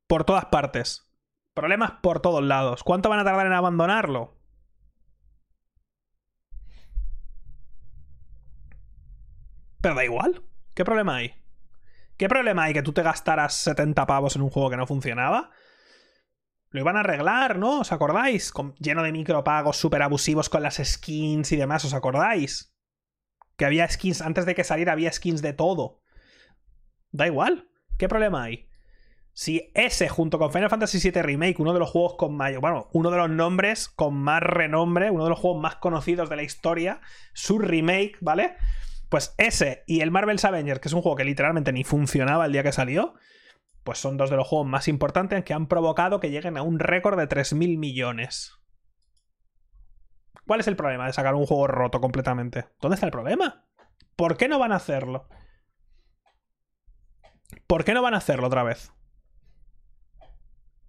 [0.06, 1.12] Por todas partes.
[1.52, 2.84] Problemas por todos lados.
[2.84, 4.40] ¿Cuánto van a tardar en abandonarlo?
[9.82, 10.42] Pero da igual.
[10.74, 11.34] ¿Qué problema hay?
[12.16, 15.50] ¿Qué problema hay que tú te gastaras 70 pavos en un juego que no funcionaba?
[16.70, 17.80] Lo iban a arreglar, ¿no?
[17.80, 18.52] ¿Os acordáis?
[18.78, 22.74] lleno de micropagos súper abusivos con las skins y demás, ¿os acordáis?
[23.56, 26.00] Que había skins, antes de que saliera había skins de todo.
[27.10, 27.68] Da igual.
[27.98, 28.68] ¿Qué problema hay?
[29.34, 32.60] Si ese, junto con Final Fantasy VII Remake, uno de los juegos con mayor.
[32.60, 36.36] Bueno, uno de los nombres con más renombre, uno de los juegos más conocidos de
[36.36, 37.00] la historia,
[37.32, 38.56] su remake, ¿vale?
[39.12, 42.52] Pues ese y el Marvel's Avengers, que es un juego que literalmente ni funcionaba el
[42.52, 43.12] día que salió,
[43.84, 46.78] pues son dos de los juegos más importantes que han provocado que lleguen a un
[46.78, 48.54] récord de 3.000 millones.
[50.46, 52.70] ¿Cuál es el problema de sacar un juego roto completamente?
[52.80, 53.66] ¿Dónde está el problema?
[54.16, 55.28] ¿Por qué no van a hacerlo?
[57.66, 58.94] ¿Por qué no van a hacerlo otra vez?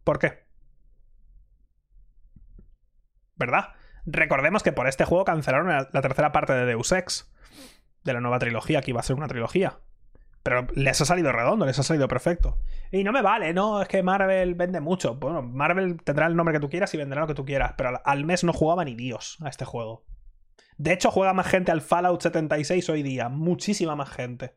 [0.06, 0.46] ¿Por qué?
[3.36, 3.74] ¿Verdad?
[4.06, 7.33] Recordemos que por este juego cancelaron la tercera parte de Deus Ex
[8.04, 9.80] de la nueva trilogía, que iba a ser una trilogía.
[10.44, 12.60] Pero les ha salido redondo, les ha salido perfecto.
[12.92, 15.16] Y no me vale, no, es que Marvel vende mucho.
[15.16, 18.02] Bueno, Marvel tendrá el nombre que tú quieras y vendrá lo que tú quieras, pero
[18.04, 20.06] al mes no jugaba ni Dios a este juego.
[20.78, 24.56] De hecho, juega más gente al Fallout 76 hoy día, muchísima más gente.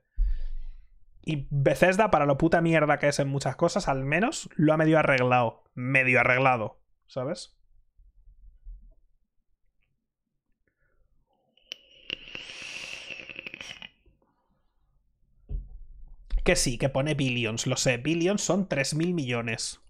[1.23, 4.77] Y Bethesda, para lo puta mierda que es en muchas cosas, al menos lo ha
[4.77, 5.65] medio arreglado.
[5.75, 7.56] Medio arreglado, ¿sabes?
[16.47, 17.97] Que sí, que pone billions, lo sé.
[17.97, 19.81] Billions son 3.000 millones.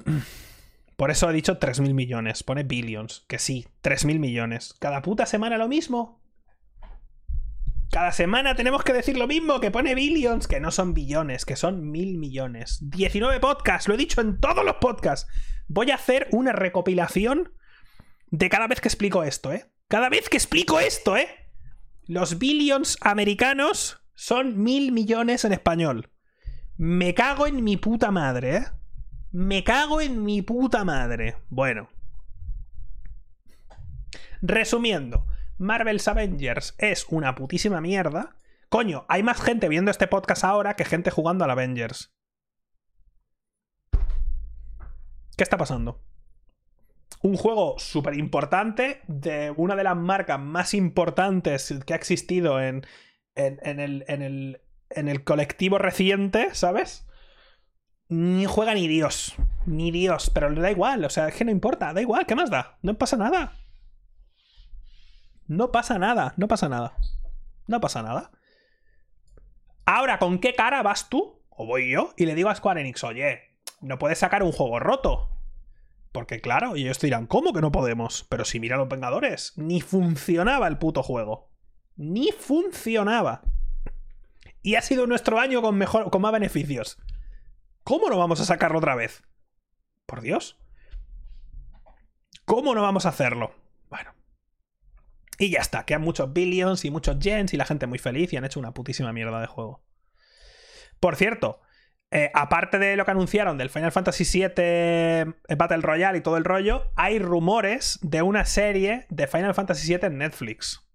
[0.95, 2.43] Por eso he dicho 3.000 millones.
[2.43, 3.25] Pone billions.
[3.27, 4.75] Que sí, 3.000 millones.
[4.77, 6.21] ¿Cada puta semana lo mismo?
[7.89, 11.55] Cada semana tenemos que decir lo mismo, que pone billions, que no son billones, que
[11.55, 12.77] son mil millones.
[12.81, 15.27] 19 podcasts, lo he dicho en todos los podcasts.
[15.67, 17.51] Voy a hacer una recopilación
[18.27, 19.71] de cada vez que explico esto, ¿eh?
[19.87, 21.40] Cada vez que explico esto, ¿eh?
[22.13, 26.11] Los billions americanos son mil millones en español.
[26.75, 28.65] Me cago en mi puta madre, ¿eh?
[29.31, 31.37] Me cago en mi puta madre.
[31.47, 31.87] Bueno.
[34.41, 35.25] Resumiendo,
[35.57, 38.35] Marvel's Avengers es una putísima mierda.
[38.67, 42.13] Coño, hay más gente viendo este podcast ahora que gente jugando al Avengers.
[45.37, 46.03] ¿Qué está pasando?
[47.21, 52.85] Un juego súper importante de una de las marcas más importantes que ha existido en,
[53.35, 57.07] en, el, en, el, en el colectivo reciente, ¿sabes?
[58.07, 59.35] Ni juega ni Dios.
[59.65, 60.29] Ni Dios.
[60.31, 61.05] Pero le da igual.
[61.05, 61.93] O sea, es que no importa.
[61.93, 62.25] Da igual.
[62.25, 62.77] ¿Qué más da?
[62.81, 63.53] No pasa nada.
[65.47, 66.33] No pasa nada.
[66.37, 66.97] No pasa nada.
[67.67, 68.31] No pasa nada.
[69.85, 71.41] Ahora, ¿con qué cara vas tú?
[71.49, 73.41] O voy yo y le digo a Square Enix, oye,
[73.81, 75.30] no puedes sacar un juego roto.
[76.11, 78.25] Porque claro, y ellos dirán, ¿cómo que no podemos?
[78.29, 81.49] Pero si mira los Vengadores, ni funcionaba el puto juego.
[81.95, 83.43] Ni funcionaba.
[84.61, 86.97] Y ha sido nuestro año con, mejor, con más beneficios.
[87.83, 89.23] ¿Cómo no vamos a sacarlo otra vez?
[90.05, 90.59] Por Dios.
[92.45, 93.55] ¿Cómo no vamos a hacerlo?
[93.89, 94.13] Bueno.
[95.39, 98.37] Y ya está, quedan muchos billions y muchos gens y la gente muy feliz y
[98.37, 99.83] han hecho una putísima mierda de juego.
[100.99, 101.61] Por cierto,
[102.11, 105.25] eh, aparte de lo que anunciaron del Final Fantasy VII eh,
[105.57, 110.07] Battle Royale y todo el rollo, hay rumores de una serie de Final Fantasy VII
[110.07, 110.85] en Netflix.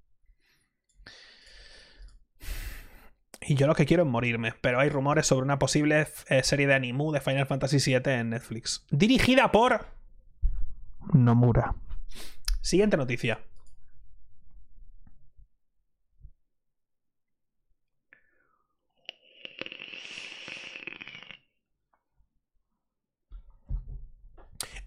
[3.40, 6.66] Y yo lo que quiero es morirme, pero hay rumores sobre una posible eh, serie
[6.66, 8.84] de animu de Final Fantasy VII en Netflix.
[8.90, 9.86] Dirigida por...
[11.14, 11.76] Nomura.
[12.60, 13.40] Siguiente noticia.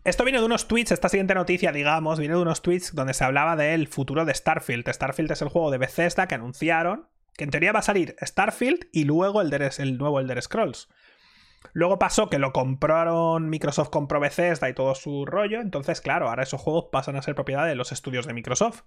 [0.05, 3.25] Esto viene de unos tweets, esta siguiente noticia, digamos, viene de unos tweets donde se
[3.25, 4.87] hablaba del futuro de Starfield.
[4.89, 8.87] Starfield es el juego de Bethesda que anunciaron, que en teoría va a salir Starfield
[8.93, 10.87] y luego el, el nuevo Elder Scrolls.
[11.73, 16.43] Luego pasó que lo compraron, Microsoft compró Bethesda y todo su rollo, entonces claro, ahora
[16.43, 18.83] esos juegos pasan a ser propiedad de los estudios de Microsoft.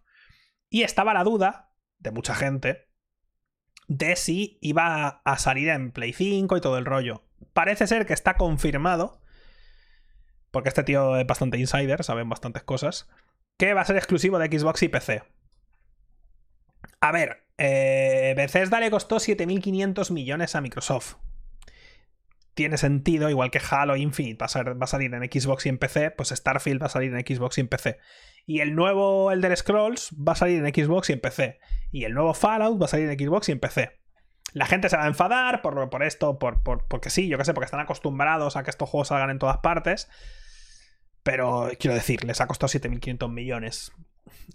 [0.70, 2.88] Y estaba la duda de mucha gente
[3.86, 7.24] de si iba a salir en Play 5 y todo el rollo.
[7.52, 9.21] Parece ser que está confirmado
[10.52, 13.08] porque este tío es bastante insider, saben bastantes cosas,
[13.56, 15.22] que va a ser exclusivo de Xbox y PC.
[17.00, 21.16] A ver, eh, Bethesda le costó 7.500 millones a Microsoft.
[22.54, 25.78] Tiene sentido, igual que Halo Infinite va a, va a, salir en Xbox y en
[25.78, 27.98] PC, pues Starfield va a salir en Xbox y en PC.
[28.44, 31.60] Y el nuevo Elder Scrolls va a salir en Xbox y en PC.
[31.90, 34.01] Y el nuevo Fallout va a salir en Xbox y en PC.
[34.52, 37.44] La gente se va a enfadar por, por esto, por, por, porque sí, yo qué
[37.44, 40.08] sé, porque están acostumbrados a que estos juegos salgan en todas partes.
[41.22, 43.92] Pero quiero decir, les ha costado 7.500 millones.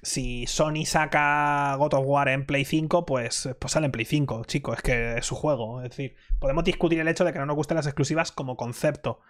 [0.03, 4.43] Si Sony saca God of War en Play 5, pues, pues sale en Play 5,
[4.45, 5.81] chico, es que es su juego.
[5.81, 9.21] Es decir, podemos discutir el hecho de que no nos gusten las exclusivas como concepto.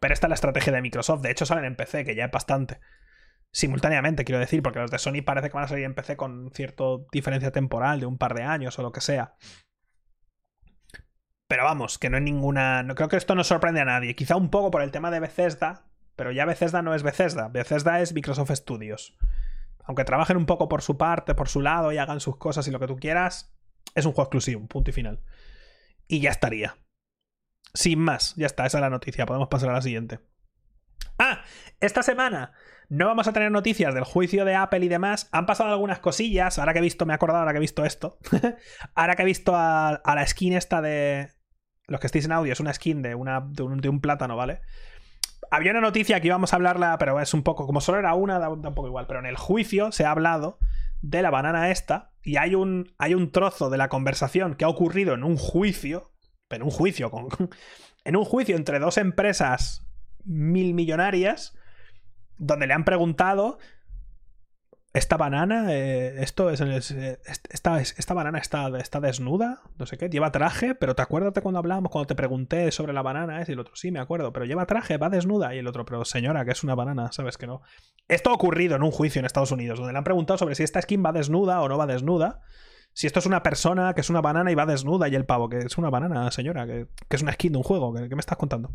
[0.00, 1.22] Pero esta es la estrategia de Microsoft.
[1.22, 2.80] De hecho, salen en PC, que ya es bastante.
[3.52, 6.50] Simultáneamente, quiero decir, porque los de Sony parece que van a salir en PC con
[6.52, 9.36] cierta diferencia temporal de un par de años o lo que sea.
[11.48, 12.82] Pero vamos, que no es ninguna.
[12.82, 14.16] No, creo que esto no sorprende a nadie.
[14.16, 15.86] Quizá un poco por el tema de Bethesda,
[16.16, 19.16] pero ya Bethesda no es Bethesda, Bethesda es Microsoft Studios.
[19.84, 22.72] Aunque trabajen un poco por su parte, por su lado y hagan sus cosas y
[22.72, 23.54] lo que tú quieras,
[23.94, 25.20] es un juego exclusivo, punto y final.
[26.08, 26.78] Y ya estaría.
[27.74, 30.20] Sin más, ya está, esa es la noticia, podemos pasar a la siguiente.
[31.18, 31.44] Ah,
[31.80, 32.52] esta semana
[32.88, 35.28] no vamos a tener noticias del juicio de Apple y demás.
[35.32, 36.58] Han pasado algunas cosillas.
[36.58, 38.18] Ahora que he visto, me he acordado ahora que he visto esto.
[38.94, 41.30] ahora que he visto a, la skin esta de.
[41.88, 44.60] Los que estéis en audio, es una skin de, una, de un plátano, ¿vale?
[45.50, 48.38] había una noticia que íbamos a hablarla, pero es un poco, como solo era una,
[48.38, 50.58] da un poco igual, pero en el juicio se ha hablado
[51.02, 54.68] de la banana esta y hay un, hay un trozo de la conversación que ha
[54.68, 56.12] ocurrido en un juicio,
[56.48, 57.28] pero un juicio, con,
[58.04, 59.86] en un juicio entre dos empresas
[60.24, 61.56] mil millonarias,
[62.38, 63.58] donde le han preguntado
[64.96, 67.18] esta banana, eh, esto es, eh,
[67.50, 71.42] esta, esta, banana está, está desnuda, no sé qué, lleva traje, pero te acuerdas de
[71.42, 74.46] cuando hablábamos, cuando te pregunté sobre la banana, es el otro, sí, me acuerdo, pero
[74.46, 77.46] lleva traje, va desnuda, y el otro, pero señora, que es una banana, ¿sabes que
[77.46, 77.60] no?
[78.08, 80.62] Esto ha ocurrido en un juicio en Estados Unidos, donde le han preguntado sobre si
[80.62, 82.40] esta skin va desnuda o no va desnuda,
[82.94, 85.50] si esto es una persona que es una banana y va desnuda, y el pavo,
[85.50, 88.38] que es una banana, señora, que, es una skin de un juego, ¿qué me estás
[88.38, 88.70] contando?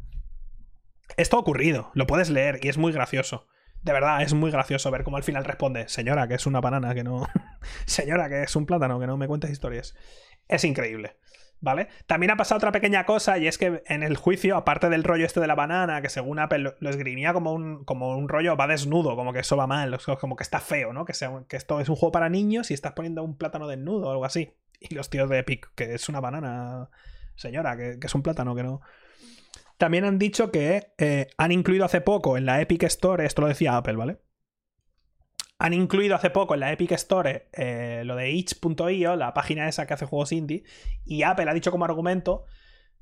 [1.17, 3.47] Esto ha ocurrido, lo puedes leer, y es muy gracioso.
[3.83, 6.93] De verdad, es muy gracioso ver cómo al final responde, señora, que es una banana,
[6.93, 7.27] que no...
[7.85, 9.95] señora, que es un plátano, que no me cuentes historias.
[10.47, 11.17] Es increíble.
[11.63, 11.89] ¿Vale?
[12.07, 15.27] También ha pasado otra pequeña cosa y es que en el juicio, aparte del rollo
[15.27, 18.65] este de la banana, que según Apple lo esgrimía como un, como un rollo va
[18.65, 21.05] desnudo, como que eso va mal, como que está feo, ¿no?
[21.05, 24.07] Que, sea, que esto es un juego para niños y estás poniendo un plátano desnudo
[24.07, 24.55] o algo así.
[24.79, 26.89] Y los tíos de Epic, que es una banana,
[27.35, 28.81] señora, que, es un plátano, que no.
[29.81, 33.47] También han dicho que eh, han incluido hace poco en la Epic Store, esto lo
[33.47, 34.19] decía Apple, ¿vale?
[35.57, 39.87] Han incluido hace poco en la Epic Store eh, lo de itch.io, la página esa
[39.87, 40.65] que hace juegos indie,
[41.03, 42.45] y Apple ha dicho como argumento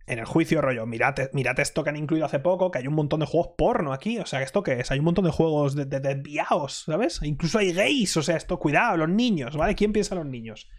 [0.08, 1.20] en el juicio rollo, mirad,
[1.60, 4.26] esto que han incluido hace poco, que hay un montón de juegos porno aquí, o
[4.26, 4.90] sea, ¿esto qué es?
[4.90, 7.20] Hay un montón de juegos de, desviados, ¿sabes?
[7.24, 9.76] Incluso hay gays, o sea, esto, cuidado, los niños, ¿vale?
[9.76, 10.70] ¿Quién piensa en los niños?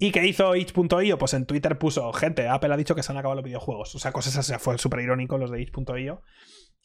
[0.00, 1.18] ¿Y qué hizo itch.io?
[1.18, 3.98] Pues en Twitter puso, gente, Apple ha dicho que se han acabado los videojuegos, o
[3.98, 6.22] sea, cosas así, fue súper irónico los de itch.io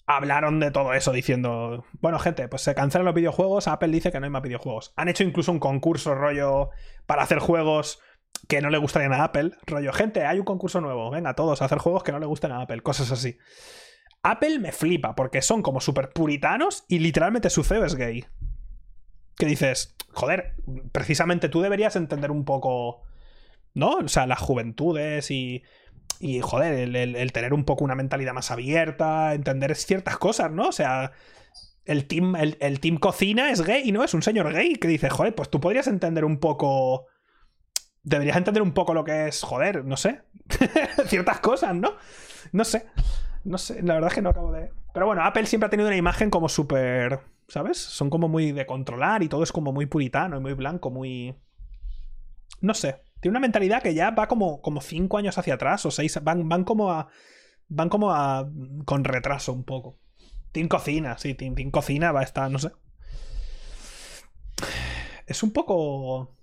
[0.08, 4.20] hablaron de todo eso diciendo, bueno gente, pues se cancelan los videojuegos, Apple dice que
[4.20, 4.94] no hay más videojuegos.
[4.96, 6.70] Han hecho incluso un concurso rollo
[7.06, 8.00] para hacer juegos
[8.48, 11.66] que no le gustarían a Apple, rollo, gente, hay un concurso nuevo, venga todos a
[11.66, 13.38] hacer juegos que no le gusten a Apple, cosas así.
[14.22, 18.26] Apple me flipa porque son como súper puritanos y literalmente su CEO es gay.
[19.38, 20.56] Que dices, joder,
[20.92, 23.04] precisamente tú deberías entender un poco,
[23.74, 23.98] ¿no?
[23.98, 25.64] O sea, las juventudes y
[26.20, 30.70] y joder, el, tener un poco una mentalidad más abierta, entender ciertas cosas, ¿no?
[30.70, 31.12] O sea,
[31.86, 34.04] el team, el, team cocina es gay, ¿no?
[34.04, 37.08] Es un señor gay que dice, joder, pues tú podrías entender un poco.
[38.04, 40.22] Deberías entender un poco lo que es, joder, no sé.
[41.08, 41.96] ciertas cosas, ¿no?
[42.52, 42.86] No sé.
[43.44, 44.72] No sé, la verdad es que no acabo de.
[44.96, 47.20] Pero bueno, Apple siempre ha tenido una imagen como súper.
[47.50, 47.78] ¿Sabes?
[47.78, 51.36] Son como muy de controlar y todo es como muy puritano y muy blanco, muy.
[52.62, 53.02] No sé.
[53.20, 56.18] Tiene una mentalidad que ya va como, como cinco años hacia atrás o seis.
[56.24, 57.10] Van, van como a.
[57.68, 58.50] Van como a.
[58.86, 60.00] con retraso un poco.
[60.54, 62.72] Team Cocina, sí, Team, Cocina va a estar, no sé.
[65.28, 66.38] Es un poco.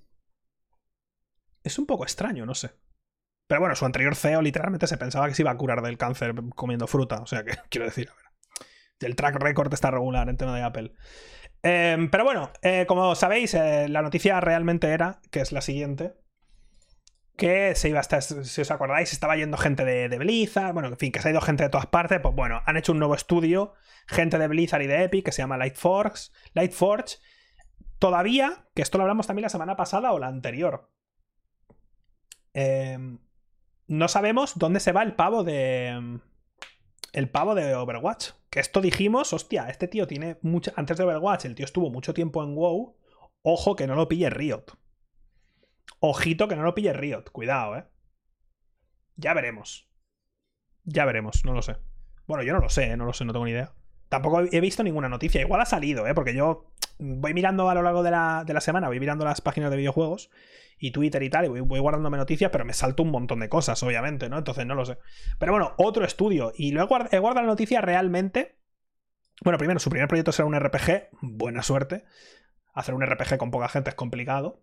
[1.65, 2.73] Es un poco extraño, no sé.
[3.47, 6.35] Pero bueno, su anterior CEO literalmente se pensaba que se iba a curar del cáncer
[6.55, 7.23] comiendo fruta.
[7.23, 8.11] O sea que, quiero decir.
[9.01, 10.93] El track record está regular en tema de Apple.
[11.63, 16.15] Em, pero bueno, eh, como sabéis, eh, la noticia realmente era, que es la siguiente,
[17.37, 20.99] que se iba a estar, si os acordáis, estaba yendo gente de, Blizzard, bueno, en
[20.99, 23.15] fin, que se ha ido gente de todas partes, pues bueno, han hecho un nuevo
[23.15, 23.75] estudio,
[24.07, 27.19] gente de Blizzard y de Epic, que se llama Lightforge, Lightforge,
[27.99, 30.91] todavía, que esto lo hablamos también la semana pasada o la anterior,
[32.55, 33.19] em,
[33.87, 36.21] no sabemos dónde se va el pavo de...
[37.13, 38.31] El pavo de Overwatch.
[38.51, 40.73] Que esto dijimos, hostia, este tío tiene mucho...
[40.77, 42.97] Antes de Overwatch, el tío estuvo mucho tiempo en WoW.
[43.43, 44.65] Ojo que no lo pille Riot.
[46.01, 47.85] Ojito que no lo pille Riot, cuidado, ¿eh?
[49.17, 49.89] Ya veremos.
[50.85, 51.77] Ya veremos, no lo sé.
[52.27, 52.97] Bueno, yo no lo sé, ¿eh?
[52.97, 53.75] no lo sé, no tengo ni idea.
[54.13, 55.41] Tampoco he visto ninguna noticia.
[55.41, 56.13] Igual ha salido, ¿eh?
[56.13, 56.67] Porque yo
[56.99, 60.29] voy mirando a lo largo de la, semana, voy mirando las páginas de videojuegos
[60.79, 63.49] y Twitter y tal, y voy, voy, guardándome noticias, pero me salto un montón de
[63.49, 64.37] cosas, obviamente, ¿no?
[64.37, 64.99] Entonces no lo sé.
[65.39, 66.53] Pero bueno, otro estudio.
[66.55, 68.59] Y luego he guardado la noticia realmente.
[69.43, 71.09] Bueno, primero, su primer proyecto será un RPG.
[71.23, 72.05] Buena suerte.
[72.75, 74.63] Hacer un RPG con poca gente es complicado.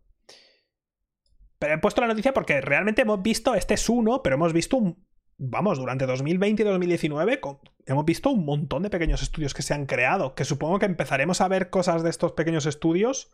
[1.58, 4.78] Pero he puesto la noticia porque realmente hemos visto, este es uno, pero hemos visto
[4.78, 5.09] un,
[5.40, 7.42] vamos, durante 2020 y 2019
[7.86, 11.42] hemos visto un montón de pequeños estudios que se han creado, que supongo que empezaremos
[11.42, 13.32] a ver cosas de estos pequeños estudios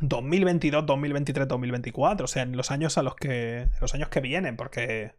[0.00, 4.56] 2022, 2023, 2024, o sea, en los años a los que los años que vienen,
[4.56, 5.14] porque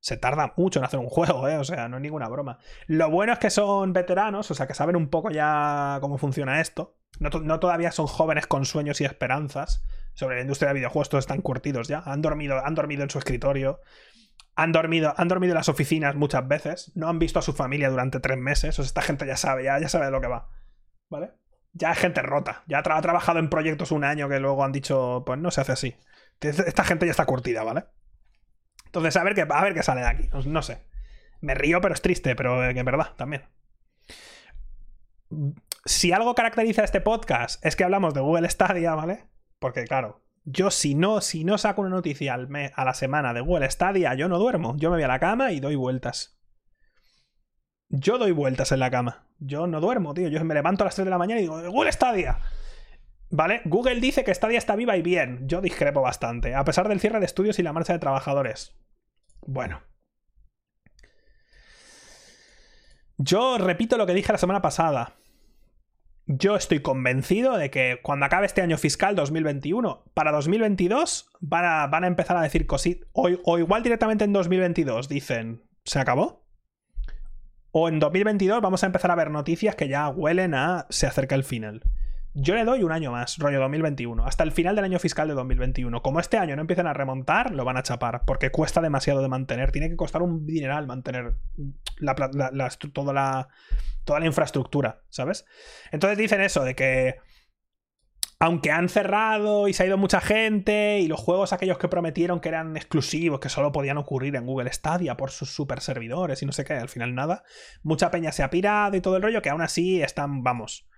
[0.00, 1.56] se tarda mucho en hacer un juego, ¿eh?
[1.56, 2.58] o sea, no es ninguna broma.
[2.86, 6.60] Lo bueno es que son veteranos, o sea, que saben un poco ya cómo funciona
[6.60, 6.98] esto.
[7.20, 9.82] no todavía son jóvenes con sueños y esperanzas,
[10.14, 12.02] sobre la industria de videojuegos, todos están curtidos ya.
[12.04, 13.80] Han dormido, han dormido en su escritorio.
[14.54, 16.92] Han dormido, han dormido en las oficinas muchas veces.
[16.94, 18.78] No han visto a su familia durante tres meses.
[18.78, 20.50] O sea, esta gente ya sabe, ya, ya sabe de lo que va.
[21.08, 21.32] ¿Vale?
[21.72, 22.62] Ya es gente rota.
[22.66, 25.72] Ya ha trabajado en proyectos un año que luego han dicho, pues no se hace
[25.72, 25.96] así.
[26.40, 27.84] Esta gente ya está curtida, ¿vale?
[28.86, 30.28] Entonces, a ver qué, a ver qué sale de aquí.
[30.46, 30.84] No, sé.
[31.40, 33.44] Me río, pero es triste, pero en verdad, también.
[35.86, 39.24] Si algo caracteriza este podcast es que hablamos de Google Stadia, ¿vale?
[39.58, 43.32] Porque, claro, yo si no, si no saco una noticia al mes, a la semana
[43.32, 44.76] de Google Stadia, yo no duermo.
[44.76, 46.38] Yo me voy a la cama y doy vueltas.
[47.88, 49.26] Yo doy vueltas en la cama.
[49.38, 50.28] Yo no duermo, tío.
[50.28, 52.38] Yo me levanto a las 3 de la mañana y digo, Google Stadia.
[53.30, 53.62] ¿Vale?
[53.64, 55.46] Google dice que Stadia está viva y bien.
[55.46, 56.54] Yo discrepo bastante.
[56.54, 58.76] A pesar del cierre de estudios y la marcha de trabajadores.
[59.46, 59.82] Bueno.
[63.18, 65.16] Yo repito lo que dije la semana pasada
[66.26, 71.86] yo estoy convencido de que cuando acabe este año fiscal 2021, para 2022 van a,
[71.86, 73.08] van a empezar a decir cositas.
[73.12, 76.46] O, o, igual directamente en 2022 dicen, ¿se acabó?
[77.70, 81.34] O en 2022 vamos a empezar a ver noticias que ya huelen a se acerca
[81.34, 81.82] el final.
[82.34, 85.34] Yo le doy un año más, rollo 2021, hasta el final del año fiscal de
[85.34, 86.02] 2021.
[86.02, 89.28] Como este año no empiezan a remontar, lo van a chapar, porque cuesta demasiado de
[89.28, 89.70] mantener.
[89.70, 91.34] Tiene que costar un dineral mantener
[92.94, 93.48] toda, la,
[94.04, 95.44] toda la infraestructura, ¿sabes?
[95.90, 97.16] Entonces dicen eso, de que
[98.38, 102.40] aunque han cerrado y se ha ido mucha gente y los juegos aquellos que prometieron
[102.40, 106.46] que eran exclusivos, que solo podían ocurrir en Google Stadia por sus super servidores y
[106.46, 107.44] no sé qué, al final nada,
[107.82, 110.88] mucha peña se ha pirado y todo el rollo que aún así están, vamos,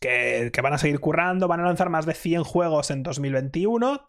[0.00, 4.08] que, van a seguir currando, van a lanzar más de 100 juegos en 2021,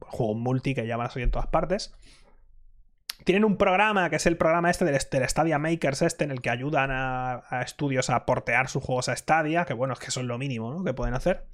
[0.00, 1.94] juego multi que ya van a salir en todas partes.
[3.24, 6.50] Tienen un programa que es el programa este del, Stadia Makers, este, en el que
[6.50, 10.38] ayudan a, estudios a portear sus juegos a Stadia, que bueno, es que es lo
[10.38, 10.84] mínimo ¿no?
[10.84, 11.46] que pueden hacer.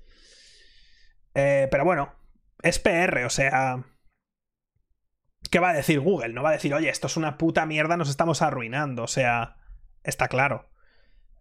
[1.35, 2.15] Eh, pero bueno,
[2.63, 3.85] es PR, o sea.
[5.51, 6.33] ¿Qué va a decir Google?
[6.33, 9.03] No va a decir, oye, esto es una puta mierda, nos estamos arruinando.
[9.03, 9.57] O sea,
[10.03, 10.71] está claro.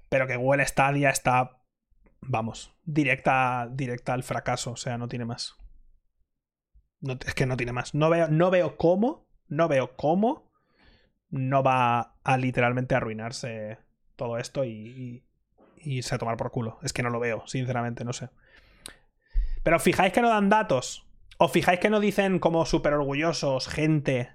[0.09, 1.60] Pero que Google Stadia está
[2.21, 5.55] vamos, directa, directa al fracaso, o sea, no tiene más.
[6.99, 7.95] No, es que no tiene más.
[7.95, 10.51] No veo, no veo cómo, no veo cómo
[11.31, 13.79] no va a literalmente arruinarse
[14.15, 15.23] todo esto y,
[15.77, 16.77] y, se tomar por culo.
[16.83, 18.29] Es que no lo veo, sinceramente, no sé.
[19.63, 21.07] Pero fijáis que no dan datos.
[21.37, 24.29] O fijáis que no dicen como súper orgullosos, gente.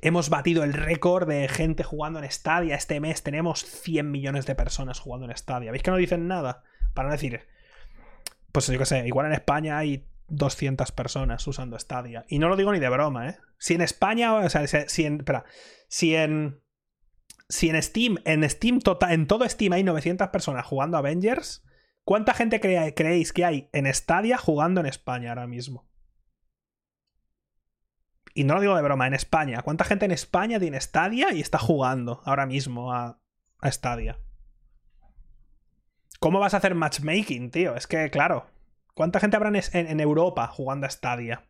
[0.00, 2.76] Hemos batido el récord de gente jugando en Stadia.
[2.76, 5.70] Este mes tenemos 100 millones de personas jugando en Stadia.
[5.70, 6.62] ¿Veis que no dicen nada?
[6.94, 7.46] Para no decir,
[8.52, 12.24] pues yo qué sé, igual en España hay 200 personas usando Stadia.
[12.28, 13.38] Y no lo digo ni de broma, ¿eh?
[13.58, 15.44] Si en España, o sea, si en, espera,
[15.88, 16.60] si en,
[17.48, 21.64] si en Steam, en Steam total, en todo Steam hay 900 personas jugando Avengers,
[22.04, 25.88] ¿cuánta gente creéis que hay en Stadia jugando en España ahora mismo?
[28.38, 29.62] Y no lo digo de broma, en España.
[29.62, 33.18] ¿Cuánta gente en España tiene Stadia y está jugando ahora mismo a,
[33.58, 34.20] a Stadia?
[36.20, 37.74] ¿Cómo vas a hacer matchmaking, tío?
[37.74, 38.46] Es que, claro.
[38.94, 41.48] ¿Cuánta gente habrá en, Europa jugando a Stadia?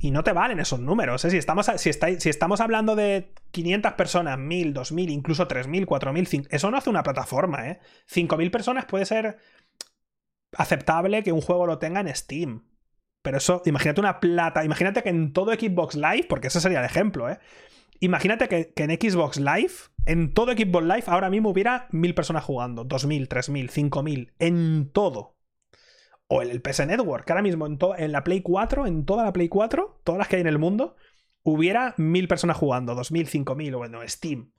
[0.00, 1.30] Y no te valen esos números, ¿eh?
[1.30, 1.90] Si estamos, si,
[2.28, 7.68] estamos hablando de 500 personas, 1000, 2000, incluso 3000, 4000, eso no hace una plataforma,
[7.68, 7.78] ¿eh?
[8.06, 9.38] 5000 personas puede ser
[10.50, 12.71] aceptable que un juego lo tenga en Steam.
[13.22, 16.84] Pero eso, imagínate una plata, imagínate que en todo Xbox Live, porque ese sería el
[16.84, 17.38] ejemplo, ¿eh?
[18.00, 19.72] Imagínate que, en Xbox Live,
[20.06, 25.36] en todo Xbox Live, ahora mismo hubiera mil personas jugando, 2000, 3000, 5000, en todo.
[26.26, 29.22] O en el PS Network, que ahora mismo en, en la Play 4, en toda
[29.24, 30.96] la Play 4, todas las que hay en el mundo,
[31.44, 34.52] hubiera mil personas jugando, 2000, 5000, o bueno, Steam.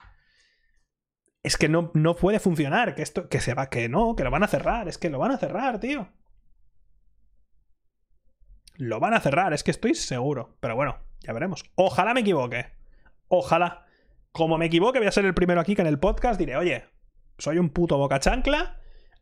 [1.41, 4.31] Es que no, no puede funcionar, que esto, que se va, que no, que lo
[4.31, 6.07] van a cerrar, es que lo van a cerrar, tío.
[8.75, 10.55] Lo van a cerrar, es que estoy seguro.
[10.59, 11.63] Pero bueno, ya veremos.
[11.75, 12.67] Ojalá me equivoque.
[13.27, 13.85] Ojalá.
[14.31, 16.85] Como me equivoque, voy a ser el primero aquí que en el podcast diré, oye,
[17.37, 18.79] soy un puto boca chancla.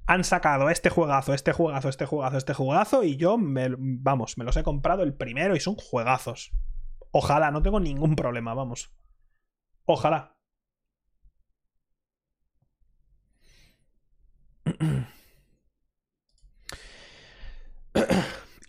[0.08, 3.04] Han sacado este juegazo, este juegazo, este juegazo, este juegazo.
[3.04, 6.52] Y yo, me, vamos, me los he comprado el primero y son juegazos.
[7.12, 8.94] Ojalá, no tengo ningún problema, vamos.
[9.86, 10.38] Ojalá.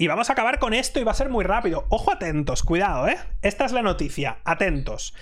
[0.02, 1.86] Y vamos a acabar con esto y va a ser muy rápido.
[1.88, 3.18] Ojo atentos, cuidado, ¿eh?
[3.40, 5.14] Esta es la noticia, atentos.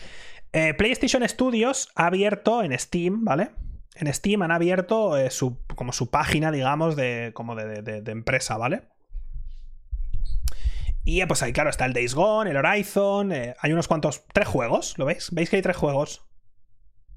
[0.54, 3.50] Eh, PlayStation Studios ha abierto en Steam, ¿vale?
[3.94, 8.88] En Steam han abierto eh, su, como su página, digamos, de, como de, empresa, ¿vale?
[11.04, 14.24] Y eh, pues ahí, claro, está el Days Gone, el Horizon, hay unos cuantos...
[14.32, 15.28] Tres juegos, ¿lo veis?
[15.30, 16.24] ¿Veis que hay tres juegos?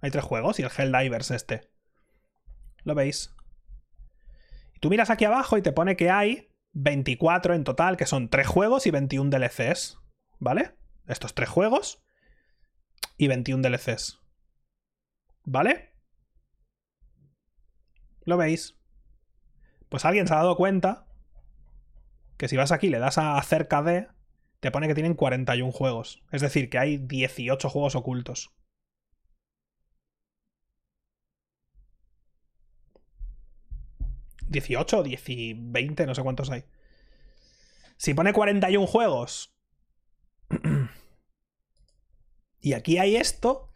[0.02, 1.72] Hay tres juegos y el Helldivers este.
[2.84, 3.34] ¿Lo veis?
[4.76, 8.30] Y tú miras aquí abajo y te pone que hay 24 en total, que son
[8.30, 10.00] 3 juegos y 21 DLCs.
[10.40, 10.76] ¿Vale?
[11.08, 12.04] Estos 3 juegos
[13.18, 14.20] y 21 DLCs.
[15.46, 15.94] ¿Vale?
[18.26, 18.78] ¿Lo veis?
[19.90, 21.06] Pues alguien se ha dado cuenta
[22.38, 24.08] que si vas aquí le das a cerca de,
[24.60, 26.24] te pone que tienen 41 juegos.
[26.32, 28.54] Es decir, que hay 18 juegos ocultos.
[34.54, 36.64] 18 o 20, no sé cuántos hay.
[37.98, 39.54] Si pone 41 juegos.
[42.62, 43.70] y aquí hay esto.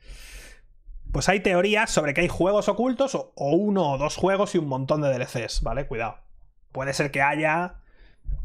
[1.11, 4.67] Pues hay teorías sobre que hay juegos ocultos o, uno o dos juegos y un
[4.67, 5.87] montón de DLCs, ¿vale?
[5.87, 6.19] Cuidado.
[6.71, 7.81] Puede ser que haya.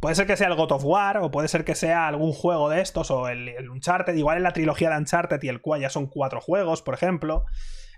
[0.00, 2.68] Puede ser que sea el God of War, o puede ser que sea algún juego
[2.68, 4.14] de estos, o el, el Uncharted.
[4.14, 7.44] Igual en la trilogía de Uncharted y el cual ya son cuatro juegos, por ejemplo.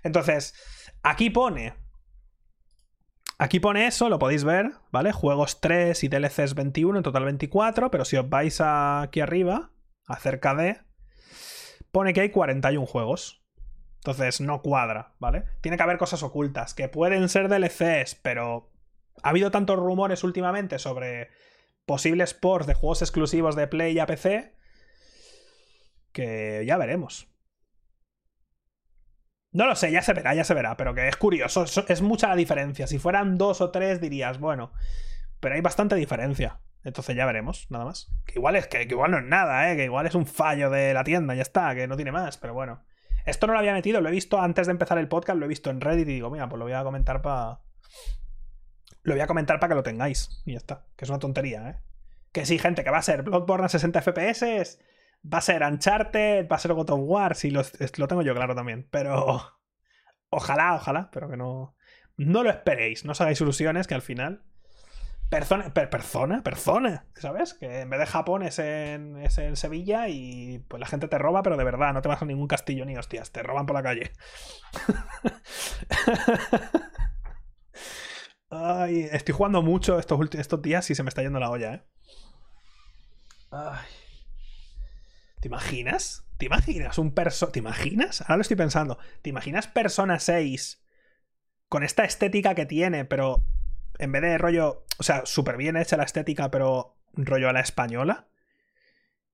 [0.03, 0.55] Entonces,
[1.03, 1.84] aquí pone
[3.37, 5.11] Aquí pone eso, lo podéis ver, ¿vale?
[5.11, 9.71] Juegos 3 y DLCs 21, en total 24, pero si os vais aquí arriba,
[10.07, 10.79] acerca de,
[11.91, 13.43] pone que hay 41 juegos.
[13.97, 15.45] Entonces no cuadra, ¿vale?
[15.61, 18.71] Tiene que haber cosas ocultas, que pueden ser DLCs, pero
[19.23, 21.29] ha habido tantos rumores últimamente sobre
[21.85, 24.55] posibles ports de juegos exclusivos de Play y a PC
[26.11, 27.27] que ya veremos.
[29.55, 32.27] No lo sé, ya se verá, ya se verá, pero que es curioso, es mucha
[32.27, 32.87] la diferencia.
[32.87, 34.73] Si fueran dos o tres dirías, bueno,
[35.39, 36.59] pero hay bastante diferencia.
[36.83, 38.11] Entonces ya veremos, nada más.
[38.25, 39.77] Que igual es que, igual no es nada, ¿eh?
[39.77, 42.53] que igual es un fallo de la tienda, ya está, que no tiene más, pero
[42.53, 42.83] bueno.
[43.25, 45.47] Esto no lo había metido, lo he visto antes de empezar el podcast, lo he
[45.47, 47.61] visto en Reddit y digo, mira, pues lo voy a comentar para.
[49.03, 50.41] Lo voy a comentar para que lo tengáis.
[50.43, 50.83] Y ya está.
[50.97, 51.77] Que es una tontería, ¿eh?
[52.33, 54.79] Que sí, gente, que va a ser Bloodborne a 60 FPS,
[55.33, 57.63] va a ser Uncharted, va a ser God of sí, lo,
[58.07, 58.87] tengo yo claro también.
[58.91, 59.41] Pero.
[60.29, 61.75] Ojalá, ojalá, pero que no.
[62.17, 64.43] No lo esperéis, no os hagáis ilusiones que al final
[65.29, 67.55] Persona, persona, persona, ¿sabes?
[67.55, 71.17] Que en vez de Japón es en, es en Sevilla y pues la gente te
[71.17, 73.75] roba, pero de verdad, no te vas a ningún castillo ni hostias, te roban por
[73.75, 74.11] la calle.
[78.49, 81.83] Ay, estoy jugando mucho estos, estos días y se me está yendo la olla, ¿eh?
[83.51, 83.94] Ay.
[85.45, 86.25] ¿Te imaginas?
[86.39, 87.49] ¿Te imaginas un perso...
[87.49, 88.21] ¿Te imaginas?
[88.21, 88.97] Ahora lo estoy pensando.
[89.21, 90.83] ¿Te imaginas Persona 6
[91.69, 93.45] con esta estética que tiene, pero
[93.99, 97.59] en vez de rollo, o sea, súper bien hecha la estética, pero rollo a la
[97.59, 98.27] española.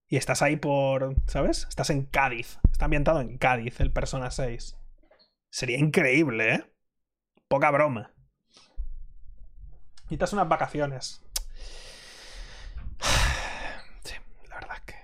[0.06, 1.66] Y estás ahí por, ¿sabes?
[1.70, 2.60] Estás en Cádiz.
[2.70, 4.78] Está ambientado en Cádiz el Persona 6.
[5.50, 6.66] Sería increíble, ¿eh?
[7.48, 8.12] Poca broma.
[10.04, 11.22] Necesitas unas vacaciones.
[14.04, 14.16] Sí,
[14.50, 14.96] la verdad es que...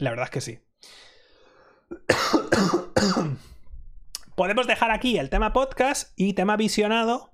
[0.00, 0.58] La verdad es que sí.
[4.34, 7.30] Podemos dejar aquí el tema podcast y tema visionado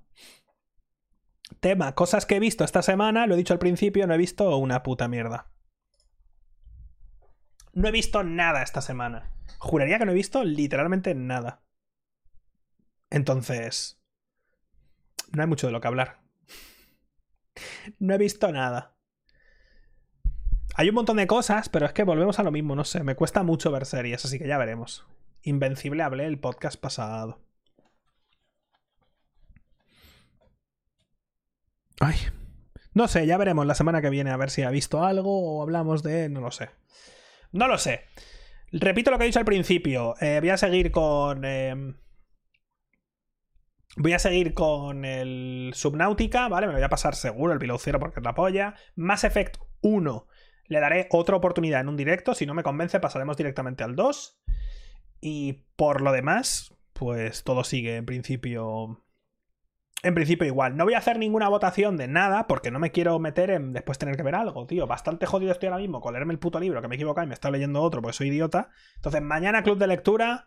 [1.59, 4.55] Tema, cosas que he visto esta semana, lo he dicho al principio, no he visto
[4.57, 5.49] una puta mierda.
[7.73, 9.31] No he visto nada esta semana.
[9.57, 11.63] Juraría que no he visto literalmente nada.
[13.09, 14.01] Entonces...
[15.31, 16.21] No hay mucho de lo que hablar.
[17.99, 18.96] No he visto nada.
[20.79, 23.15] Hay un montón de cosas, pero es que volvemos a lo mismo, no sé, me
[23.15, 25.07] cuesta mucho ver series, así que ya veremos.
[25.41, 27.39] Invencible hablé el podcast pasado.
[31.99, 32.17] Ay.
[32.93, 35.63] No sé, ya veremos la semana que viene a ver si ha visto algo o
[35.63, 36.29] hablamos de...
[36.29, 36.69] No lo sé.
[37.51, 38.03] No lo sé.
[38.71, 40.13] Repito lo que he dicho al principio.
[40.21, 41.43] Eh, voy a seguir con...
[41.43, 41.97] Em,
[43.95, 46.67] voy a seguir con el Subnautica, ¿vale?
[46.67, 48.75] Me lo voy a pasar seguro, el Below Zero porque es la polla.
[48.95, 50.27] Mass Effect 1.
[50.67, 52.33] Le daré otra oportunidad en un directo.
[52.33, 54.41] Si no me convence, pasaremos directamente al 2.
[55.21, 59.03] Y por lo demás, pues todo sigue en principio
[60.03, 60.77] en principio igual.
[60.77, 63.97] No voy a hacer ninguna votación de nada porque no me quiero meter en después
[63.97, 64.85] tener que ver algo, tío.
[64.85, 67.27] Bastante jodido estoy ahora mismo con leerme el puto libro que me he equivocado y
[67.27, 68.69] me está leyendo otro porque soy idiota.
[68.95, 70.45] Entonces, mañana club de lectura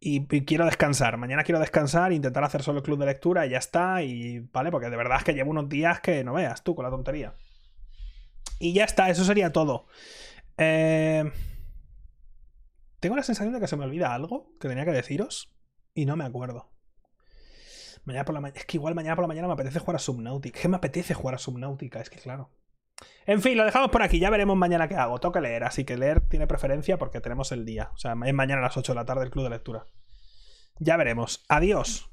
[0.00, 1.18] y, quiero descansar.
[1.18, 4.02] Mañana quiero descansar, intentar hacer solo el club de lectura y ya está.
[4.02, 6.84] Y vale, porque de verdad es que llevo unos días que no veas tú con
[6.84, 7.34] la tontería.
[8.58, 9.86] Y ya está, eso sería todo.
[10.56, 11.30] Eh...
[13.00, 15.54] Tengo la sensación de que se me olvida algo que tenía que deciros
[15.94, 16.72] y no me acuerdo.
[18.04, 20.60] Mañana por la Es que igual mañana por la mañana me apetece jugar a Subnautica.
[20.60, 22.00] ¿Qué me apetece jugar a Subnautica?
[22.00, 22.50] Es que claro.
[23.26, 24.18] En fin, lo dejamos por aquí.
[24.18, 25.20] Ya veremos mañana qué hago.
[25.20, 27.90] Toca leer, así que leer tiene preferencia porque tenemos el día.
[27.94, 29.86] O sea, es mañana a las 8 de la tarde el club de lectura.
[30.80, 31.44] Ya veremos.
[31.48, 32.10] Adiós.